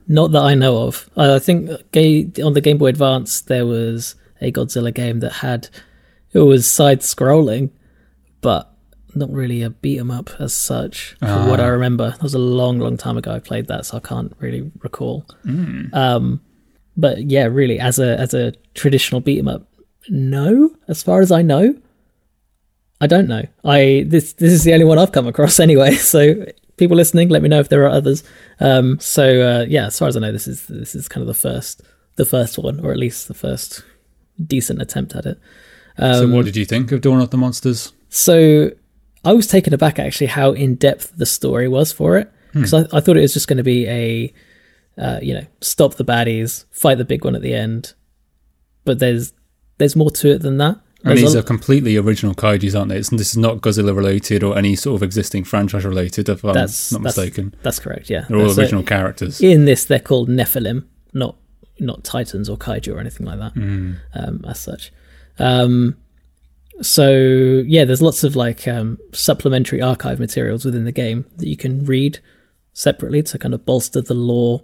[0.09, 1.09] Not that I know of.
[1.16, 5.68] I think on the Game Boy Advance there was a Godzilla game that had
[6.32, 7.70] it was side scrolling,
[8.40, 8.72] but
[9.14, 11.16] not really a beat 'em up as such.
[11.20, 13.32] For what I remember, that was a long, long time ago.
[13.32, 15.26] I played that, so I can't really recall.
[15.93, 16.40] Um,
[16.97, 19.66] but yeah, really, as a as a traditional beat 'em up,
[20.09, 20.70] no.
[20.89, 21.74] As far as I know,
[23.01, 23.44] I don't know.
[23.64, 25.94] I this this is the only one I've come across anyway.
[25.94, 26.47] So
[26.78, 28.24] people listening, let me know if there are others.
[28.60, 31.26] Um, so uh, yeah, as far as I know, this is this is kind of
[31.28, 31.82] the first
[32.16, 33.82] the first one, or at least the first
[34.44, 35.38] decent attempt at it.
[35.98, 37.92] so, Um, what did you think of Dawn of the Monsters?
[38.09, 38.70] So
[39.24, 42.80] I was taken aback actually how in depth the story was for it because I,
[42.92, 44.32] I thought it was just going to be a
[44.96, 47.94] uh, you know stop the baddies, fight the big one at the end,
[48.84, 49.32] but there's
[49.78, 50.80] there's more to it than that.
[51.04, 52.96] And There's these a- are completely original kaiju's, aren't they?
[52.96, 56.48] It's, this is not Godzilla related or any sort of existing franchise related, if I'm
[56.48, 57.54] not that's- mistaken.
[57.62, 58.10] that's correct.
[58.10, 59.40] Yeah, They're all So original characters.
[59.40, 61.36] in this they're called Nephilim, not
[61.80, 63.52] not Titans or Kaiju or anything like that.
[63.56, 64.92] Um, as such,
[65.38, 65.96] um,
[66.80, 71.56] so yeah, there's lots of like um, supplementary archive materials within the game that you
[71.56, 72.18] can read
[72.72, 74.62] separately to kind of bolster the lore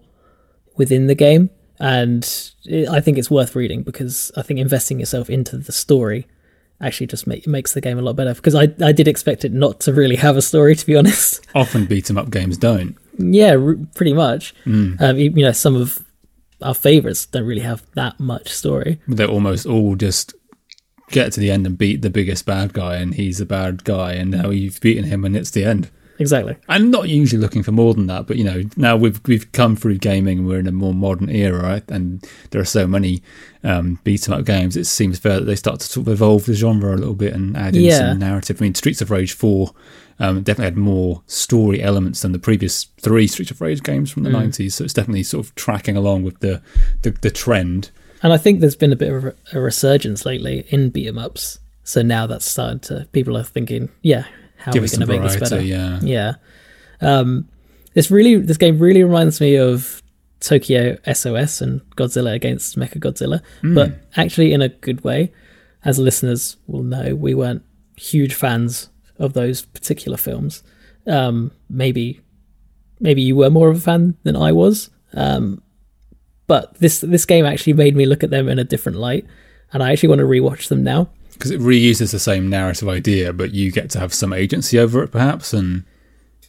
[0.76, 1.50] within the game,
[1.80, 6.26] and it, I think it's worth reading because I think investing yourself into the story
[6.80, 8.34] actually just make, makes the game a lot better.
[8.34, 11.46] Because I I did expect it not to really have a story, to be honest.
[11.54, 12.96] Often beat 'em up games don't.
[13.18, 14.54] Yeah, r- pretty much.
[14.66, 16.04] Um, you, you know, some of
[16.62, 19.00] our favorites don't really have that much story.
[19.06, 20.34] They're almost all just
[21.10, 24.14] get to the end and beat the biggest bad guy, and he's a bad guy,
[24.14, 25.90] and now you've beaten him, and it's the end.
[26.18, 26.54] Exactly.
[26.68, 29.74] I'm not usually looking for more than that, but you know, now we've we've come
[29.74, 31.82] through gaming and we're in a more modern era, right?
[31.90, 33.22] And there are so many
[33.64, 34.76] um, beat 'em up games.
[34.76, 37.32] It seems fair that they start to sort of evolve the genre a little bit
[37.34, 37.98] and add in Yeah.
[38.10, 38.58] some narrative.
[38.60, 39.72] I mean, Streets of Rage Four
[40.20, 44.22] um, definitely had more story elements than the previous three Streets of Rage games from
[44.22, 44.34] the Mm.
[44.34, 44.74] 90s.
[44.74, 46.62] So it's definitely sort of tracking along with the
[47.02, 47.90] the, the trend.
[48.22, 51.18] And I think there's been a bit of a, a resurgence lately in beat 'em
[51.18, 51.58] ups.
[51.82, 54.24] So now that's started to people are thinking, yeah,
[54.64, 55.60] how Give are we going to make this better?
[55.60, 56.00] yeah.
[56.02, 56.34] Yeah.
[57.02, 57.48] Um,
[57.92, 60.02] this really, this game really reminds me of
[60.40, 65.32] Tokyo SOS and Godzilla against Mecha Godzilla, but actually in a good way.
[65.84, 67.62] As listeners will know, we weren't
[67.96, 68.88] huge fans
[69.18, 70.62] of those particular films.
[71.06, 72.22] Um, maybe,
[73.00, 74.88] maybe you were more of a fan than I was.
[75.12, 75.62] Um,
[76.46, 79.26] but this this game actually made me look at them in a different light,
[79.74, 81.10] and I actually want to rewatch them now.
[81.34, 85.02] Because it reuses the same narrative idea, but you get to have some agency over
[85.02, 85.84] it, perhaps, and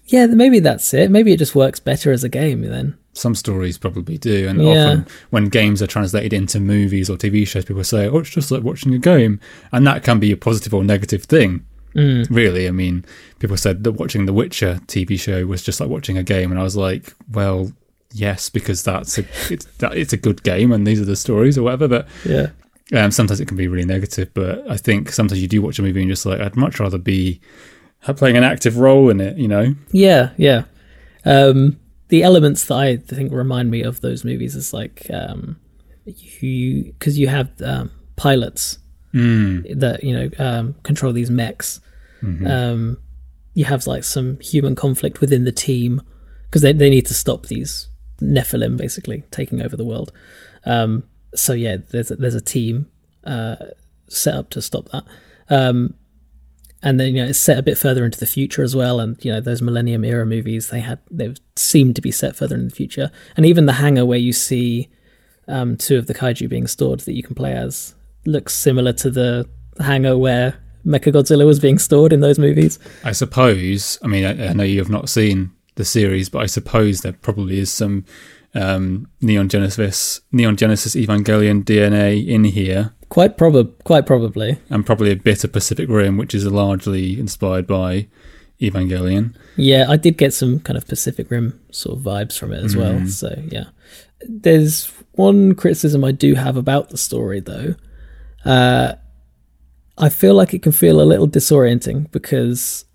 [0.07, 1.09] Yeah, maybe that's it.
[1.09, 2.95] Maybe it just works better as a game then.
[3.13, 4.69] Some stories probably do, and Yeah.
[4.69, 8.51] often when games are translated into movies or TV shows, people say, "Oh, it's just
[8.51, 9.39] like watching a game,"
[9.71, 11.61] and that can be a positive or negative thing.
[11.95, 12.27] Mm.
[12.29, 13.05] Really, I mean,
[13.39, 16.59] people said that watching the Witcher TV show was just like watching a game, and
[16.59, 17.71] I was like, "Well,
[18.13, 21.57] yes, because that's a it's that, it's a good game, and these are the stories
[21.57, 22.47] or whatever." But Yeah.
[22.93, 24.33] Um, sometimes it can be really negative.
[24.33, 26.79] But I think sometimes you do watch a movie and you're just like, "I'd much
[26.79, 27.41] rather be
[28.15, 29.73] playing an active role in it," you know?
[29.91, 30.63] Yeah, yeah.
[31.25, 31.79] Um,
[32.09, 35.57] the elements that I think remind me of those movies is like um,
[36.05, 38.79] you because you have um, pilots
[39.13, 39.79] Mm.
[39.79, 41.79] that you know um, control these mechs.
[42.45, 42.97] Um,
[43.53, 46.01] you have like some human conflict within the team
[46.45, 47.87] because they they need to stop these
[48.19, 50.11] Nephilim basically taking over the world.
[51.35, 52.89] So yeah, there's a, there's a team
[53.23, 53.57] uh,
[54.07, 55.03] set up to stop that.
[55.49, 55.95] Um,
[56.85, 59.23] and then you know it's set a bit further into the future as well and
[59.25, 62.69] you know those millennium era movies they had they seemed to be set further in
[62.69, 64.87] the future and even the hangar where you see
[65.47, 67.95] um, two of the kaiju being stored that you can play as
[68.25, 69.49] looks similar to the
[69.79, 73.97] hangar where Mechagodzilla was being stored in those movies I suppose.
[74.03, 77.13] I mean, I, I know you have not seen the series, but I suppose there
[77.13, 78.05] probably is some
[78.55, 85.11] um, Neon Genesis, Neon Genesis Evangelion DNA in here, quite prob quite probably and probably
[85.11, 88.07] a bit of Pacific Rim, which is largely inspired by
[88.61, 89.35] Evangelion.
[89.57, 92.75] Yeah, I did get some kind of Pacific Rim sort of vibes from it as
[92.75, 93.05] well.
[93.07, 93.65] So yeah,
[94.21, 97.75] there's one criticism I do have about the story though.
[98.45, 98.93] Uh,
[99.97, 102.85] I feel like it can feel a little disorienting because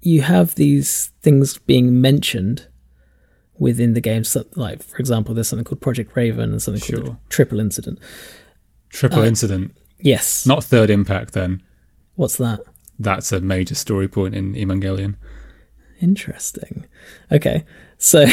[0.00, 2.68] you have these things being mentioned
[3.58, 4.24] within the game.
[4.24, 7.98] So, like for example, there's something called Project Raven and something called Triple Incident.
[8.90, 10.46] Triple Incident, Yes.
[10.46, 11.32] not Third Impact.
[11.32, 11.62] Then
[12.16, 12.60] What's that?
[12.98, 15.16] that's a major story point in Evangelion.
[16.00, 16.86] Interesting.
[17.32, 17.64] Okay.
[17.98, 18.26] So,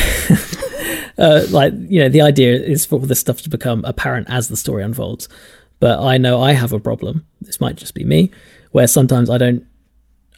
[1.17, 4.47] uh, like, you know, the idea is for all this stuff to become apparent as
[4.49, 5.29] the story unfolds.
[5.79, 7.25] But I know I have a problem.
[7.41, 8.31] This might just be me,
[8.71, 9.65] where sometimes I don't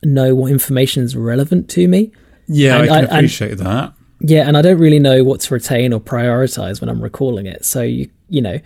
[0.04, 2.12] know what information is relevant to me.
[2.48, 3.94] Yeah, And I I- can and- appreciate that.
[4.26, 7.66] Yeah, and I don't really know what to retain or prioritize when I'm recalling it.
[7.66, 8.58] So you, you know,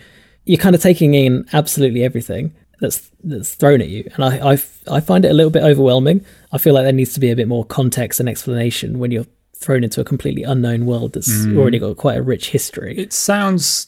[0.46, 4.58] you're kind of taking in absolutely everything that's that's thrown at you, and I, I
[4.90, 6.24] I find it a little bit overwhelming.
[6.52, 9.26] I feel like there needs to be a bit more context and explanation when you're
[9.56, 11.58] thrown into a completely unknown world that's Mm.
[11.58, 12.96] already got quite a rich history.
[12.96, 13.88] It sounds.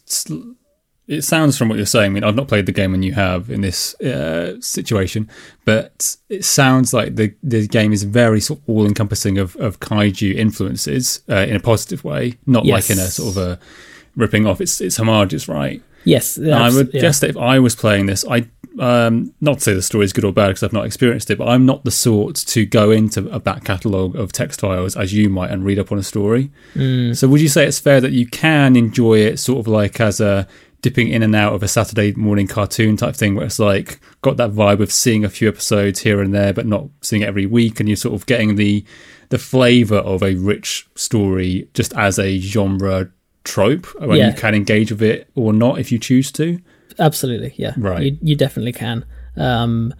[1.10, 2.12] It sounds from what you're saying.
[2.12, 5.28] I mean, I've not played the game, and you have in this uh, situation,
[5.66, 9.80] but it sounds like the the game is very sort of all encompassing of, of
[9.80, 13.60] kaiju influences uh, in a positive way, not like in a sort of a
[14.16, 14.62] ripping off.
[14.62, 15.82] It's it's homages, right?
[16.38, 17.02] yes, And I would yeah.
[17.02, 18.48] guess that if I was playing this, I
[18.80, 21.38] um, not to say the story is good or bad because I've not experienced it,
[21.38, 25.12] but I'm not the sort to go into a back catalogue of text files as
[25.12, 26.52] you might and read up on a story.
[26.76, 27.18] Mm.
[27.18, 30.22] So would you say it's fair that you can enjoy it sort of like as
[30.22, 30.48] a
[30.82, 34.38] dipping in and out of a Saturday morning cartoon type thing where it's like got
[34.38, 37.46] that vibe of seeing a few episodes here and there but not seeing it every
[37.46, 38.84] week and you're sort of getting the
[39.30, 43.12] the flavour of a rich story just as a genre
[43.44, 44.28] trope when Yeah.
[44.30, 46.60] you can engage with it or not if you choose to.
[46.98, 47.74] Absolutely, yeah.
[47.78, 48.02] Right.
[48.04, 49.06] You, you definitely can.
[49.38, 49.94] Um,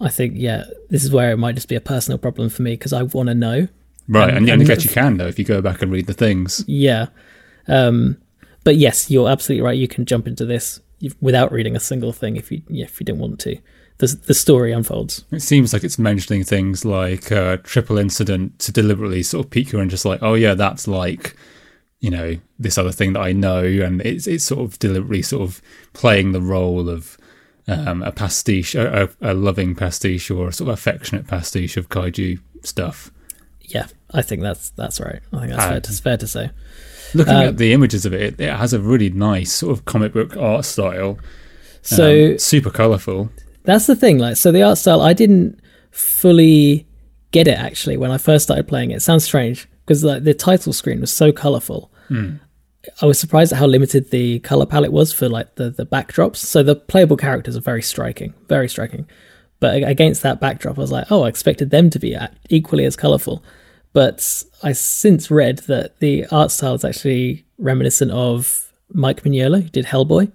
[0.00, 2.72] I think, yeah, this is where it might just be a personal problem for me
[2.72, 3.68] because I want to know.
[4.08, 6.06] Right, Um, and, and I guess you can though if you go back and read
[6.06, 6.64] the things.
[6.66, 7.06] Yeah.
[7.68, 8.16] Um,
[8.64, 9.78] but yes, you're absolutely right.
[9.78, 10.80] You can jump into this
[11.20, 13.56] without reading a single thing if you if you didn't want to.
[13.98, 15.24] The the story unfolds.
[15.30, 19.72] It seems like it's mentioning things like uh, triple incident to deliberately sort of pique
[19.72, 21.36] your interest, like, oh yeah, that's like,
[22.00, 25.42] you know, this other thing that I know, and it's it's sort of deliberately sort
[25.42, 25.62] of
[25.92, 27.16] playing the role of
[27.68, 31.88] um, a pastiche, a, a, a loving pastiche, or a sort of affectionate pastiche of
[31.88, 33.12] kaiju stuff.
[33.60, 35.20] Yeah, I think that's that's right.
[35.32, 36.50] I think that's fair, to, fair to say.
[37.14, 39.84] Looking Um, at the images of it, it, it has a really nice sort of
[39.84, 41.18] comic book art style.
[41.82, 43.30] So um, super colourful.
[43.64, 44.18] That's the thing.
[44.18, 45.60] Like, so the art style, I didn't
[45.90, 46.86] fully
[47.30, 48.96] get it actually when I first started playing it.
[48.96, 51.90] It sounds strange because like the title screen was so colorful.
[53.00, 56.36] I was surprised at how limited the color palette was for like the the backdrops.
[56.36, 59.08] So the playable characters are very striking, very striking.
[59.60, 62.16] But against that backdrop, I was like, oh, I expected them to be
[62.50, 63.42] equally as colorful.
[63.92, 69.68] But I since read that the art style is actually reminiscent of Mike Mignola, who
[69.68, 70.30] did Hellboy.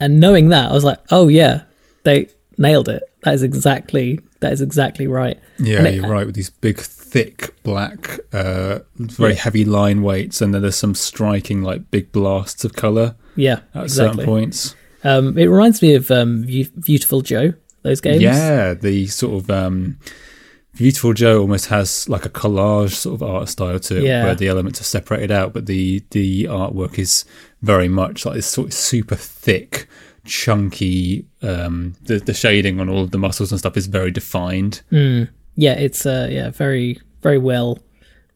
[0.00, 1.62] And knowing that, I was like, oh yeah,
[2.04, 2.28] they
[2.58, 3.02] nailed it.
[3.22, 5.38] That is exactly that is exactly right.
[5.58, 10.52] Yeah, it- you're right with these big, thick, black, uh, very heavy line weights, and
[10.52, 13.88] then there's some striking, like big blasts of color Yeah, at exactly.
[14.16, 14.74] certain points.
[15.04, 17.54] Um, it reminds me of um, Viewtiful Joe.
[17.82, 18.22] Those games.
[18.22, 19.98] Yeah, the sort of um,
[20.74, 24.24] Viewtiful Joe almost has like a collage sort of art style to it, Yeah.
[24.24, 27.24] where the elements are separated out, but the the artwork is
[27.60, 29.86] very much like this sort of super thick,
[30.24, 31.26] chunky.
[31.42, 34.80] Um, the the shading on all of the muscles and stuff is very defined.
[34.90, 35.74] yeah.
[35.74, 37.78] It's uh, yeah, very very well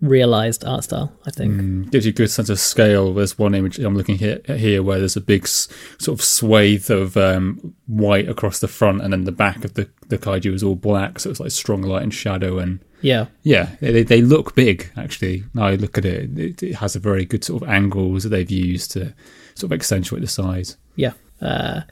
[0.01, 1.13] realized art style.
[1.27, 1.55] I think.
[1.55, 3.15] Mm, gives you a good sense of scale.
[3.15, 5.69] There's one image I'm looking here, here where there's a big s-
[5.99, 9.89] sort of swathe of um, white across the front, and then the back of the,
[10.09, 12.59] the kaiju is all black, so it's like strong light and shadow.
[12.59, 15.45] And Yeah, yeah, they, they look big actually.
[15.55, 18.29] Now I look at it, it, it has a very good sort of angles that
[18.31, 19.15] they've used to
[19.55, 20.77] sort of accentuate the size.
[20.97, 21.13] yeah.
[21.41, 21.83] Uh,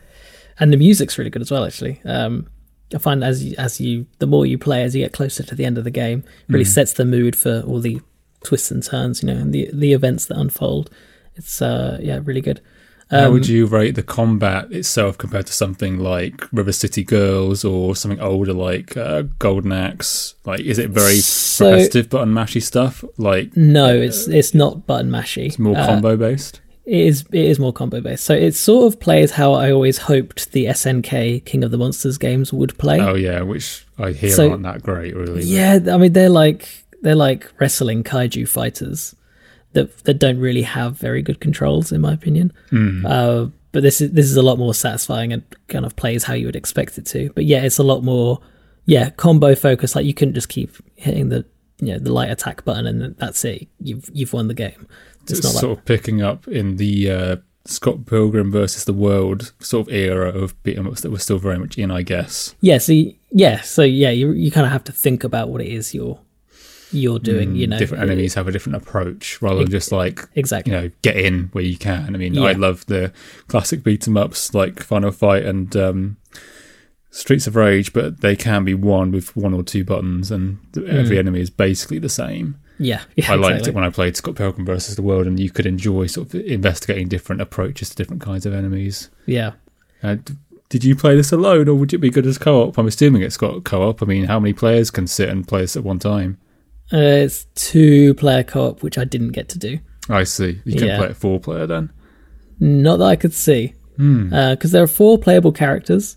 [0.60, 1.64] and the music's really good as well.
[1.64, 2.46] Actually, um,
[2.94, 5.54] I find as you, as you the more you play, as you get closer to
[5.54, 8.00] the end of the game, it really sets the mood for all the
[8.44, 9.22] twists and turns.
[9.22, 10.90] You know, and the the events that unfold.
[11.36, 12.60] It's uh, yeah, really good.
[13.10, 17.62] How Um, would you rate the combat itself compared to something like River City Girls
[17.64, 20.34] or something older like uh, Golden Axe?
[20.46, 23.04] Like, is it very So- repetitive button mashy stuff?
[23.18, 25.46] Like, No, it's it's not button mashy.
[25.46, 26.60] it's more Uh, combo based.
[26.86, 28.24] It is it is more combo based.
[28.24, 32.18] So it sort of plays how I always hoped the SNK King of the Monsters
[32.18, 33.00] games would play.
[33.00, 35.42] Oh yeah, which I hear So- aren't that great, really.
[35.44, 36.68] yeah, I mean they're like
[37.00, 39.14] they're like wrestling kaiju fighters
[39.72, 42.52] that that don't really have very good controls in my opinion.
[43.06, 46.34] Uh, but this is this is a lot more satisfying and kind of plays how
[46.34, 47.30] you would expect it to.
[47.34, 48.40] But yeah, it's a lot more
[48.84, 49.96] yeah combo focused.
[49.96, 51.46] Like you couldn't just keep hitting the
[51.80, 53.68] you know the light attack button and that's it.
[53.80, 54.86] You've you've won the game.
[55.30, 57.36] It's, not like sort of picking up in the uh,
[57.66, 61.38] Scott Pilgrim versus the World sort of era of beat 'em ups that we're still
[61.38, 62.54] very much in, I guess.
[62.60, 65.60] Yeah, so y- yeah, so yeah, you you kind of have to think about what
[65.60, 66.18] it is you're
[66.92, 67.56] you're doing.
[67.56, 70.72] you know, Mm, Different enemies have a different approach rather than just like exactly.
[70.72, 72.14] you know get in where you can.
[72.14, 72.42] I mean, Yeah.
[72.42, 73.12] I love the
[73.48, 76.16] classic beat 'em ups like Final Fight and um,
[77.10, 81.18] Streets of Rage, but they can be won with one or two buttons, and every
[81.18, 82.56] enemy is basically the same.
[82.78, 83.70] Yeah, yeah I liked exactly.
[83.70, 86.40] it when I played Scott Pilgrim versus the World, and you could enjoy sort of
[86.42, 89.10] investigating different approaches to different kinds of enemies.
[89.26, 89.52] Yeah,
[90.02, 90.16] Uh,
[90.70, 92.76] did you play this alone, or would it be good as co-op?
[92.76, 94.02] I'm assuming it's got co-op.
[94.02, 96.38] I mean, how many players can sit and play this at one time?
[96.92, 99.78] uh, it's two player co-op, which I didn't get to do.
[100.10, 100.60] I see.
[100.64, 100.98] You can Yeah.
[100.98, 101.90] play it four player then.
[102.60, 106.16] Not that I could see, because there are four playable characters.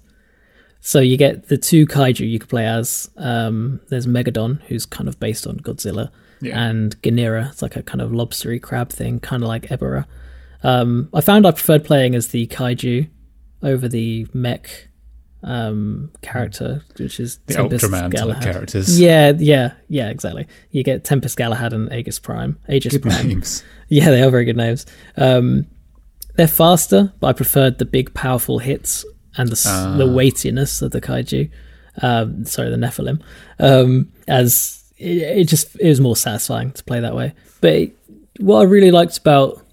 [0.81, 3.09] So you get the two kaiju you could play as.
[3.17, 6.09] Um, there's Megadon, who's kind of based on Godzilla,
[6.41, 6.59] Yeah.
[6.67, 7.49] and Ganira.
[7.51, 10.05] It's like a kind of lobstery crab thing, kind of like Ebirah.
[10.63, 13.09] Um, I found I preferred playing as the kaiju
[13.63, 14.87] over the mech
[15.43, 18.43] um, character, which is The Tempest Ultraman type Galahad.
[18.43, 18.99] characters.
[18.99, 20.47] Yeah, yeah, yeah, exactly.
[20.71, 22.57] You get Tempest Galahad and Aegis Prime.
[22.67, 23.27] Aegis Good Prime.
[23.27, 23.63] names.
[23.89, 24.85] Yeah, they are very good names.
[25.15, 25.65] Um,
[26.35, 29.05] they're faster, but I preferred the big, powerful hits
[29.37, 29.95] and the Ah.
[29.97, 31.49] the weightiness of the kaiju.
[32.01, 33.21] Um, sorry, the Nephilim.
[33.59, 37.33] Um, as it, it just it was more satisfying to play that way.
[37.61, 37.91] But it,
[38.39, 39.63] what I really liked about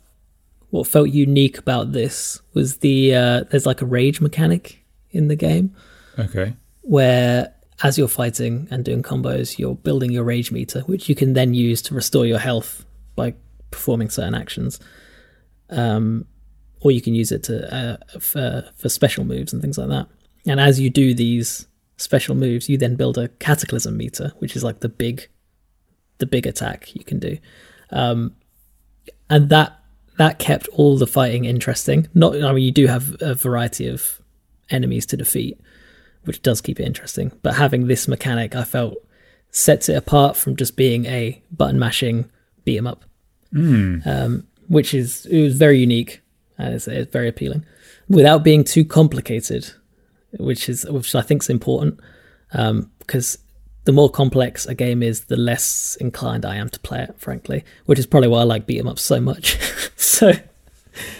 [0.71, 5.37] what felt unique about this was the uh, there's like a rage mechanic in the
[5.37, 5.75] game
[6.19, 6.55] Okay.
[6.83, 7.53] where
[7.83, 11.55] as you're fighting and doing combos, you're building your rage meter, which you can then
[11.55, 12.85] use to restore your health
[13.17, 13.35] by
[13.71, 14.79] performing certain actions.
[15.71, 16.27] Um,
[16.81, 20.07] or you can use it to uh, for for special moves and things like that.
[20.47, 24.65] And as you do these special moves, you then build a cataclysm meter, which is
[24.65, 25.29] like the big,
[26.19, 27.39] the big attack you can do.
[27.91, 28.35] Um,
[29.31, 29.79] and that
[30.17, 32.09] that kept all the fighting interesting.
[32.15, 34.21] Not, I mean, you do have a variety of
[34.71, 35.61] enemies to defeat,
[36.25, 37.33] which does keep it interesting.
[37.43, 38.95] But having this mechanic, I felt
[39.51, 42.31] sets it apart from just being a button mashing
[42.65, 43.05] beat 'em up,
[43.55, 46.23] um, which is it was very unique
[46.59, 47.65] and it's, it's very appealing,
[48.09, 49.73] without being too complicated,
[50.39, 52.01] which is which I think is important
[52.53, 53.39] um, because
[53.85, 57.15] the more complex a game is, the less inclined I am to play it.
[57.19, 59.59] Frankly, which is probably why I like beat 'em up so much.
[59.97, 60.33] so.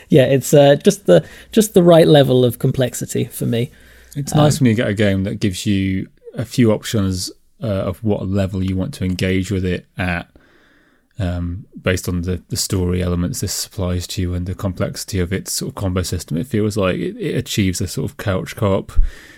[0.09, 3.71] Yeah, it's uh, just the just the right level of complexity for me.
[4.15, 7.31] It's Um, nice when you get a game that gives you a few options
[7.61, 10.29] uh, of what level you want to engage with it at,
[11.19, 15.33] um, based on the, the story elements this supplies to you and the complexity of
[15.33, 16.37] its sort of combo system.
[16.37, 18.93] It feels like it, it achieves a sort of couch co-op,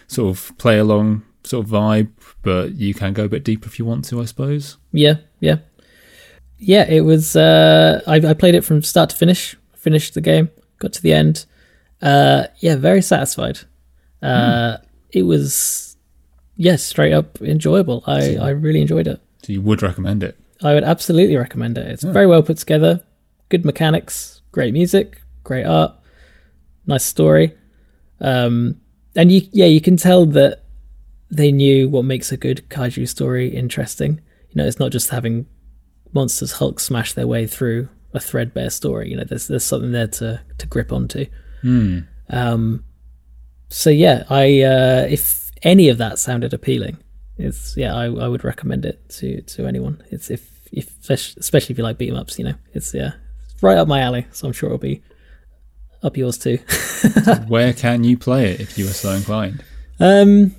[0.07, 2.11] sort of play along sort of vibe,
[2.43, 4.79] but you can go a bit deeper if you want to, I suppose.
[4.93, 5.59] Yeah, yeah,
[6.59, 6.85] yeah.
[6.89, 7.37] It was.
[7.37, 9.57] Uh, I, I played it from start to finish.
[9.75, 10.51] Finished the game.
[10.79, 11.47] Got to the end.
[12.03, 13.61] Uh, yeah, very satisfied.
[14.23, 14.79] Uh,
[15.13, 15.97] It was,
[16.57, 18.03] yes, straight up enjoyable.
[18.07, 19.21] I I really enjoyed it.
[19.43, 20.37] So you would recommend it.
[20.63, 21.87] I would absolutely recommend it.
[21.87, 23.03] It's very well put together.
[23.49, 25.95] Good mechanics, great music, great art,
[26.87, 27.55] nice story.
[28.21, 28.81] Um,
[29.15, 30.63] and you, yeah, you can tell that
[31.31, 34.21] they knew what makes a good kaiju story interesting.
[34.51, 35.47] You know, it's not just having
[36.13, 39.11] monsters Hulk smash their way through a threadbare story.
[39.11, 41.27] You know, there's there's something there to to grip onto.
[42.31, 42.85] Um,
[43.69, 46.99] so yeah, I uh, if any of that sounded appealing,
[47.39, 50.03] it's yeah, I, I would recommend it to to anyone.
[50.11, 53.13] It's if if especially if you like beat 'em ups, you know, it's yeah,
[53.53, 54.27] it's right up my alley.
[54.33, 55.03] So I'm sure it'll be
[56.03, 56.59] up yours too.
[57.49, 59.65] Where can you play it if you are so inclined?
[60.01, 60.55] Um,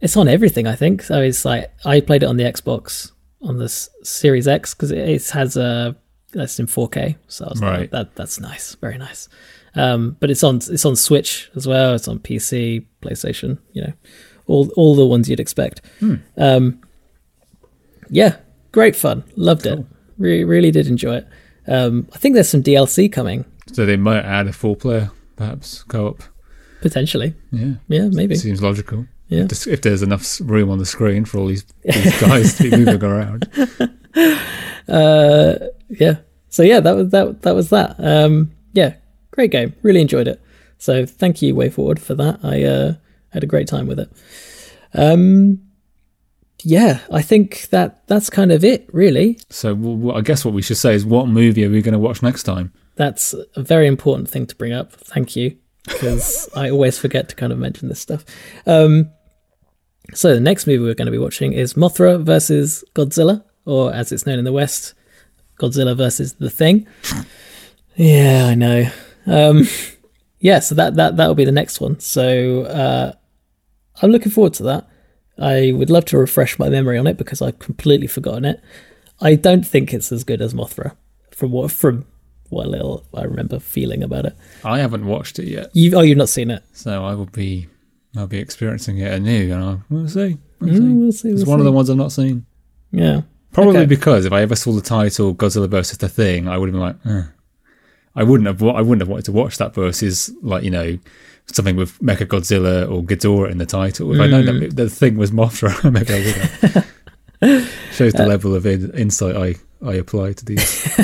[0.00, 1.02] it's on everything, I think.
[1.02, 3.12] So it's like I played it on the Xbox
[3.42, 5.96] on the Series X because it, it has a
[6.32, 7.16] that's in 4K.
[7.28, 7.80] So I was Right.
[7.80, 9.28] like, that that's nice, very nice.
[9.74, 11.94] Um, but it's on it's on Switch as well.
[11.94, 13.58] It's on PC, PlayStation.
[13.72, 13.92] You know,
[14.46, 15.80] all all the ones you'd expect.
[16.36, 16.80] Um,
[18.10, 18.36] yeah,
[18.72, 19.24] great fun.
[19.36, 19.84] Loved it.
[20.18, 21.28] Really, really did enjoy it.
[21.66, 25.82] Um, I think there's some DLC coming So they might add a four player, perhaps
[25.82, 26.22] co-op.
[26.80, 27.34] potentially.
[27.50, 28.36] Yeah, Yeah, maybe.
[28.36, 29.06] seems logical.
[29.28, 29.48] Yeah.
[29.50, 33.02] If there's enough room on the screen for all these, these guys to be moving
[33.02, 33.48] around.
[34.88, 35.54] uh
[35.88, 36.16] yeah
[36.48, 38.94] so yeah that was that that was that um yeah
[39.32, 40.40] great game really enjoyed it
[40.78, 42.94] so thank you WayForward for that i uh
[43.30, 44.10] had a great time with it.
[44.94, 45.60] Um
[46.64, 49.38] yeah i think that that's kind of it really.
[49.50, 51.98] So well, I guess what we should say is, what movie are we going to
[51.98, 52.72] watch next time?
[52.96, 54.90] that's a very important thing to bring up.
[54.92, 55.54] Thank you
[55.84, 58.24] because i always forget to kind of mention this stuff.
[58.66, 59.10] Um
[60.14, 64.10] so the next movie we're going to be watching is mothra versus godzilla or as
[64.12, 64.94] it's known in the west
[65.60, 66.86] godzilla versus the thing.
[67.98, 68.90] Yeah i know.
[69.26, 69.66] Um
[70.40, 73.12] yeah so that that that'll be the next one so uh
[74.02, 74.86] i'm looking forward to that
[75.38, 78.60] i would love to refresh my memory on it because i've completely forgotten it
[79.20, 80.94] i don't think it's as good as mothra
[81.30, 82.04] from what from
[82.50, 86.18] what little i remember feeling about it I haven't watched it yet, you oh you've
[86.18, 87.68] not seen it so I will be
[88.16, 90.38] I'll be experiencing it anew, and I'll, we'll see.
[90.58, 90.80] We'll see.
[90.80, 92.46] Mm, we'll see It's we'll one of the ones I've not seen.
[92.90, 93.22] yeah
[93.52, 93.86] Probably Okay.
[93.86, 96.80] because if I ever saw the title Godzilla versus the Thing, I would have been
[96.80, 97.28] like, eh.
[98.16, 98.62] I wouldn't have.
[98.62, 100.98] I wouldn't have wanted to watch that versus like you know
[101.52, 104.12] something with Mecha Godzilla or Ghidorah in the title.
[104.14, 104.60] If I know Mm.
[104.70, 106.34] that the thing was Mothra, maybe I would
[106.72, 107.72] have.
[107.92, 109.54] Shows the level of in, insight I
[109.86, 110.98] I apply to these.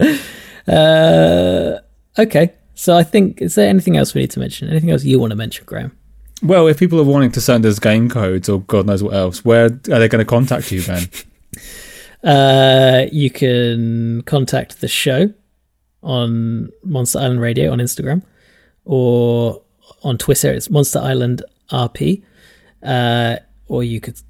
[0.68, 1.78] Uh,
[2.18, 2.52] okay.
[2.74, 4.68] So I think is there anything else we need to mention?
[4.68, 5.96] Anything else you want to mention, Graham?
[6.42, 9.44] Well, if people are wanting to send us game codes or God knows what else,
[9.44, 11.08] where are they going to contact you, Ben?
[12.22, 15.32] Uh, you can contact the show
[16.02, 18.22] on Monster Island Radio on Instagram
[18.84, 19.62] or
[20.02, 20.50] on Twitter.
[20.52, 22.22] It's Monster Island RP.
[22.82, 23.36] Uh,
[23.68, 24.20] or you could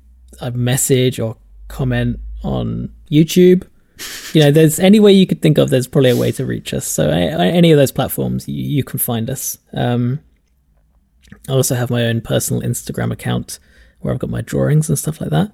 [0.40, 1.36] uh, message or
[1.68, 3.66] comment on YouTube.
[4.32, 5.70] You know, there's any way you could think of.
[5.70, 6.86] There's probably a way to reach us.
[6.86, 9.58] So any of those platforms, you, you can find us.
[9.72, 10.20] Um,
[11.48, 13.58] I also have my own personal Instagram account
[14.00, 15.52] where I've got my drawings and stuff like that.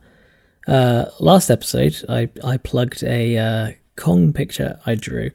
[0.67, 5.31] Uh, last episode, I, I plugged a uh, Kong picture I drew,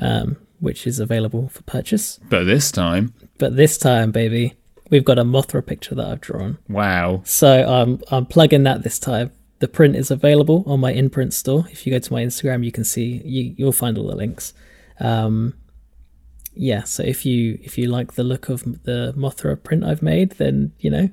[0.00, 2.18] um, which is available for purchase.
[2.28, 4.54] But this time, But this time, baby,
[4.90, 6.58] we've got a Mothra picture that I've drawn.
[6.68, 7.22] wow.
[7.24, 9.30] So I'm I'm plugging that this time.
[9.60, 11.64] The print is available on my imprint store.
[11.70, 14.52] If you go to my Instagram, you can see you you'll find all the links.
[15.00, 15.54] Um,
[16.54, 20.32] yeah, so if you if you like the look of the Mothra print I've made,
[20.32, 21.08] then you know,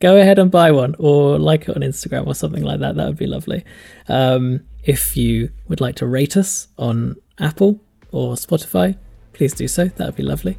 [0.00, 2.96] go ahead and buy one or like it on Instagram or something like that.
[2.96, 3.64] That would be lovely.
[4.08, 7.80] Um, if you would like to rate us on Apple
[8.12, 8.96] or Spotify,
[9.32, 9.86] please do so.
[9.86, 10.58] That would be lovely.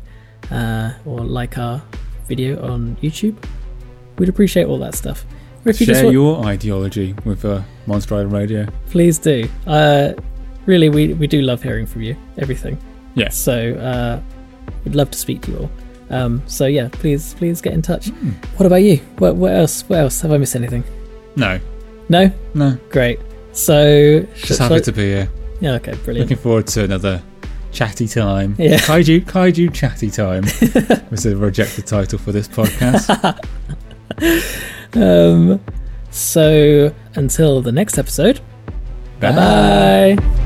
[0.51, 1.81] Uh, or like our
[2.27, 3.35] video on YouTube.
[4.17, 5.25] We'd appreciate all that stuff.
[5.65, 8.67] Or if you just Share want, your ideology with uh, Monster Island Radio.
[8.89, 9.47] please do.
[9.65, 10.13] Uh,
[10.65, 12.15] really, we we do love hearing from you.
[12.37, 12.77] Everything.
[13.15, 13.35] Yes.
[13.37, 14.21] So uh,
[14.85, 15.71] we'd love to speak to you all.
[16.09, 18.07] Um, so yeah, please please get in touch.
[18.57, 18.97] What about you?
[19.17, 19.81] What what else?
[19.89, 20.21] What else?
[20.21, 20.83] Have I missed anything?
[21.35, 21.59] No,
[22.09, 22.31] No.
[22.53, 22.77] no.
[22.89, 23.19] Great.
[23.51, 25.29] So Just happy to be here.
[25.59, 25.73] Yeah.
[25.73, 25.95] Okay.
[26.05, 26.29] Brilliant.
[26.29, 27.21] Looking forward to another
[27.72, 28.56] chatty time.
[28.57, 28.77] Yeah.
[28.77, 30.44] Kaiju, Kaiju chatty time
[31.11, 33.39] was the rejected title for this podcast.
[34.94, 35.60] Um.
[36.11, 38.39] So until the next episode.
[39.19, 39.31] Bye.
[39.31, 40.44] Bye bye.